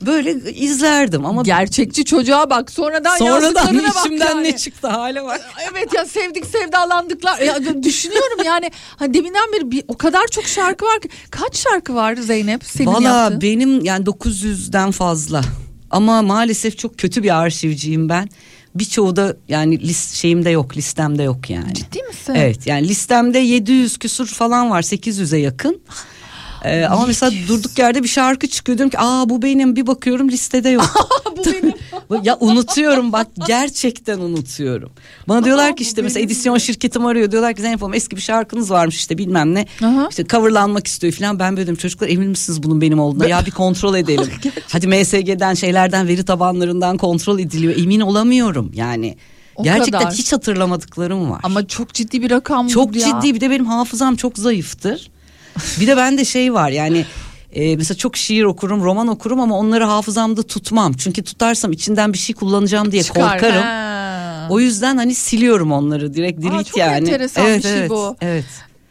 Böyle 0.00 0.52
izlerdim 0.52 1.26
ama 1.26 1.42
Gerçekçi 1.42 2.04
çocuğa 2.04 2.50
bak 2.50 2.70
sonradan, 2.70 3.16
sonradan 3.16 3.44
yazdıklarına 3.44 3.88
bak 3.88 4.06
içimden 4.06 4.26
yani. 4.26 4.42
ne 4.44 4.56
çıktı 4.56 4.88
hale 4.88 5.24
bak. 5.24 5.40
Evet 5.72 5.94
ya 5.94 6.04
sevdik 6.04 6.46
sevdalandıklar. 6.46 7.38
Ya, 7.38 7.82
düşünüyorum 7.82 8.38
yani 8.44 8.70
hani 8.96 9.14
deminden 9.14 9.52
beri 9.52 9.70
bir, 9.70 9.84
o 9.88 9.96
kadar 9.96 10.26
çok 10.26 10.46
şarkı 10.46 10.84
var 10.86 11.00
ki. 11.00 11.08
Kaç 11.30 11.56
şarkı 11.56 11.94
var 11.94 12.16
Zeynep 12.16 12.64
senin 12.64 12.86
Valla 12.86 13.08
yaptığın? 13.08 13.40
benim 13.40 13.84
yani 13.84 14.04
900'den 14.04 14.90
fazla. 14.90 15.42
Ama 15.90 16.22
maalesef 16.22 16.78
çok 16.78 16.98
kötü 16.98 17.22
bir 17.22 17.36
arşivciyim 17.36 18.08
ben. 18.08 18.28
Birçoğu 18.74 19.16
da 19.16 19.36
yani 19.48 19.80
list 19.80 20.14
şeyimde 20.14 20.50
yok, 20.50 20.76
listemde 20.76 21.22
yok 21.22 21.50
yani. 21.50 21.74
Ciddi 21.74 22.02
misin? 22.02 22.34
Evet 22.34 22.66
yani 22.66 22.88
listemde 22.88 23.38
700 23.38 23.98
küsur 23.98 24.26
falan 24.26 24.70
var 24.70 24.82
800'e 24.82 25.38
yakın. 25.38 25.80
Ee, 26.66 26.86
ama 26.90 27.06
mesela 27.06 27.32
durduk 27.48 27.78
yerde 27.78 28.02
bir 28.02 28.08
şarkı 28.08 28.46
çıkıyor 28.46 28.78
diyorum 28.78 28.90
ki 28.90 28.98
aa 29.00 29.28
bu 29.28 29.42
benim 29.42 29.76
bir 29.76 29.86
bakıyorum 29.86 30.28
listede 30.28 30.68
yok. 30.68 31.08
bu 31.36 31.44
benim. 31.46 31.74
ya 32.24 32.36
unutuyorum 32.40 33.12
bak 33.12 33.26
gerçekten 33.46 34.18
unutuyorum. 34.18 34.90
Bana 35.28 35.44
diyorlar 35.44 35.76
ki 35.76 35.82
işte 35.82 36.02
mesela 36.02 36.24
edisyon 36.24 36.58
şirketim 36.58 37.06
arıyor 37.06 37.30
diyorlar 37.30 37.54
ki 37.54 37.62
Zeynep 37.62 37.82
Hanım 37.82 37.94
eski 37.94 38.16
bir 38.16 38.20
şarkınız 38.20 38.70
varmış 38.70 38.96
işte 38.96 39.18
bilmem 39.18 39.54
ne. 39.54 39.66
Aha. 39.84 40.06
İşte 40.10 40.24
coverlanmak 40.26 40.86
istiyor 40.86 41.12
falan 41.12 41.38
ben 41.38 41.56
böyle 41.56 41.66
diyorum 41.66 41.80
çocuklar 41.80 42.08
emin 42.08 42.28
misiniz 42.28 42.62
bunun 42.62 42.80
benim 42.80 42.98
olduğuna 43.00 43.26
ya 43.28 43.46
bir 43.46 43.50
kontrol 43.50 43.94
edelim. 43.94 44.30
Hadi 44.72 44.86
MSG'den 44.88 45.54
şeylerden 45.54 46.08
veri 46.08 46.24
tabanlarından 46.24 46.96
kontrol 46.96 47.38
ediliyor 47.38 47.76
emin 47.78 48.00
olamıyorum 48.00 48.70
yani. 48.74 49.16
O 49.56 49.62
Gerçekten 49.64 50.00
kadar. 50.00 50.14
hiç 50.14 50.32
hatırlamadıklarım 50.32 51.30
var. 51.30 51.40
Ama 51.42 51.66
çok 51.66 51.94
ciddi 51.94 52.22
bir 52.22 52.30
rakam 52.30 52.68
Çok 52.68 52.96
ya. 52.96 53.04
ciddi 53.04 53.34
bir 53.34 53.40
de 53.40 53.50
benim 53.50 53.66
hafızam 53.66 54.16
çok 54.16 54.38
zayıftır. 54.38 55.10
Bir 55.80 55.86
de 55.86 55.96
bende 55.96 56.24
şey 56.24 56.54
var 56.54 56.70
yani 56.70 57.04
e, 57.52 57.76
mesela 57.76 57.96
çok 57.98 58.16
şiir 58.16 58.44
okurum, 58.44 58.84
roman 58.84 59.08
okurum 59.08 59.40
ama 59.40 59.58
onları 59.58 59.84
hafızamda 59.84 60.42
tutmam. 60.42 60.92
Çünkü 60.92 61.22
tutarsam 61.22 61.72
içinden 61.72 62.12
bir 62.12 62.18
şey 62.18 62.34
kullanacağım 62.34 62.92
diye 62.92 63.02
Çıkar. 63.02 63.32
korkarım. 63.32 63.62
Ha. 63.62 64.46
O 64.50 64.60
yüzden 64.60 64.96
hani 64.96 65.14
siliyorum 65.14 65.72
onları 65.72 66.14
direkt 66.14 66.42
delete 66.42 66.64
çok 66.64 66.76
yani. 66.76 67.08
enteresan 67.08 67.44
bir 67.44 67.50
evet, 67.50 67.62
şey 67.62 67.78
evet, 67.78 67.90
bu. 67.90 68.16
Evet. 68.20 68.44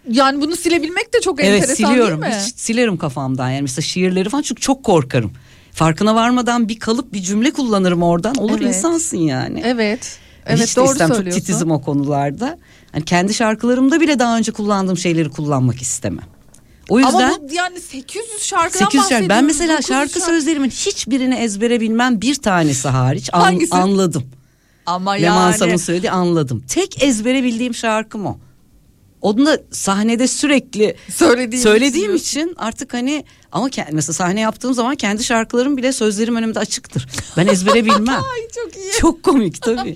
Yani 0.10 0.42
bunu 0.42 0.56
silebilmek 0.56 1.14
de 1.14 1.22
çok 1.22 1.44
Evet 1.44 1.64
enteresan 1.64 1.90
siliyorum. 1.90 2.22
değil 2.22 2.34
mi? 2.34 2.40
Hiç 2.48 2.56
silerim 2.56 2.98
kafamdan 2.98 3.50
yani 3.50 3.62
mesela 3.62 3.82
şiirleri 3.82 4.30
falan 4.30 4.42
çünkü 4.42 4.62
çok 4.62 4.84
korkarım. 4.84 5.32
Farkına 5.72 6.16
varmadan 6.16 6.70
bir 6.70 6.80
kalıp 6.80 7.14
bir 7.14 7.22
cümle 7.22 7.52
kullanırım 7.52 8.04
oradan. 8.04 8.36
Olur 8.36 8.62
Evet. 8.62 8.76
insansın 8.76 9.18
yani. 9.18 9.62
Evet. 9.66 10.18
Evet 10.46 10.68
Hiç 10.68 10.78
doğru 10.78 10.92
istemem. 10.92 11.16
söylüyorsun. 11.16 11.40
Çok 11.40 11.48
titizim 11.48 11.72
o 11.72 11.82
konularda. 11.82 12.58
Hani 12.92 13.06
kendi 13.06 13.34
şarkılarımda 13.34 14.02
bile 14.02 14.20
daha 14.20 14.38
önce 14.38 14.52
kullandığım 14.52 14.98
şeyleri 14.98 15.30
kullanmak 15.30 15.82
istemem. 15.82 16.35
O 16.90 17.00
yüzden 17.00 17.14
Ama 17.14 17.38
bu 17.50 17.54
yani 17.54 17.80
800 17.82 18.42
şarkıdan 18.42 18.86
800 18.86 19.10
şarkı. 19.10 19.30
Ben 19.30 19.46
mesela 19.46 19.74
900 19.74 19.88
şarkı 19.88 20.14
şarkı. 20.14 20.26
sözlerimin 20.26 20.70
hiçbirini 20.70 21.36
ezbere 21.36 21.82
bilmem 21.82 22.22
bir 22.22 22.36
tanesi 22.36 22.88
hariç 22.88 23.30
an- 23.34 23.42
Hangisi? 23.42 23.76
anladım. 23.76 24.24
Ama 24.86 25.12
Leman 25.12 25.42
yani. 25.48 25.58
Sam'ın 25.58 25.78
söylediği 25.78 26.12
anladım. 26.12 26.64
Tek 26.68 27.04
ezbere 27.04 27.44
bildiğim 27.44 27.74
şarkım 27.76 28.26
o. 28.26 28.38
Onu 29.22 29.46
da 29.46 29.60
sahnede 29.72 30.28
sürekli 30.28 30.96
Söylediğim 31.14 31.64
söylediğim 31.64 32.16
için 32.16 32.54
artık 32.58 32.94
hani 32.94 33.26
ama 33.56 33.70
ke- 33.70 33.88
mesela 33.92 34.14
sahne 34.14 34.40
yaptığım 34.42 34.74
zaman 34.74 34.96
kendi 34.96 35.24
şarkılarım 35.24 35.78
bile 35.78 35.92
sözlerim 35.94 36.36
önümde 36.36 36.60
açıktır. 36.60 37.08
Ben 37.38 37.48
ezbere 37.48 37.86
bilmem. 37.86 38.10
Ay 38.34 38.48
çok 38.56 38.76
iyi. 38.76 38.92
Çok 39.00 39.24
komik 39.24 39.62
tabii. 39.62 39.94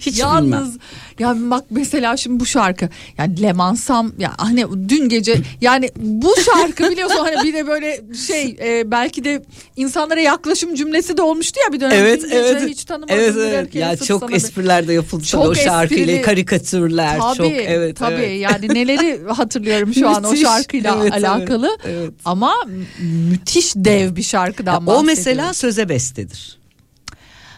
Hiç 0.00 0.06
bilmem. 0.16 0.28
Yalnız 0.28 0.78
Ya 1.18 1.34
bak 1.38 1.64
mesela 1.70 2.16
şimdi 2.16 2.40
bu 2.40 2.46
şarkı 2.46 2.88
yani 3.18 3.42
Lemansam 3.42 4.12
ya 4.18 4.32
hani 4.38 4.88
dün 4.88 5.08
gece 5.08 5.34
yani 5.60 5.90
bu 5.96 6.34
şarkı 6.44 6.90
biliyorsun 6.90 7.18
hani 7.18 7.44
bir 7.48 7.54
de 7.54 7.66
böyle 7.66 8.00
şey 8.26 8.56
e, 8.60 8.90
belki 8.90 9.24
de 9.24 9.42
insanlara 9.76 10.20
yaklaşım 10.20 10.74
cümlesi 10.74 11.16
de 11.16 11.22
olmuştu 11.22 11.60
ya 11.66 11.72
bir 11.72 11.80
dönem. 11.80 11.98
Evet 11.98 12.22
Dün 12.22 12.30
evet. 12.30 12.68
Hiç 12.68 12.84
tanımadığım 12.84 13.16
evet, 13.18 13.34
evet. 13.36 13.74
Ya 13.74 13.96
çok 13.96 14.20
sana 14.20 14.36
espriler 14.36 14.88
de 14.88 14.92
yapıldı 14.92 15.24
Çok 15.24 15.46
o 15.46 15.54
şarkıyla 15.54 16.04
esprili. 16.04 16.22
karikatürler 16.22 17.18
Tabii, 17.18 17.36
çok 17.36 17.46
evet 17.46 17.96
tabii 17.96 18.14
evet. 18.14 18.40
yani 18.40 18.74
neleri 18.74 19.20
hatırlıyorum 19.28 19.94
şu 19.94 20.08
an 20.08 20.24
o 20.24 20.36
şarkıyla 20.36 20.98
Evet, 21.00 21.12
evet, 21.14 21.24
alakalı 21.24 21.78
evet. 21.84 22.10
ama 22.24 22.54
müthiş 23.30 23.72
dev 23.76 24.16
bir 24.16 24.22
şarkıdan 24.22 24.72
Ya 24.72 24.78
o 24.78 24.86
bahsediyoruz. 24.86 25.06
mesela 25.18 25.54
söze 25.54 25.88
bestedir. 25.88 26.58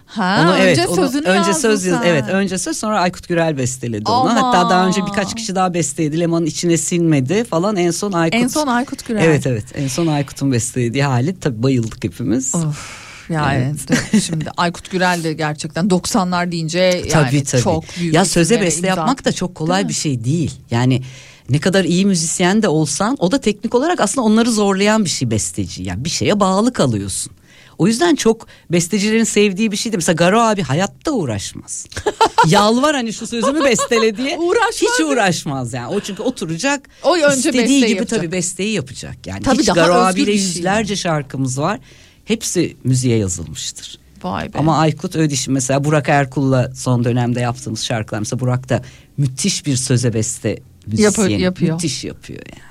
ha, 0.07 0.39
Onu 0.43 0.51
önce 0.53 0.62
evet 0.62 0.89
onu- 0.89 0.97
sözünü 0.97 1.23
önce 1.27 1.39
yazdın 1.51 1.53
söz 1.69 1.85
yaz- 1.87 2.01
evet 2.05 2.24
önce 2.28 2.59
söz 2.59 2.77
sonra 2.78 3.01
Aykut 3.01 3.28
Gürel 3.28 3.59
besteledi 3.59 4.11
onu. 4.11 4.16
Aman. 4.31 4.37
Hatta 4.37 4.70
daha 4.70 4.87
önce 4.87 5.07
birkaç 5.07 5.35
kişi 5.35 5.55
daha 5.55 5.74
besteledi. 5.74 6.20
Lemanın 6.20 6.47
içine 6.47 6.77
sinmedi 6.77 7.45
falan 7.45 7.77
en 7.77 7.91
son 7.91 8.12
Aykut. 8.12 8.41
En 8.41 8.49
son 8.49 8.66
Aykut 8.66 9.07
Gürel. 9.07 9.24
Evet 9.24 9.47
evet 9.47 9.65
en 9.74 9.89
son 9.89 10.07
Aykut'un 10.07 10.53
bestelediği 10.53 11.05
hali 11.05 11.41
tabii 11.41 11.62
bayıldık 11.62 12.05
hepimiz. 12.05 12.55
Of. 12.55 12.99
Yani 13.31 13.74
de- 13.89 14.20
şimdi 14.20 14.51
Aykut 14.57 14.90
Gürel 14.90 15.24
de 15.24 15.32
gerçekten 15.32 15.86
90'lar 15.89 16.52
deyince 16.52 16.78
yani 16.78 17.09
tabii 17.09 17.44
tabii. 17.44 17.62
çok 17.62 17.85
büyük 18.01 18.15
ya 18.15 18.24
söze 18.24 18.61
beste 18.61 18.78
imza 18.78 18.89
yapmak 18.89 19.24
da 19.24 19.32
çok 19.32 19.55
kolay 19.55 19.78
Değil 19.78 19.89
bir 19.89 19.94
şey 19.94 20.24
değil. 20.24 20.52
Yani 20.70 21.02
ne 21.51 21.59
kadar 21.59 21.85
iyi 21.85 22.07
müzisyen 22.07 22.62
de 22.62 22.69
olsan 22.69 23.16
o 23.19 23.32
da 23.32 23.40
teknik 23.40 23.74
olarak 23.74 24.01
aslında 24.01 24.27
onları 24.27 24.51
zorlayan 24.52 25.05
bir 25.05 25.11
şey 25.11 25.31
besteci. 25.31 25.82
Yani 25.82 26.05
bir 26.05 26.11
şeye 26.11 26.40
bağlı 26.40 26.73
kalıyorsun. 26.73 27.32
O 27.78 27.86
yüzden 27.86 28.15
çok 28.15 28.47
bestecilerin 28.70 29.24
sevdiği 29.24 29.73
bir 29.73 29.77
şey 29.77 29.93
de 29.93 29.97
mesela 29.97 30.16
Garo 30.16 30.40
abi 30.40 30.62
hayatta 30.62 31.12
uğraşmaz. 31.12 31.86
Yalvar 32.47 32.94
hani 32.94 33.12
şu 33.12 33.27
sözümü 33.27 33.65
bestele 33.65 34.16
diye 34.16 34.39
Uğraşmaz 34.39 34.74
hiç 34.94 35.01
uğraşmaz 35.01 35.73
yani. 35.73 35.94
O 35.94 36.01
çünkü 36.01 36.23
oturacak 36.23 36.89
O 37.02 37.16
önce 37.16 37.48
istediği 37.48 37.81
gibi 37.81 37.90
yapacak. 37.90 38.20
tabii 38.20 38.32
besteyi 38.32 38.73
yapacak. 38.73 39.27
Yani 39.27 39.43
Tabii 39.43 39.59
hiç 39.59 39.69
daha 39.69 39.74
Garo 39.74 39.94
abiyle 39.94 40.24
şey 40.24 40.35
yüzlerce 40.35 40.97
şarkımız 40.97 41.59
var. 41.61 41.81
Hepsi 42.24 42.76
müziğe 42.84 43.16
yazılmıştır. 43.18 43.98
Vay 44.22 44.55
be. 44.55 44.59
Ama 44.59 44.78
Aykut 44.78 45.16
Ödiş'in 45.16 45.55
mesela 45.55 45.84
Burak 45.84 46.09
Erkul'la 46.09 46.72
son 46.74 47.05
dönemde 47.05 47.40
yaptığımız 47.40 47.84
şarkılar 47.84 48.18
mesela 48.18 48.40
Burak 48.40 48.68
da 48.68 48.82
müthiş 49.16 49.66
bir 49.66 49.76
söze 49.76 50.14
beste 50.14 50.59
müzisyeni. 50.86 51.42
yapıyor. 51.42 51.74
Müthiş 51.74 52.05
yapıyor 52.05 52.40
yani. 52.56 52.70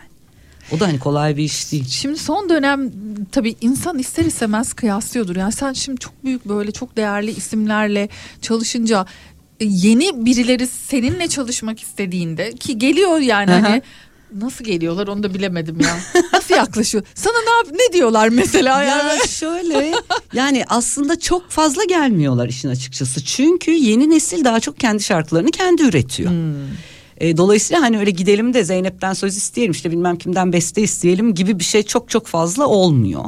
O 0.72 0.80
da 0.80 0.88
hani 0.88 1.00
kolay 1.00 1.38
bir 1.38 1.44
iş 1.44 1.72
değil. 1.72 1.88
Şimdi 1.88 2.20
son 2.20 2.50
dönem 2.50 2.92
tabii 3.32 3.56
insan 3.62 4.00
ister 4.00 4.26
istemez 4.26 4.74
kıyaslıyordur. 4.74 5.36
Yani 5.36 5.52
sen 5.52 5.74
şimdi 5.74 6.00
çok 6.00 6.24
büyük 6.24 6.46
böyle 6.46 6.72
çok 6.72 6.98
değerli 6.98 7.32
isimlerle 7.32 8.10
çalışınca 8.42 9.06
e, 9.60 9.66
yeni 9.66 10.26
birileri 10.26 10.68
seninle 10.68 11.28
çalışmak 11.28 11.82
istediğinde 11.84 12.52
ki 12.52 12.78
geliyor 12.78 13.20
yani 13.20 13.52
Aha. 13.52 13.64
hani 13.64 13.82
nasıl 14.38 14.66
geliyorlar 14.66 15.08
onu 15.08 15.24
da 15.24 15.34
bilemedim 15.34 15.78
ya. 15.82 16.00
Nasıl 16.34 16.56
yaklaşıyor? 16.56 17.04
Sana 17.16 17.34
ne 17.44 17.50
yap 17.50 17.80
ne 17.88 17.94
diyorlar 17.94 18.30
mesela 18.30 18.84
Ya 18.84 18.98
yani? 18.98 19.28
şöyle 19.30 19.94
yani 20.34 20.64
aslında 20.68 21.20
çok 21.20 21.50
fazla 21.50 21.84
gelmiyorlar 21.84 22.48
işin 22.50 22.70
açıkçası. 22.70 23.26
Çünkü 23.26 23.72
yeni 23.72 24.10
nesil 24.10 24.44
daha 24.46 24.60
çok 24.60 24.80
kendi 24.80 25.04
şarkılarını 25.04 25.52
kendi 25.52 25.84
üretiyor. 25.84 26.32
E, 27.18 27.38
dolayısıyla 27.38 27.82
hani 27.82 28.00
öyle 28.00 28.12
gidelim 28.12 28.54
de 28.54 28.64
Zeynep'ten 28.64 29.14
söz 29.14 29.38
isteyelim 29.38 29.72
işte 29.72 29.92
bilmem 29.92 30.18
kimden 30.18 30.54
beste 30.54 30.82
isteyelim 30.82 31.36
gibi 31.36 31.60
bir 31.60 31.64
şey 31.64 31.84
çok 31.84 32.10
çok 32.10 32.28
fazla 32.28 32.68
olmuyor. 32.68 33.24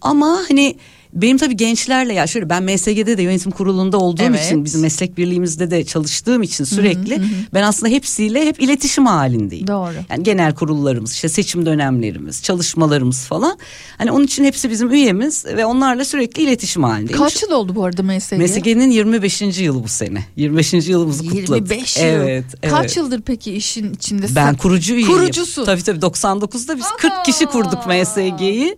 Ama 0.00 0.40
hani 0.48 0.76
benim 1.14 1.38
tabii 1.38 1.56
gençlerle 1.56 2.12
ya 2.14 2.26
şöyle 2.26 2.50
ben 2.50 2.62
MSG'de 2.62 3.18
de 3.18 3.22
yönetim 3.22 3.52
kurulunda 3.52 3.98
olduğum 3.98 4.22
Evet. 4.22 4.44
için 4.46 4.64
bizim 4.64 4.80
meslek 4.80 5.18
birliğimizde 5.18 5.70
de 5.70 5.84
çalıştığım 5.84 6.42
için 6.42 6.64
sürekli 6.64 7.22
ben 7.54 7.62
aslında 7.62 7.92
hepsiyle 7.92 8.46
hep 8.46 8.62
iletişim 8.62 9.06
halindeyim. 9.06 9.66
Doğru. 9.66 9.92
Yani 10.10 10.22
genel 10.22 10.54
kurullarımız, 10.54 11.12
işte 11.12 11.28
seçim 11.28 11.66
dönemlerimiz, 11.66 12.42
çalışmalarımız 12.42 13.24
falan. 13.24 13.58
Hani 13.98 14.10
onun 14.12 14.24
için 14.24 14.44
hepsi 14.44 14.70
bizim 14.70 14.90
üyemiz 14.92 15.44
ve 15.44 15.66
onlarla 15.66 16.04
sürekli 16.04 16.42
iletişim 16.42 16.82
halindeyim. 16.84 17.18
Kaç 17.22 17.42
yıl 17.42 17.50
oldu 17.50 17.74
bu 17.74 17.84
arada 17.84 18.02
MSG? 18.02 18.32
MSG'nin 18.32 18.90
25. 18.90 19.42
yılı 19.60 19.84
bu 19.84 19.88
sene. 19.88 20.24
25. 20.36 20.72
yılımızı 20.72 21.22
kutladık. 21.26 21.70
25 21.70 21.96
yıl. 21.96 22.04
Evet, 22.04 22.44
Kaç 22.62 22.80
evet. 22.80 22.96
yıldır 22.96 23.22
peki 23.22 23.52
işin 23.52 23.92
içindesin? 23.94 24.36
Ben 24.36 24.56
kurucu 24.56 24.94
üyeyim. 24.94 25.12
Kurucusun. 25.12 25.64
Tabii 25.64 25.82
tabii 25.82 25.98
99'da 25.98 26.76
biz 26.76 26.86
40 26.98 27.24
kişi 27.24 27.46
kurduk 27.46 27.86
MSG'yi. 27.86 28.76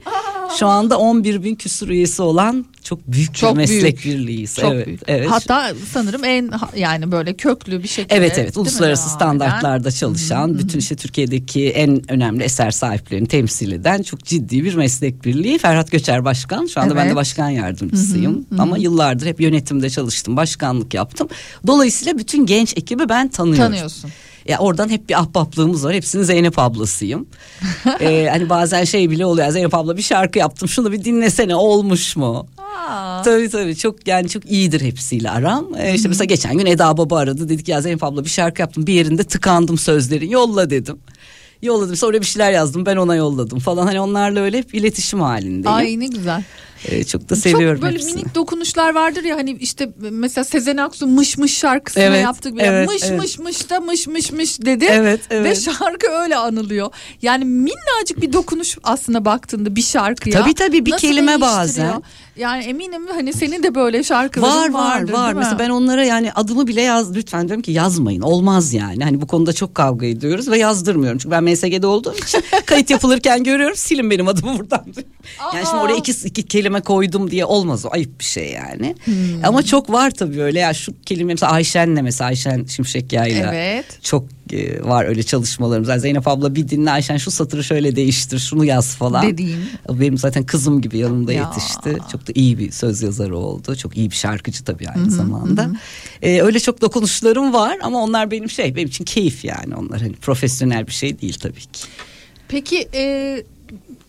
Şu 0.59 0.67
anda 0.67 0.99
11 0.99 1.45
bin 1.45 1.55
küsur 1.55 1.89
üyesi 1.89 2.23
olan 2.27 2.67
çok 2.83 3.13
büyük 3.13 3.35
Çok 3.35 3.53
bir 3.53 3.57
meslek 3.57 4.05
büyük. 4.05 4.19
birliğiyiz. 4.19 4.57
Çok 4.57 4.73
evet, 4.73 4.87
büyük. 4.87 5.01
evet. 5.07 5.31
Hatta 5.31 5.73
sanırım 5.93 6.25
en 6.25 6.51
yani 6.77 7.13
böyle 7.13 7.35
köklü 7.35 7.83
bir 7.83 7.89
şekilde. 7.89 8.15
Evet 8.15 8.39
evet 8.39 8.57
uluslararası 8.57 9.09
standartlarda 9.09 9.91
çalışan 9.91 10.59
bütün 10.59 10.79
işte 10.79 10.97
Türkiye'deki 10.97 11.71
en 11.71 12.11
önemli 12.11 12.43
eser 12.43 12.71
sahiplerini 12.71 13.29
temsil 13.29 13.73
eden 13.73 14.03
çok 14.03 14.25
ciddi 14.25 14.65
bir 14.65 14.75
meslek 14.75 15.25
birliği. 15.25 15.59
Ferhat 15.59 15.91
Göçer 15.91 16.25
Başkan 16.25 16.67
şu 16.67 16.81
anda 16.81 16.97
ben 16.97 17.01
Evet. 17.01 17.13
de 17.13 17.17
başkan 17.17 17.49
yardımcısıyım 17.49 18.47
ama 18.59 18.79
yıllardır 18.79 19.27
hep 19.27 19.41
yönetimde 19.41 19.91
çalıştım 19.91 20.37
başkanlık 20.37 20.95
yaptım. 20.95 21.29
Dolayısıyla 21.67 22.19
bütün 22.19 22.47
genç 22.47 22.77
ekibi 22.77 23.09
ben 23.09 23.29
tanıyorum. 23.29 23.63
Tanıyorsun. 23.63 24.11
Ya 24.49 24.59
oradan 24.59 24.89
hep 24.89 25.09
bir 25.09 25.21
ahbaplığımız 25.21 25.85
var. 25.85 25.95
Hepsinin 25.95 26.23
Zeynep 26.23 26.59
ablasıyım. 26.59 27.27
ee, 28.01 28.29
hani 28.31 28.49
bazen 28.49 28.85
şey 28.85 29.11
bile 29.11 29.27
oluyor. 29.27 29.49
Zeynep 29.51 29.75
abla 29.75 29.97
bir 29.97 30.03
şarkı 30.03 30.39
yaptım. 30.39 30.69
Şunu 30.69 30.93
bir 30.93 31.05
dinlesene 31.05 31.55
olmuş 31.55 32.17
mu? 32.17 32.47
Tabii 33.25 33.51
tabii 33.51 33.77
çok 33.77 34.07
yani 34.09 34.29
çok 34.29 34.51
iyidir 34.51 34.81
hepsiyle 34.81 35.31
aram. 35.31 35.67
Ee, 35.79 35.95
işte 35.95 36.09
mesela 36.09 36.25
geçen 36.25 36.59
gün 36.59 36.67
Eda 36.67 36.97
Baba 36.97 37.19
aradı. 37.19 37.49
Dedik 37.49 37.69
ya 37.69 37.81
Zeynep 37.81 38.05
abla 38.05 38.25
bir 38.25 38.31
şarkı 38.31 38.61
yaptım. 38.61 38.87
Bir 38.87 38.93
yerinde 38.95 39.25
tıkandım 39.25 39.79
sözlerin. 39.79 40.29
Yolla 40.31 40.71
dedim. 40.71 40.99
Yolladım 41.63 41.97
sonra 41.97 42.21
bir 42.21 42.27
şeyler 42.27 42.53
yazdım 42.53 42.87
ben 42.87 42.97
ona 42.97 43.15
yolladım 43.17 43.59
falan. 43.59 43.87
Hani 43.87 44.01
onlarla 44.01 44.41
öyle 44.41 44.59
hep 44.59 44.75
iletişim 44.75 45.21
halindeyim. 45.21 45.67
Ay 45.77 46.01
ne 46.01 46.07
güzel. 46.07 46.43
Ee, 46.85 47.05
çok 47.05 47.29
da 47.29 47.37
seviyorum 47.37 47.77
Çok 47.77 47.83
böyle 47.85 47.95
hepsini. 47.99 48.13
minik 48.15 48.35
dokunuşlar 48.35 48.95
vardır 48.95 49.25
ya 49.25 49.37
hani 49.37 49.51
işte 49.53 49.89
mesela 49.99 50.45
Sezen 50.45 50.77
Aksu 50.77 51.07
mış 51.07 51.39
mış 51.39 51.59
şarkısını 51.59 52.03
Evet, 52.03 52.23
yaptık. 52.25 52.55
evet, 52.59 52.89
mış 52.89 53.03
evet. 53.05 53.21
mış 53.21 53.39
mış 53.39 53.71
da 53.71 53.81
mış 53.81 54.07
mış 54.07 54.33
mış 54.33 54.61
dedi. 54.61 54.87
Evet, 54.91 55.21
Ve 55.31 55.35
evet. 55.37 55.61
şarkı 55.61 56.07
öyle 56.11 56.37
anılıyor. 56.37 56.91
Yani 57.23 57.45
minnacık 57.45 58.21
bir 58.21 58.33
dokunuş 58.33 58.79
aslında 58.83 59.25
baktığında 59.25 59.77
bir 59.77 59.83
şarkıya. 59.83 60.41
Tabii, 60.41 60.55
tabii, 60.55 60.87
bir 60.87 60.91
nasıl 60.91 61.09
kelime 61.09 61.41
bazen. 61.41 62.03
Yani 62.37 62.65
eminim 62.65 63.07
hani 63.15 63.33
senin 63.33 63.63
de 63.63 63.75
böyle 63.75 64.03
şarkıların 64.05 64.53
Var 64.57 64.69
var 64.69 64.91
vardır, 64.91 65.13
var. 65.13 65.25
değil 65.27 65.35
mi? 65.37 65.39
Mesela 65.39 65.59
ben 65.59 65.71
onlara 65.71 66.05
yani 66.05 66.33
adımı 66.33 66.67
bile 66.67 66.83
yaz 66.83 67.17
lütfen 67.17 67.49
diyorum 67.49 67.63
ki 67.63 67.73
yazmayın. 67.73 68.21
Olmaz 68.21 68.73
yani. 68.75 69.05
Hani 69.05 69.21
bu 69.21 69.27
konuda 69.27 69.53
çok 69.53 69.75
kavga 69.75 70.07
ediyoruz 70.07 70.51
ve 70.51 70.59
yazdırmıyorum. 70.59 71.19
Çünkü 71.19 71.31
ben 71.31 71.45
MSG'de 71.45 71.87
olduğum 71.87 72.15
için 72.15 72.45
kayıt 72.67 72.91
yapılırken 72.91 73.45
görüyorum. 73.45 73.77
Silin 73.77 74.11
benim 74.11 74.29
adımı 74.29 74.59
buradan. 74.59 74.85
Yani 75.55 75.67
şimdi 75.67 75.83
oraya 75.83 75.97
iki, 75.97 76.13
iki 76.13 76.43
kelime 76.43 76.76
koydum 76.81 77.31
diye 77.31 77.45
olmaz 77.45 77.85
o. 77.87 77.89
Ayıp 77.93 78.21
bir 78.21 78.25
şey 78.25 78.51
yani. 78.53 78.95
Hmm. 79.05 79.15
Ama 79.45 79.63
çok 79.63 79.91
var 79.93 80.11
tabii 80.11 80.43
öyle. 80.43 80.59
Ya 80.59 80.75
şu 80.75 80.93
kelime 81.07 81.33
mesela 81.33 81.53
Ayşen'le 81.53 82.03
mesela 82.03 82.29
Ayşen 82.29 82.65
Şimşek 82.65 83.13
Yayla. 83.13 83.55
Evet. 83.55 83.85
Çok 84.03 84.25
e, 84.53 84.83
var 84.85 85.05
öyle 85.05 85.23
çalışmalarımız. 85.23 85.89
Yani 85.89 86.01
Zeynep 86.01 86.29
abla 86.29 86.55
bir 86.55 86.69
dinle 86.69 86.91
Ayşen 86.91 87.17
şu 87.17 87.31
satırı 87.31 87.65
şöyle 87.65 87.97
değiştir 87.97 88.39
şunu 88.39 88.65
yaz 88.65 88.97
falan. 88.97 89.27
Dediğin. 89.27 89.59
Benim 89.91 90.19
zaten 90.19 90.43
kızım 90.47 90.81
gibi 90.81 90.99
yanımda 90.99 91.33
Ya. 91.33 91.43
yetişti. 91.43 91.97
Çok 92.13 92.29
da 92.29 92.33
iyi 92.35 92.59
bir 92.59 92.71
söz 92.71 93.03
yazarı 93.03 93.37
oldu. 93.37 93.77
Çok 93.77 93.97
iyi 93.97 94.11
bir 94.11 94.17
şarkıcı 94.17 94.65
tabii 94.65 94.89
aynı 94.89 95.11
zamanda. 95.11 95.71
Ee, 96.23 96.43
öyle 96.43 96.61
çok 96.61 96.81
dokunuşlarım 96.81 97.53
var 97.55 97.79
ama 97.83 98.03
onlar 98.03 98.31
benim 98.31 98.51
şey 98.51 98.77
benim 98.77 98.89
için 98.89 99.05
keyif 99.05 99.45
yani 99.45 99.75
onlar 99.77 100.01
hani 100.01 100.13
profesyonel 100.13 100.87
bir 100.87 100.93
şey 100.93 101.21
değil 101.21 101.39
tabii 101.43 101.61
ki. 101.61 101.87
Peki 102.49 102.89
e, 102.95 103.43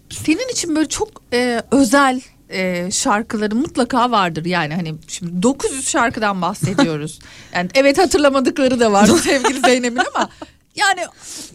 senin 0.10 0.52
için 0.52 0.76
böyle 0.76 0.90
çok 0.90 1.10
e, 1.34 1.62
özel 1.72 2.22
e, 2.50 2.92
şarkıları 2.92 3.56
mutlaka 3.56 4.12
vardır. 4.12 4.46
Yani 4.46 4.76
hani 4.76 4.96
şimdi 5.08 5.44
900 5.44 5.88
şarkıdan 5.88 6.42
bahsediyoruz. 6.42 7.20
yani 7.54 7.70
evet 7.76 7.98
hatırlamadıkları 7.98 8.80
da 8.80 8.92
var 8.92 9.06
sevgili 9.24 9.60
Zeynep'in 9.60 10.02
ama 10.16 10.30
yani 10.76 11.02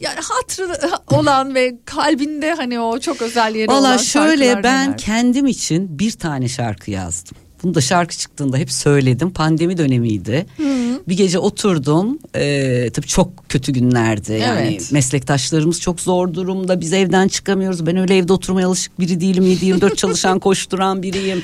yani 0.01 0.19
hatırı 0.23 0.91
olan 1.11 1.55
ve 1.55 1.75
kalbinde 1.85 2.55
hani 2.55 2.81
o 2.81 3.01
çok 3.01 3.23
özel 3.23 3.55
yeri 3.55 3.71
olan 3.71 3.83
Valla 3.83 3.99
şöyle 3.99 4.63
ben 4.63 4.87
neler? 4.87 4.99
kendim 4.99 5.47
için 5.47 5.99
bir 5.99 6.13
tane 6.13 6.49
şarkı 6.49 6.91
yazdım. 6.91 7.37
Bunu 7.63 7.75
da 7.75 7.81
şarkı 7.81 8.17
çıktığında 8.17 8.57
hep 8.57 8.73
söyledim. 8.73 9.31
Pandemi 9.31 9.79
dönemiydi. 9.79 10.47
Bir 11.09 11.17
gece 11.17 11.39
oturdum. 11.39 12.19
Ee, 12.37 12.91
tabii 12.95 13.07
çok 13.07 13.49
kötü 13.49 13.73
günlerdi. 13.73 14.33
Yani 14.33 14.61
Evet. 14.61 14.93
meslektaşlarımız 14.93 15.81
çok 15.81 16.01
zor 16.01 16.35
durumda. 16.35 16.81
Biz 16.81 16.93
evden 16.93 17.29
çıkamıyoruz. 17.29 17.87
Ben 17.87 17.97
öyle 17.97 18.17
evde 18.17 18.33
oturmaya 18.33 18.67
alışık 18.69 19.01
biri 19.01 19.21
değilim. 19.21 19.45
7-24 19.47 19.97
çalışan 19.97 20.39
koşturan 20.39 21.03
biriyim. 21.03 21.43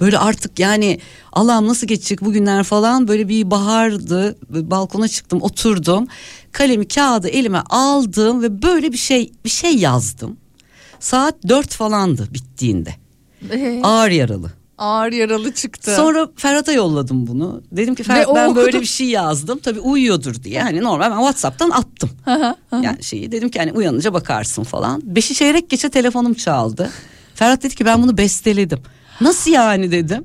Böyle 0.00 0.18
artık 0.18 0.58
yani 0.58 1.00
Allah'ım 1.32 1.68
nasıl 1.68 1.86
geçecek 1.86 2.24
bugünler 2.24 2.64
falan 2.64 3.08
böyle 3.08 3.28
bir 3.28 3.50
bahardı. 3.50 4.36
Balkona 4.50 5.08
çıktım 5.08 5.42
oturdum. 5.42 6.06
Kalemi 6.52 6.88
kağıdı 6.88 7.28
elime 7.28 7.62
aldım 7.70 8.42
ve 8.42 8.62
böyle 8.62 8.92
bir 8.92 8.98
şey 8.98 9.32
bir 9.44 9.50
şey 9.50 9.76
yazdım. 9.76 10.36
Saat 11.00 11.34
4 11.48 11.72
falandı 11.74 12.28
bittiğinde. 12.34 12.94
Ee, 13.52 13.80
Ağır 13.82 14.10
yaralı. 14.10 14.50
Ağır 14.78 15.12
yaralı 15.12 15.54
çıktı. 15.54 15.94
Sonra 15.96 16.28
Ferhat'a 16.36 16.72
yolladım 16.72 17.26
bunu. 17.26 17.62
Dedim 17.72 17.94
ki 17.94 18.02
Ferhat 18.02 18.34
ben 18.34 18.44
okudu. 18.44 18.56
böyle 18.56 18.80
bir 18.80 18.86
şey 18.86 19.06
yazdım. 19.06 19.58
Tabii 19.58 19.80
uyuyordur 19.80 20.42
diye. 20.42 20.62
Hani 20.62 20.82
normal 20.82 21.10
ben 21.10 21.16
WhatsApp'tan 21.16 21.70
attım. 21.70 22.10
yani 22.72 23.02
şeyi 23.02 23.32
dedim 23.32 23.48
ki 23.48 23.58
hani 23.58 23.72
uyanınca 23.72 24.14
bakarsın 24.14 24.62
falan. 24.62 25.00
Beşi 25.04 25.34
çeyrek 25.34 25.70
geçe 25.70 25.88
telefonum 25.88 26.34
çaldı. 26.34 26.90
Ferhat 27.34 27.62
dedi 27.62 27.74
ki 27.74 27.84
ben 27.84 28.02
bunu 28.02 28.18
besteledim. 28.18 28.82
Nasıl 29.20 29.50
yani 29.50 29.90
dedim. 29.90 30.24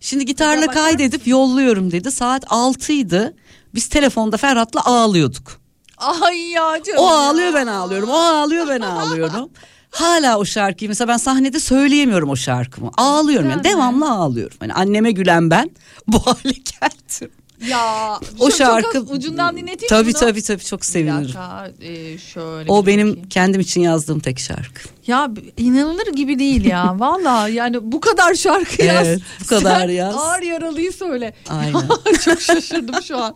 Şimdi 0.00 0.24
gitarla 0.24 0.66
kaydedip 0.66 1.26
yolluyorum 1.26 1.90
dedi. 1.90 2.10
Saat 2.12 2.44
6'ydı. 2.44 3.34
Biz 3.74 3.88
telefonda 3.88 4.36
Ferhat'la 4.36 4.84
ağlıyorduk. 4.84 5.60
Ay 5.98 6.38
ya 6.38 6.82
canım. 6.86 6.98
O 7.02 7.06
ağlıyor 7.06 7.54
ben 7.54 7.66
ağlıyorum. 7.66 8.08
O 8.08 8.14
ağlıyor 8.14 8.68
ben 8.68 8.80
ağlıyorum. 8.80 9.50
Hala 9.92 10.38
o 10.38 10.44
şarkıyı 10.44 10.88
mesela 10.88 11.08
ben 11.08 11.16
sahnede 11.16 11.60
söyleyemiyorum 11.60 12.30
o 12.30 12.36
şarkımı. 12.36 12.90
Ağlıyorum 12.96 13.50
yani 13.50 13.64
devamlı 13.64 14.10
ağlıyorum. 14.10 14.56
Hani 14.60 14.72
anneme 14.72 15.10
gülen 15.10 15.50
ben 15.50 15.70
bu 16.06 16.18
hale 16.18 16.52
geldim. 16.52 17.30
Ya 17.68 18.18
O 18.38 18.48
çok- 18.48 18.58
şarkı 18.58 18.92
çok 18.92 19.10
ucundan 19.10 19.56
dinleteyim 19.56 19.88
Tabii 19.88 20.12
bunu. 20.12 20.20
tabii 20.20 20.42
tabii 20.42 20.64
çok 20.64 20.84
sevinirim. 20.84 21.18
dakika, 21.24 21.70
e, 21.80 22.18
şöyle 22.18 22.72
O 22.72 22.86
benim 22.86 23.08
bakayım. 23.08 23.28
kendim 23.28 23.60
için 23.60 23.80
yazdığım 23.80 24.20
tek 24.20 24.38
şarkı. 24.38 24.80
Ya 25.06 25.30
inanılır 25.56 26.06
gibi 26.06 26.38
değil 26.38 26.64
ya. 26.64 26.94
Valla 27.00 27.48
yani 27.48 27.92
bu 27.92 28.00
kadar 28.00 28.34
şarkı 28.34 28.84
yaz. 28.84 29.06
Evet, 29.06 29.20
bu 29.42 29.46
kadar 29.46 29.80
Sen 29.80 29.88
yaz. 29.88 30.14
Ağır 30.16 30.42
yaralıyı 30.42 30.92
söyle. 30.92 31.34
Aynen. 31.48 31.88
Çok 32.24 32.40
şaşırdım 32.40 33.02
şu 33.02 33.18
an. 33.18 33.34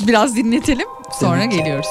Biraz 0.00 0.36
dinletelim 0.36 0.86
sonra 1.20 1.44
geliyoruz. 1.44 1.86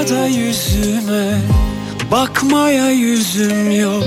Aynada 0.00 0.26
yüzüme 0.26 1.40
bakmaya 2.10 2.90
yüzüm 2.90 3.80
yok. 3.80 4.04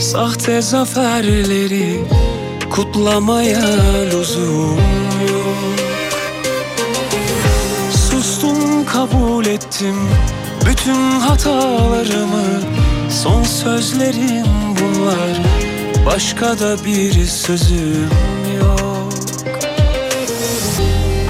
Sahte 0.00 0.62
zaferleri 0.62 2.04
kutlamaya 2.70 3.66
lüzum 4.12 4.78
yok. 5.28 5.58
Sustum 8.10 8.86
kabul 8.86 9.46
ettim 9.46 9.96
bütün 10.66 11.20
hatalarımı. 11.20 12.62
Son 13.22 13.42
sözlerim 13.42 14.46
bunlar 14.80 15.42
başka 16.06 16.58
da 16.58 16.84
bir 16.84 17.26
sözüm 17.26 18.10
yok. 18.60 19.12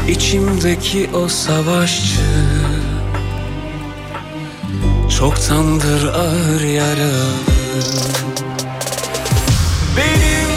İçimdeki 0.09 1.11
o 1.15 1.29
savaşçı 1.29 2.58
Çoktandır 5.19 6.15
ağır 6.15 6.61
yaralı 6.61 7.33
Benim 9.97 10.51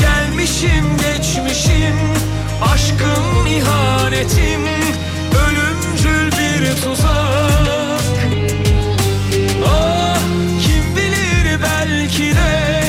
gelmişim 0.00 0.84
geçmişim 0.96 1.96
Aşkım 2.72 3.46
ihanetim 3.46 4.60
Ölümcül 5.46 6.26
bir 6.26 6.82
tuzak. 6.82 8.02
Ah 9.66 10.18
kim 10.66 10.96
bilir 10.96 11.60
belki 11.62 12.34
de 12.34 12.82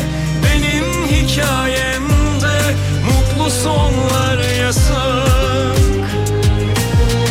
Benim 0.44 1.08
hikayemde 1.08 2.76
Mutlu 3.06 3.52
sonlar 3.52 4.58
yasak. 4.62 6.08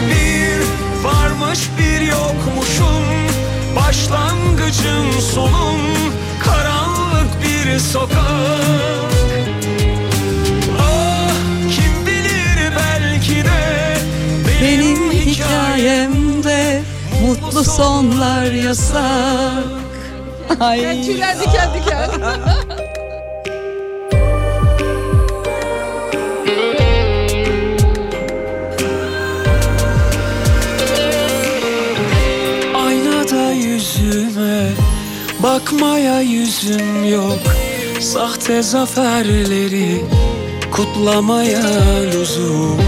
Bir 0.09 0.63
varmış 1.05 1.61
bir 1.79 2.01
yokmuşum 2.01 3.12
Başlangıcım 3.77 5.21
sonum 5.35 5.81
Karanlık 6.45 7.43
bir 7.43 7.79
sokak 7.79 8.23
Ah 10.81 11.33
kim 11.77 12.07
bilir 12.07 12.73
belki 12.77 13.45
de 13.45 13.97
Benim 14.63 15.13
hikayemde 15.13 16.83
mutlu 17.23 17.65
sonlar 17.65 18.53
yasak. 18.53 19.65
Ay. 20.61 21.03
Tüyler 21.05 21.41
diken 21.41 21.69
diken. 21.75 22.11
bakmaya 35.43 36.21
yüzüm 36.21 37.05
yok. 37.05 37.41
Sahte 38.01 38.63
zaferleri 38.63 40.05
kutlamaya 40.71 41.63
lüzum 42.13 42.79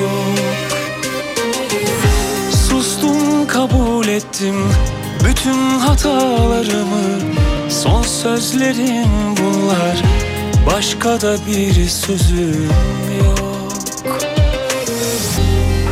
yok. 0.00 0.38
Sustum 2.68 3.46
kabul 3.46 4.08
ettim 4.08 4.54
bütün 5.24 5.78
hatalarımı. 5.78 7.20
Son 7.68 8.02
sözlerim 8.02 9.36
bunlar. 9.36 10.02
Başka 10.66 11.20
da 11.20 11.36
bir 11.46 11.88
sözüm 11.88 12.70
yok. 13.24 13.72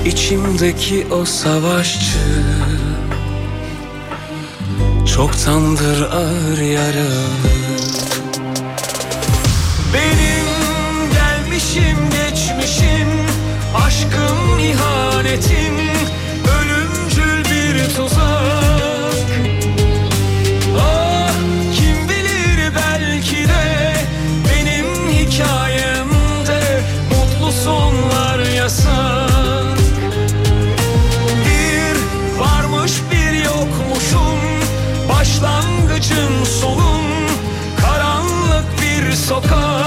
İçimdeki 0.05 1.07
o 1.11 1.25
savaşçı 1.25 2.19
Çoktandır 5.19 6.01
ağır 6.03 6.59
yaralı. 6.59 7.25
Benim 9.95 10.47
gelmişim 11.13 11.99
geçmişim 12.11 13.09
Aşkım 13.87 14.59
ihanetim 14.59 15.88
Başlangıcım 36.19 36.47
sonum 36.47 37.05
Karanlık 37.81 38.67
bir 38.83 39.13
sokak 39.13 39.78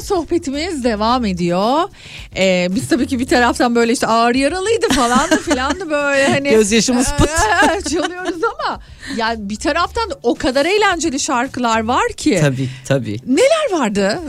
Sohbetimiz 0.00 0.84
devam 0.84 1.24
ediyor. 1.24 1.88
Ee, 2.36 2.66
biz 2.70 2.88
tabii 2.88 3.06
ki 3.06 3.18
bir 3.18 3.26
taraftan 3.26 3.74
böyle 3.74 3.92
işte 3.92 4.06
ağır 4.06 4.34
yaralıydı 4.34 4.88
falan 4.88 5.30
da 5.30 5.36
filan 5.36 5.80
da 5.80 5.90
böyle 5.90 6.28
hani. 6.28 6.50
Gözyaşımız 6.56 7.12
pıt. 7.18 7.30
Ee, 7.30 7.80
çalıyoruz 7.90 8.40
ama 8.44 8.80
yani 9.16 9.50
bir 9.50 9.56
taraftan 9.56 10.10
o 10.22 10.34
kadar 10.34 10.66
eğlenceli 10.66 11.20
şarkılar 11.20 11.84
var 11.84 12.12
ki. 12.16 12.38
Tabii 12.40 12.68
tabii. 12.88 13.16
Neler 13.26 13.80
vardı? 13.80 14.20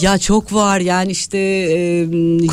Ya 0.00 0.18
çok 0.18 0.52
var 0.54 0.80
yani 0.80 1.10
işte 1.12 1.38
e, 1.38 1.98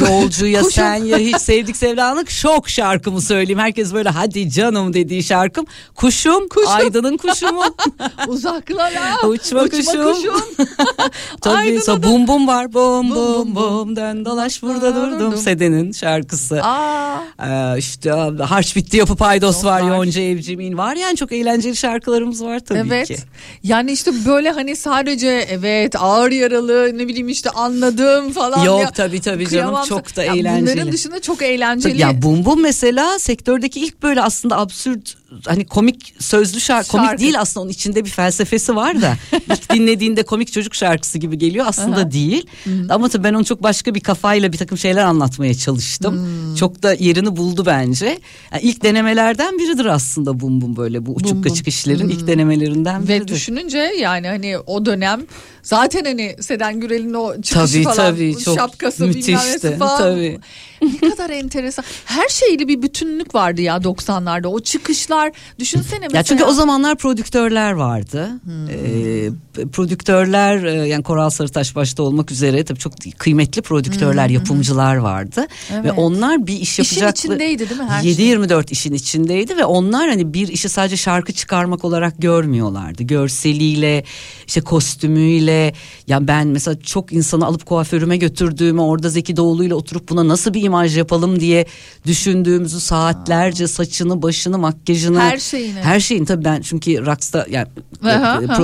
yolcu 0.10 0.48
ya 0.48 0.60
Kuşum. 0.62 0.72
sen 0.72 0.96
ya 0.96 1.18
hiç 1.18 1.38
sevdik 1.38 1.78
sevdalık 1.78 2.30
şok 2.30 2.70
şarkımı 2.70 3.22
söyleyeyim. 3.22 3.60
Herkes 3.60 3.94
böyle 3.94 4.10
hadi 4.10 4.50
canım 4.50 4.94
dediği 4.94 5.24
şarkım. 5.24 5.66
Kuşum, 5.96 6.48
Aydın'ın 6.68 7.18
kuşu 7.18 7.54
mu? 7.54 7.64
Uzaklara. 8.28 9.28
Uçma, 9.28 9.68
kuşum. 9.70 10.16
Tabii 11.42 11.56
Aydın'a 11.58 11.82
sonra 11.82 12.04
da- 12.04 12.08
bum 12.08 12.28
bum 12.28 12.48
var 12.48 12.74
bum 12.74 13.10
Bum 13.10 13.16
bum 13.16 13.56
bum 13.56 13.56
bum 13.56 13.96
dön 13.96 14.26
dolaş 14.26 14.62
burada 14.64 14.96
Durdum. 14.96 15.20
durdum 15.20 15.38
Seden'in 15.38 15.92
şarkısı. 15.92 16.64
Aa, 16.64 17.12
Ee, 17.44 17.78
işte 17.78 18.10
harç 18.42 18.76
bitti 18.76 18.98
yapı 18.98 19.16
paydos 19.16 19.64
var 19.66 19.82
Var. 19.82 19.88
Yonca 19.90 20.22
Evcim'in 20.22 20.78
var 20.78 20.96
yani 20.96 21.18
çok 21.18 21.32
eğlenceli 21.32 21.76
şarkılarımız 21.76 22.44
var 22.44 22.60
tabii 22.60 22.80
evet. 22.80 23.08
ki. 23.08 23.16
Yani 23.64 23.92
işte 23.92 24.12
böyle 24.26 24.50
hani 24.52 24.76
sadece 24.76 25.28
evet 25.50 25.96
ağır 26.00 26.32
yaralı 26.32 26.98
ne 26.98 27.08
bileyim 27.08 27.30
işte 27.32 27.50
anladım 27.50 28.32
falan. 28.32 28.64
Yok 28.66 28.82
ya. 28.82 28.92
tabii 28.92 29.22
tabii 29.22 29.50
canım 29.50 29.76
çok 29.90 30.16
da 30.16 30.24
Ya 30.24 30.34
eğlenceli. 30.36 30.76
Bunların 30.76 30.92
dışında 30.92 31.22
çok 31.22 31.42
eğlenceli. 31.42 32.02
Ya 32.02 32.22
Bum 32.22 32.46
Bum 32.46 32.62
mesela 32.62 33.20
sektördeki 33.20 33.80
ilk 33.80 34.04
böyle 34.04 34.22
aslında 34.22 34.58
absürt 34.58 35.21
hani 35.46 35.66
komik 35.66 36.14
sözlü 36.20 36.60
şarkı, 36.62 36.88
komik 36.92 37.06
Şarkı. 37.08 37.22
değil 37.22 37.40
aslında 37.40 37.64
onun 37.64 37.72
içinde 37.72 38.06
bir 38.06 38.10
felsefesi 38.10 38.76
var 38.76 39.02
da 39.02 39.18
ilk 39.54 39.74
dinlediğinde 39.74 40.24
komik 40.24 40.52
çocuk 40.54 40.76
şarkısı 40.76 41.18
gibi 41.18 41.38
geliyor 41.38 41.66
aslında 41.70 41.96
Aha. 41.96 42.12
değil. 42.12 42.46
Ama 42.90 43.10
tabii 43.10 43.24
ben 43.24 43.34
onu 43.34 43.46
çok 43.46 43.64
başka 43.64 43.96
bir 43.96 44.00
kafayla 44.00 44.54
bir 44.54 44.58
takım 44.58 44.78
şeyler 44.78 45.04
anlatmaya 45.04 45.54
çalıştım. 45.54 46.14
Hmm. 46.16 46.56
Çok 46.56 46.84
da 46.84 46.94
yerini 46.94 47.36
buldu 47.38 47.64
bence. 47.66 48.20
Yani 48.52 48.62
ilk 48.64 48.84
denemelerden 48.84 49.60
biridir 49.60 49.86
aslında 49.86 50.40
Bum 50.40 50.62
Bum 50.62 50.76
böyle 50.76 51.06
bu 51.06 51.12
uçuk 51.16 51.32
Bum 51.34 51.42
kaçık 51.42 51.68
işlerin 51.68 52.10
ilk 52.10 52.20
Hmm. 52.22 52.28
denemelerinden 52.28 53.04
Ve 53.04 53.08
biridir. 53.20 53.34
düşününce 53.34 53.78
yani 53.78 54.28
hani 54.28 54.58
o 54.58 54.86
dönem 54.86 55.22
zaten 55.64 56.06
hani 56.06 56.36
Seden 56.40 56.80
Gürel'in 56.80 57.14
o 57.14 57.42
çıkışı 57.42 57.74
Tabii, 57.74 57.84
falan 57.84 57.96
tabii, 57.96 58.36
çok 58.46 58.58
şapkası 58.58 59.00
bilmem 59.10 59.16
müthişti, 59.16 59.78
falan. 59.78 59.98
tabii. 59.98 60.40
Ne 60.82 61.10
kadar 61.10 61.30
enteresan. 61.30 61.86
Her 62.06 62.28
şeyli 62.28 62.68
bir 62.68 62.82
bütünlük 62.82 63.36
vardı 63.36 63.62
ya 63.62 63.78
90'larda. 63.78 64.48
O 64.48 64.60
çıkışlar 64.60 65.32
düşünsene 65.60 66.00
mesela. 66.00 66.18
Ya 66.18 66.24
çünkü 66.24 66.44
o 66.44 66.54
zamanlar 66.54 66.98
prodüktörler 66.98 67.72
vardı. 67.72 68.30
Hmm. 68.44 68.70
Ee, 68.70 69.30
prodüktörler 69.72 70.64
e, 70.64 70.88
yani 70.88 71.04
Koral 71.04 71.30
Sarıtaş 71.30 71.76
başta 71.76 72.04
olmak 72.04 72.32
üzere 72.32 72.64
tabii 72.64 72.80
çok 72.80 72.94
kıymetli 73.18 73.62
prodüktörler, 73.62 74.30
yapımcılar 74.30 74.96
vardı. 74.96 75.42
Ve 75.42 75.76
Hmm, 75.76 75.86
Evet. 75.86 75.94
onlar 75.98 76.48
bir 76.48 76.54
iş 76.60 76.80
İşin 76.80 76.84
yapacaklı. 77.02 77.20
içindeydi 77.34 77.70
değil 77.70 77.82
mi 77.82 77.88
her 77.90 78.02
şey? 78.04 78.12
7-24 78.12 78.72
işin 78.72 78.94
içindeydi 78.94 79.58
ve 79.58 79.66
onlar 79.66 80.10
hani 80.10 80.34
bir 80.34 80.48
işi 80.48 80.70
sadece 80.70 80.98
şarkı 80.98 81.34
çıkarmak 81.34 81.86
olarak 81.86 82.14
görmüyorlardı. 82.22 83.04
Görseliyle, 83.04 84.04
işte 84.48 84.62
kostümüyle. 84.62 85.74
Ya 86.08 86.28
ben 86.28 86.48
mesela 86.48 86.80
çok 86.82 87.14
insanı 87.14 87.46
alıp 87.46 87.66
kuaförüme 87.66 88.18
götürdüğümü 88.18 88.82
orada 88.82 89.10
Zeki 89.10 89.38
Doğulu'yla 89.38 89.76
oturup 89.76 90.10
buna 90.10 90.28
nasıl 90.28 90.54
bir 90.54 90.64
imaj 90.64 90.98
yapalım 90.98 91.40
diye 91.40 91.66
düşündüğümüzü 92.08 92.80
saatlerce 92.80 93.68
saçını, 93.68 94.22
başını, 94.22 94.58
makyajını. 94.58 95.20
Her 95.20 95.38
şeyini. 95.38 95.80
Her 95.80 96.00
şeyin 96.00 96.26
tabii 96.26 96.46
ben 96.46 96.62
çünkü 96.62 97.06
Rocks'ta 97.06 97.46
yani 97.50 97.68
Aha, 98.04 98.12
e, 98.44 98.48
aha. 98.48 98.56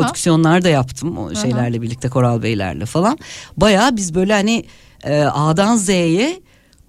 Yaptım 0.78 1.18
o 1.18 1.36
şeylerle 1.36 1.82
birlikte 1.82 2.10
Koral 2.10 2.44
Beylerle 2.44 2.86
falan. 2.86 3.18
Bayağı 3.58 3.98
biz 3.98 4.16
böyle 4.16 4.34
hani 4.34 4.66
e, 5.04 5.22
A'dan 5.22 5.78
Z'ye 5.78 6.40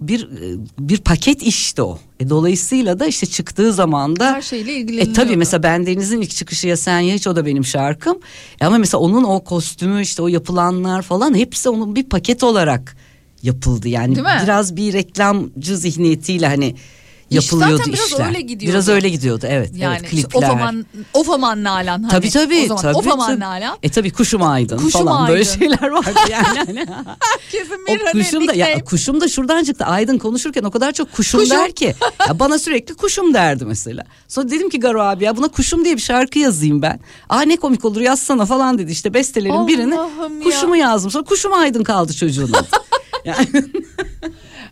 bir 0.00 0.24
e, 0.24 0.58
bir 0.78 0.98
paket 0.98 1.42
işti 1.42 1.82
o. 1.82 1.98
E, 2.20 2.28
dolayısıyla 2.28 3.00
da 3.00 3.06
işte 3.06 3.26
çıktığı 3.26 3.72
zaman 3.72 4.16
da 4.16 4.32
her 4.32 4.42
şeyle 4.42 4.72
e 4.72 4.76
ilgileniyordu. 4.76 5.12
tabii 5.12 5.36
mesela 5.36 5.62
Ben 5.62 5.86
Deniz'in 5.86 6.20
ilk 6.20 6.30
çıkışı 6.30 6.68
ya 6.68 6.76
sen 6.76 7.00
ya 7.00 7.14
hiç 7.14 7.26
o 7.26 7.36
da 7.36 7.46
benim 7.46 7.64
şarkım. 7.64 8.18
E 8.60 8.66
ama 8.66 8.78
mesela 8.78 9.00
onun 9.00 9.24
o 9.24 9.44
kostümü 9.44 10.02
işte 10.02 10.22
o 10.22 10.28
yapılanlar 10.28 11.02
falan 11.02 11.34
hepsi 11.34 11.68
onun 11.68 11.96
bir 11.96 12.04
paket 12.04 12.42
olarak 12.42 12.96
yapıldı. 13.42 13.88
Yani 13.88 14.16
biraz 14.16 14.76
bir 14.76 14.92
reklamcı 14.92 15.76
zihniyetiyle 15.76 16.46
hani 16.46 16.74
yapılıyordu 17.30 17.76
zaten 17.76 17.92
biraz 17.92 18.06
işler. 18.06 18.26
öyle 18.26 18.40
gidiyordu. 18.40 18.72
Biraz 18.72 18.88
öyle 18.88 19.08
gidiyordu 19.08 19.46
evet. 19.48 19.70
yani 19.74 19.98
evet, 20.00 20.10
klipler. 20.10 20.38
of 20.38 20.50
aman 20.50 20.86
of 21.14 21.30
aman 21.30 21.64
Nalan 21.64 21.86
hani. 22.02 22.08
Tabii 22.08 22.30
tabii. 22.30 22.62
O 22.64 22.66
zaman 22.66 22.82
tabii, 22.82 22.96
of 22.96 23.08
aman 23.08 23.26
tabii. 23.26 23.40
Nalan. 23.40 23.78
E 23.82 23.88
tabii 23.88 24.10
kuşum 24.10 24.42
aydın 24.42 24.76
Kuşum 24.76 24.90
falan 25.04 25.28
böyle 25.28 25.40
Aydın. 25.40 25.58
şeyler 25.58 25.88
vardı 25.88 26.10
yani. 26.30 26.58
Hani 26.58 26.86
Kesin 27.52 27.84
o 27.88 27.94
bir 27.94 28.00
hani 28.00 28.24
kuşum 28.24 28.48
da 28.48 28.54
ya 28.54 28.84
kuşum 28.84 29.20
da 29.20 29.28
şuradan 29.28 29.64
çıktı. 29.64 29.84
Aydın 29.84 30.18
konuşurken 30.18 30.62
o 30.62 30.70
kadar 30.70 30.92
çok 30.92 31.12
kuşum, 31.12 31.40
Kuşum. 31.40 31.56
der 31.56 31.72
ki. 31.72 31.94
Ya 32.28 32.38
bana 32.38 32.58
sürekli 32.58 32.94
kuşum 32.94 33.34
derdi 33.34 33.64
mesela. 33.64 34.04
Sonra 34.28 34.50
dedim 34.50 34.70
ki 34.70 34.80
Garo 34.80 35.00
abi 35.00 35.24
ya 35.24 35.36
buna 35.36 35.48
kuşum 35.48 35.84
diye 35.84 35.96
bir 35.96 36.00
şarkı 36.02 36.38
yazayım 36.38 36.82
ben. 36.82 37.00
Aa 37.28 37.40
ne 37.42 37.56
komik 37.56 37.84
olur 37.84 38.00
yazsana 38.00 38.46
falan 38.46 38.78
dedi. 38.78 38.92
İşte 38.92 39.14
bestelerin 39.14 39.66
birini 39.66 39.94
ya. 39.94 40.08
kuşumu 40.44 40.76
yazdım. 40.76 41.10
Sonra 41.10 41.24
kuşum 41.24 41.52
aydın 41.52 41.84
kaldı 41.84 42.12
çocuğun. 42.14 42.52
Yani 43.24 43.64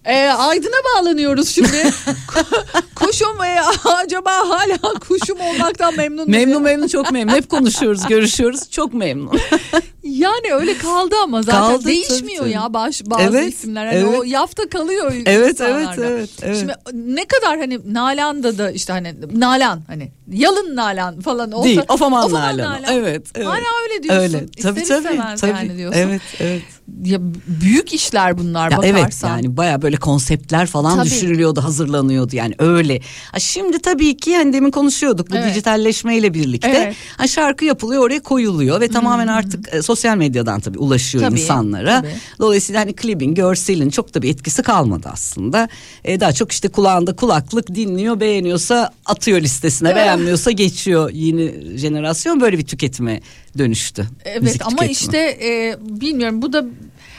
Ee, 0.07 0.29
Aydın'a 0.29 0.77
bağlanıyoruz 0.95 1.49
şimdi. 1.49 1.91
kuşum 2.95 3.43
e, 3.43 3.61
acaba 3.85 4.31
hala 4.31 4.79
kuşum 5.09 5.41
olmaktan 5.41 5.97
memnun 5.97 6.25
mu? 6.25 6.31
memnun 6.31 6.63
memnun 6.63 6.87
çok 6.87 7.13
memnun. 7.13 7.33
Hep 7.33 7.51
konuşuyoruz 7.51 8.07
görüşüyoruz 8.07 8.71
çok 8.71 8.95
memnun. 8.95 9.39
Yani 10.11 10.53
öyle 10.53 10.79
kaldı 10.79 11.15
ama 11.23 11.43
zaten 11.43 11.61
Kaldı, 11.61 11.85
değişmiyor 11.85 12.43
tabii, 12.45 12.51
ya 12.51 12.75
baş, 12.75 13.03
bazı 13.07 13.23
Evet, 13.23 13.53
isimler. 13.55 13.87
Hani 13.87 13.99
evet. 13.99 14.19
o 14.19 14.23
yafta 14.23 14.69
kalıyor 14.69 15.13
Evet, 15.27 15.27
evet, 15.27 15.51
insanlarda. 15.51 16.07
evet, 16.07 16.31
evet. 16.43 16.57
Şimdi 16.59 16.75
ne 17.15 17.25
kadar 17.25 17.59
hani 17.59 17.95
Nalan'da 17.95 18.59
da 18.59 18.71
işte 18.71 18.93
hani 18.93 19.15
Nalan 19.35 19.83
hani 19.87 20.13
yalın 20.33 20.77
Nalan 20.77 21.21
falan 21.21 21.53
olsa. 21.53 21.65
Değil 21.65 21.81
of 21.89 22.03
aman 22.03 22.25
of 22.25 22.35
aman 22.35 22.43
Nalan. 22.59 22.59
Nalan. 22.59 22.85
Evet, 22.93 23.27
evet. 23.35 23.47
Hala 23.47 23.57
öyle 23.83 24.03
diyorsun. 24.03 24.23
Öyle. 24.23 24.47
Tabii 24.63 24.81
İster 24.81 25.03
tabii. 25.03 25.37
tabii. 25.41 25.51
yani 25.51 25.77
diyorsun. 25.77 26.01
Evet 26.01 26.23
evet. 26.41 26.63
Ya 27.05 27.19
büyük 27.47 27.93
işler 27.95 28.39
bunlar 28.39 28.71
Ya 28.71 28.79
evet 28.83 28.95
bakarsan. 28.99 29.29
yani 29.29 29.57
baya 29.57 29.83
böyle 29.83 29.97
konseptler 29.97 30.67
falan 30.67 30.97
Tabii. 30.97 31.07
düşünülüyordu 31.07 31.61
hazırlanıyordu 31.65 32.37
yani 32.37 32.55
öyle. 32.59 33.01
Ha 33.33 33.39
şimdi 33.39 33.79
tabii 33.79 34.17
ki 34.17 34.31
yani 34.31 34.53
demin 34.53 34.71
konuşuyorduk 34.71 35.31
bu 35.31 35.37
Evet. 35.37 35.51
dijitalleşmeyle 35.51 36.35
birlikte 36.35 36.69
Evet. 36.69 36.97
ha 37.17 37.27
şarkı 37.27 37.65
yapılıyor 37.65 38.03
oraya 38.03 38.21
koyuluyor 38.23 38.81
ve 38.81 38.89
tamamen 38.89 39.27
artık 39.27 39.75
e, 39.75 39.83
sosyal 39.97 40.17
medyadan 40.17 40.61
tabii 40.61 40.79
ulaşıyor 40.79 41.25
Tabii, 41.25 41.41
insanlara. 41.41 42.01
tabii. 42.01 42.13
Dolayısıyla 42.39 42.81
hani 42.81 42.93
klibin 42.93 43.35
görselin 43.35 43.91
çok 43.91 44.15
da 44.15 44.23
bir 44.23 44.31
etkisi 44.31 44.63
kalmadı 44.63 45.09
aslında. 45.13 45.69
E, 46.05 46.21
daha 46.21 46.33
çok 46.33 46.53
işte 46.53 46.69
kulağında 46.69 47.17
kulaklık 47.17 47.75
dinliyor 47.75 48.21
beğeniyorsa 48.21 48.93
atıyor 49.07 49.41
listesine 49.41 49.95
beğenmiyorsa 49.97 50.51
geçiyor 50.51 51.11
yeni 51.11 51.79
jenerasyon 51.79 52.41
böyle 52.41 52.59
bir 52.59 52.67
tüketime 52.67 53.21
dönüştü. 53.59 54.07
Evet 54.25 54.59
ama 54.61 54.71
tüketimi. 54.71 54.93
işte 54.93 55.19
e, 55.19 55.77
bilmiyorum 55.81 56.43
bu 56.43 56.53
da 56.53 56.67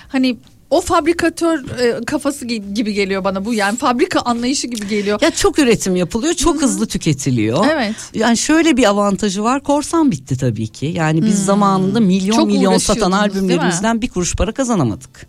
hani 0.10 0.38
o 0.70 0.82
fabrikatör 0.82 1.80
e, 1.80 2.06
kafası 2.06 2.46
gi- 2.46 2.74
gibi 2.74 2.94
geliyor 2.94 3.24
bana 3.24 3.46
bu 3.46 3.54
yani 3.54 3.78
fabrika 3.78 4.20
anlayışı 4.20 4.68
gibi 4.68 4.88
geliyor. 4.88 5.20
Ya 5.22 5.32
çok 5.32 5.60
üretim 5.60 5.96
yapılıyor, 5.96 6.34
çok 6.34 6.62
hızlı 6.62 6.88
tüketiliyor. 6.88 7.66
Evet. 7.72 7.96
Yani 8.14 8.38
şöyle 8.38 8.78
bir 8.78 8.84
avantajı 8.90 9.44
var. 9.44 9.64
Korsan 9.64 10.12
bitti 10.12 10.38
tabii 10.38 10.68
ki. 10.68 10.86
Yani 10.86 11.26
biz 11.26 11.46
zamanında 11.46 12.00
milyon 12.00 12.28
Hmm. 12.38 12.42
Çok 12.44 12.48
milyon 12.48 12.78
satan 12.78 13.12
albümlerimizden 13.12 14.02
bir 14.02 14.08
kuruş 14.10 14.36
para 14.36 14.52
kazanamadık. 14.52 15.28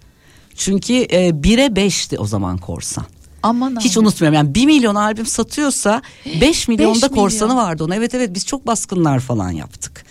Çünkü 0.57 1.07
e, 1.13 1.43
bire 1.43 1.77
beşti 1.77 2.19
o 2.19 2.27
zaman 2.27 2.59
korsan. 2.59 3.05
Aman 3.43 3.77
Hiç 3.81 3.97
aman. 3.97 4.07
unutmuyorum 4.07 4.35
yani 4.35 4.55
1 4.55 4.67
milyon 4.67 4.95
albüm 4.95 5.27
satıyorsa 5.27 6.03
5 6.41 6.69
milyonda 6.69 7.07
milyon. 7.09 7.23
korsanı 7.23 7.57
vardı 7.57 7.85
ona. 7.85 7.95
Evet 7.95 8.15
evet 8.15 8.31
biz 8.35 8.47
çok 8.47 8.67
baskınlar 8.67 9.21
falan 9.21 9.51
yaptık. 9.51 10.05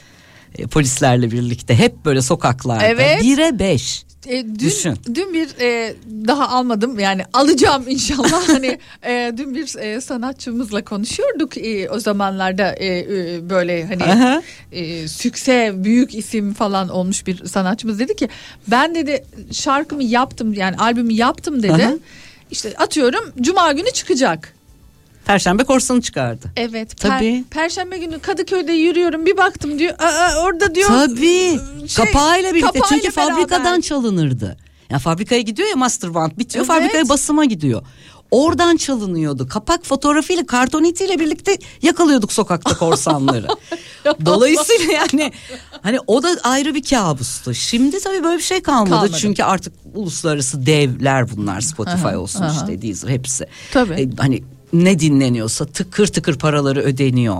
E, 0.57 0.67
polislerle 0.67 1.31
birlikte 1.31 1.75
hep 1.75 2.05
böyle 2.05 2.21
sokaklarda. 2.21 2.83
Evet. 2.83 3.23
1'e 3.23 3.59
5. 3.59 4.03
E, 4.27 4.45
dün, 4.45 4.59
Düşün. 4.59 4.97
dün 5.13 5.33
bir 5.33 5.49
e, 5.61 5.95
daha 6.27 6.49
almadım 6.49 6.99
yani 6.99 7.23
alacağım 7.33 7.83
inşallah 7.87 8.47
hani 8.49 8.79
e, 9.05 9.33
dün 9.37 9.55
bir 9.55 9.75
e, 9.75 10.01
sanatçımızla 10.01 10.83
konuşuyorduk 10.83 11.57
e, 11.57 11.89
o 11.89 11.99
zamanlarda 11.99 12.71
e, 12.71 12.99
e, 12.99 13.49
böyle 13.49 13.85
hani 13.85 14.03
Aha. 14.03 14.41
e, 14.71 15.07
sükse 15.07 15.73
büyük 15.75 16.15
isim 16.15 16.53
falan 16.53 16.89
olmuş 16.89 17.27
bir 17.27 17.45
sanatçımız 17.45 17.99
dedi 17.99 18.15
ki 18.15 18.29
ben 18.67 18.95
dedi 18.95 19.25
şarkımı 19.51 20.03
yaptım 20.03 20.53
yani 20.53 20.77
albümü 20.77 21.13
yaptım 21.13 21.63
dedi 21.63 21.85
Aha. 21.85 21.93
işte 22.51 22.73
atıyorum 22.77 23.33
cuma 23.41 23.71
günü 23.71 23.91
çıkacak. 23.91 24.56
Perşembe 25.27 25.63
korsanı 25.63 26.01
çıkardı. 26.01 26.51
Evet. 26.55 26.93
per- 26.93 27.07
Tabii. 27.17 27.43
Perşembe 27.51 27.97
günü 27.97 28.19
Kadıköy'de 28.19 28.71
yürüyorum 28.71 29.25
bir 29.25 29.37
baktım 29.37 29.79
diyor. 29.79 29.93
Aa, 29.99 30.41
orada 30.43 30.75
diyor. 30.75 30.87
Tabii. 30.89 31.59
şey, 31.87 32.05
kapağıyla 32.05 32.53
birlikte 32.53 32.79
kapağıyla 32.79 33.01
çünkü 33.03 33.17
beraber. 33.17 33.33
fabrikadan 33.35 33.81
çalınırdı. 33.81 34.57
Ya 34.89 34.99
fabrikaya 34.99 35.41
gidiyor 35.41 35.69
ya 35.69 35.75
master 35.75 36.13
band 36.13 36.31
bitiyor 36.37 36.65
Evet. 36.65 36.75
fabrikaya 36.77 37.09
basıma 37.09 37.45
gidiyor. 37.45 37.81
Oradan 38.31 38.77
çalınıyordu. 38.77 39.47
Kapak 39.47 39.85
fotoğrafıyla 39.85 40.45
kartonetiyle 40.45 41.19
birlikte 41.19 41.57
yakalıyorduk 41.81 42.33
sokakta 42.33 42.77
korsanları. 42.77 43.47
Dolayısıyla 44.25 44.93
yani 44.93 45.31
hani 45.81 45.97
o 46.07 46.23
da 46.23 46.37
ayrı 46.43 46.75
bir 46.75 46.83
kabustu. 46.83 47.53
Şimdi 47.53 47.99
tabii 47.99 48.23
böyle 48.23 48.37
bir 48.37 48.43
şey 48.43 48.61
kalmadı. 48.61 48.89
Kalmadı. 48.89 49.17
Çünkü 49.19 49.43
artık 49.43 49.73
uluslararası 49.95 50.65
devler 50.65 51.37
bunlar. 51.37 51.61
Spotify 51.61 52.07
Aha, 52.07 52.17
olsun 52.17 52.41
aha. 52.41 52.51
işte 52.61 52.81
Deezer 52.81 53.09
hepsi. 53.09 53.47
Tabii. 53.73 53.93
E, 53.93 54.09
hani 54.17 54.43
ne 54.73 54.99
dinleniyorsa 54.99 55.65
tıkır 55.65 56.07
tıkır 56.07 56.37
paraları 56.37 56.81
ödeniyor. 56.81 57.37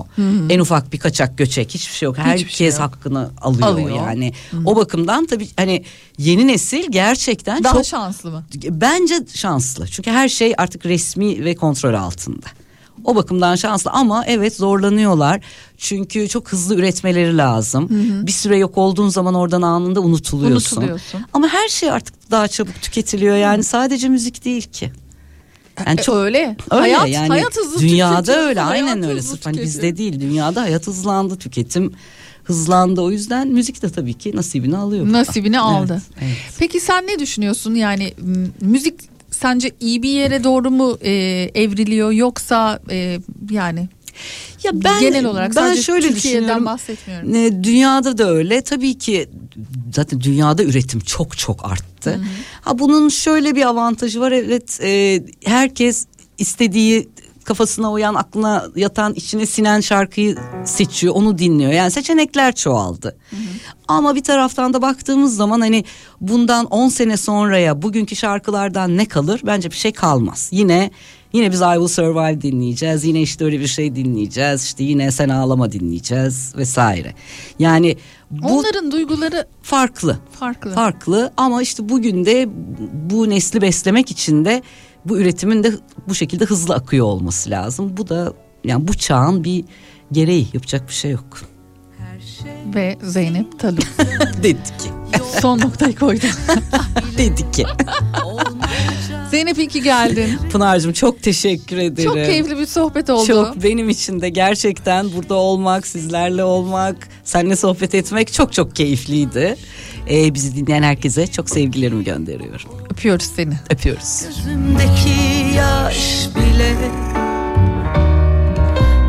En 0.49 0.59
ufak 0.59 0.93
bir 0.93 0.99
kaçak 0.99 1.37
göçek 1.37 1.73
hiçbir 1.73 1.93
şey 1.95 2.05
yok. 2.05 2.17
Herkes 2.17 2.49
şey 2.55 2.67
yok. 2.67 2.79
hakkını 2.79 3.29
alıyor, 3.41 3.67
Alıyor. 3.67 3.89
yani. 3.89 4.33
O 4.65 4.75
bakımdan 4.75 5.25
tabii 5.25 5.47
hani 5.57 5.83
yeni 6.17 6.47
nesil 6.47 6.85
gerçekten 6.91 7.63
Daha 7.63 7.73
çok 7.73 7.85
şanslı 7.85 8.31
mı? 8.31 8.43
bence 8.69 9.15
şanslı. 9.33 9.87
Çünkü 9.87 10.11
her 10.11 10.29
şey 10.29 10.53
artık 10.57 10.85
resmi 10.85 11.45
ve 11.45 11.55
kontrol 11.55 11.93
altında. 11.93 12.45
O 13.03 13.15
bakımdan 13.15 13.55
şanslı 13.55 13.91
ama 13.91 14.25
evet 14.25 14.55
zorlanıyorlar. 14.55 15.41
Çünkü 15.77 16.27
çok 16.27 16.51
hızlı 16.51 16.75
üretmeleri 16.75 17.37
lazım. 17.37 17.87
Bir 18.27 18.31
süre 18.31 18.57
yok 18.57 18.77
olduğun 18.77 19.09
zaman 19.09 19.33
oradan 19.33 19.61
anında 19.61 20.01
unutuluyorsun. 20.01 20.77
Unutuluyorsun. 20.77 21.21
Ama 21.33 21.47
her 21.47 21.67
şey 21.67 21.91
artık 21.91 22.31
daha 22.31 22.47
çabuk 22.47 22.81
tüketiliyor 22.81 23.35
yani 23.35 23.63
sadece 23.63 24.09
müzik 24.09 24.45
değil 24.45 24.63
ki. 24.71 24.91
Yani 25.85 25.99
E, 26.07 26.11
öyle. 26.11 26.55
Öyle 26.71 26.81
hayat, 26.81 27.09
yani 27.09 27.27
hayat 27.27 27.57
hızlı 27.57 27.79
dünyada 27.79 28.21
tüketiyor, 28.21 28.47
öyle 28.47 28.59
hayat 28.59 28.89
aynen 28.89 29.09
öyle 29.09 29.21
sırf 29.21 29.45
hani 29.45 29.61
bizde 29.61 29.97
değil 29.97 30.19
dünyada 30.19 30.61
hayat 30.61 30.87
hızlandı 30.87 31.35
tüketim 31.37 31.93
hızlandı 32.43 33.01
o 33.01 33.11
yüzden 33.11 33.47
müzik 33.47 33.81
de 33.81 33.89
tabii 33.89 34.13
ki 34.13 34.31
nasibini 34.35 34.77
alıyor. 34.77 35.05
burada. 35.05 35.17
Nasibini 35.19 35.59
aldı. 35.59 36.01
Evet, 36.17 36.21
evet. 36.21 36.37
Peki 36.59 36.79
sen 36.79 37.07
ne 37.07 37.19
düşünüyorsun? 37.19 37.75
Yani 37.75 38.13
müzik 38.61 38.93
sence 39.31 39.71
iyi 39.79 40.03
bir 40.03 40.09
yere 40.09 40.43
doğru 40.43 40.71
mu 40.71 40.97
e, 41.01 41.11
evriliyor 41.55 42.11
yoksa 42.11 42.79
e, 42.89 43.19
yani 43.51 43.89
Ya 44.63 44.71
ben 44.73 44.99
genel 44.99 45.25
olarak 45.25 45.49
ben 45.49 45.53
sadece 45.53 45.81
şöyle 45.81 46.07
Türkiye'den 46.07 46.65
bahsetmiyorum. 46.65 47.35
E, 47.35 47.63
Dünyada 47.63 48.17
da 48.17 48.29
öyle. 48.29 48.61
Tabii 48.61 48.97
ki 48.97 49.29
zaten 49.93 50.21
dünyada 50.21 50.63
üretim 50.63 50.99
çok 50.99 51.37
çok 51.37 51.65
arttı. 51.65 52.21
Ha 52.61 52.79
bunun 52.79 53.09
şöyle 53.09 53.55
bir 53.55 53.67
avantajı 53.67 54.19
var. 54.19 54.31
Evet 54.31 54.79
e, 54.83 55.23
herkes 55.45 56.05
istediği 56.37 57.09
kafasına 57.43 57.91
uyan, 57.91 58.15
aklına 58.15 58.65
yatan, 58.75 59.13
içine 59.13 59.45
sinen 59.45 59.81
şarkıyı 59.81 60.37
seçiyor, 60.65 61.13
onu 61.15 61.37
dinliyor. 61.37 61.71
Yani 61.71 61.91
seçenekler 61.91 62.55
çoğaldı. 62.55 63.17
Ama 63.87 64.15
bir 64.15 64.23
taraftan 64.23 64.73
da 64.73 64.81
baktığımız 64.81 65.35
zaman 65.35 65.61
hani 65.61 65.83
bundan 66.21 66.65
10 66.65 66.89
sene 66.89 67.17
sonraya 67.17 67.81
bugünkü 67.81 68.15
şarkılardan 68.15 68.97
ne 68.97 69.05
kalır? 69.05 69.41
Bence 69.45 69.71
bir 69.71 69.75
şey 69.75 69.91
kalmaz. 69.93 70.49
Yine 70.51 70.91
Yine 71.33 71.51
biz 71.51 71.61
I 71.61 71.63
Will 71.73 71.87
Survive 71.87 72.41
dinleyeceğiz. 72.41 73.05
Yine 73.05 73.21
işte 73.21 73.45
öyle 73.45 73.59
bir 73.59 73.67
şey 73.67 73.95
dinleyeceğiz. 73.95 74.63
İşte 74.63 74.83
yine 74.83 75.11
Sen 75.11 75.29
Ağlama 75.29 75.71
dinleyeceğiz 75.71 76.53
vesaire. 76.57 77.13
Yani 77.59 77.97
bu 78.31 78.47
Onların 78.47 78.91
duyguları 78.91 79.47
farklı. 79.61 80.19
farklı. 80.39 80.73
Farklı 80.73 81.33
ama 81.37 81.61
işte 81.61 81.89
bugün 81.89 82.25
de 82.25 82.49
bu 83.09 83.29
nesli 83.29 83.61
beslemek 83.61 84.11
için 84.11 84.45
de 84.45 84.63
bu 85.05 85.17
üretimin 85.17 85.63
de 85.63 85.71
bu 86.09 86.15
şekilde 86.15 86.45
hızlı 86.45 86.75
akıyor 86.75 87.05
olması 87.05 87.49
lazım. 87.49 87.97
Bu 87.97 88.09
da 88.09 88.33
yani 88.63 88.87
bu 88.87 88.93
çağın 88.93 89.43
bir 89.43 89.65
gereği 90.11 90.47
yapacak 90.53 90.87
bir 90.87 90.93
şey 90.93 91.11
yok. 91.11 91.41
Ve 92.75 92.97
Zeynep 93.03 93.59
Taluk 93.59 93.83
Dedi 94.43 94.53
ki. 94.63 94.89
son 95.41 95.59
noktayı 95.59 95.95
koydu. 95.95 96.25
Dedi 97.17 97.51
ki. 97.51 97.65
Zeynep 99.31 99.57
iyi 99.57 99.67
ki 99.67 99.81
geldin. 99.81 100.39
Pınar'cığım 100.51 100.93
çok 100.93 101.23
teşekkür 101.23 101.77
ederim. 101.77 102.09
Çok 102.09 102.15
keyifli 102.15 102.57
bir 102.57 102.65
sohbet 102.65 103.09
oldu. 103.09 103.25
Çok 103.27 103.63
benim 103.63 103.89
için 103.89 104.21
de 104.21 104.29
gerçekten 104.29 105.13
burada 105.13 105.35
olmak, 105.35 105.87
sizlerle 105.87 106.43
olmak, 106.43 107.07
seninle 107.23 107.55
sohbet 107.55 107.95
etmek 107.95 108.33
çok 108.33 108.53
çok 108.53 108.75
keyifliydi. 108.75 109.55
Ee, 110.09 110.33
bizi 110.33 110.55
dinleyen 110.55 110.83
herkese 110.83 111.27
çok 111.27 111.49
sevgilerimi 111.49 112.03
gönderiyorum. 112.03 112.71
Öpüyoruz 112.91 113.25
seni. 113.35 113.53
Öpüyoruz. 113.69 114.23
Gözümdeki 114.27 115.55
yaş 115.55 116.27
bile 116.35 116.75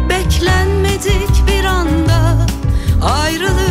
beklenmedik 0.08 1.46
bir 1.48 1.64
anda 1.64 2.46
ayrılık 3.02 3.67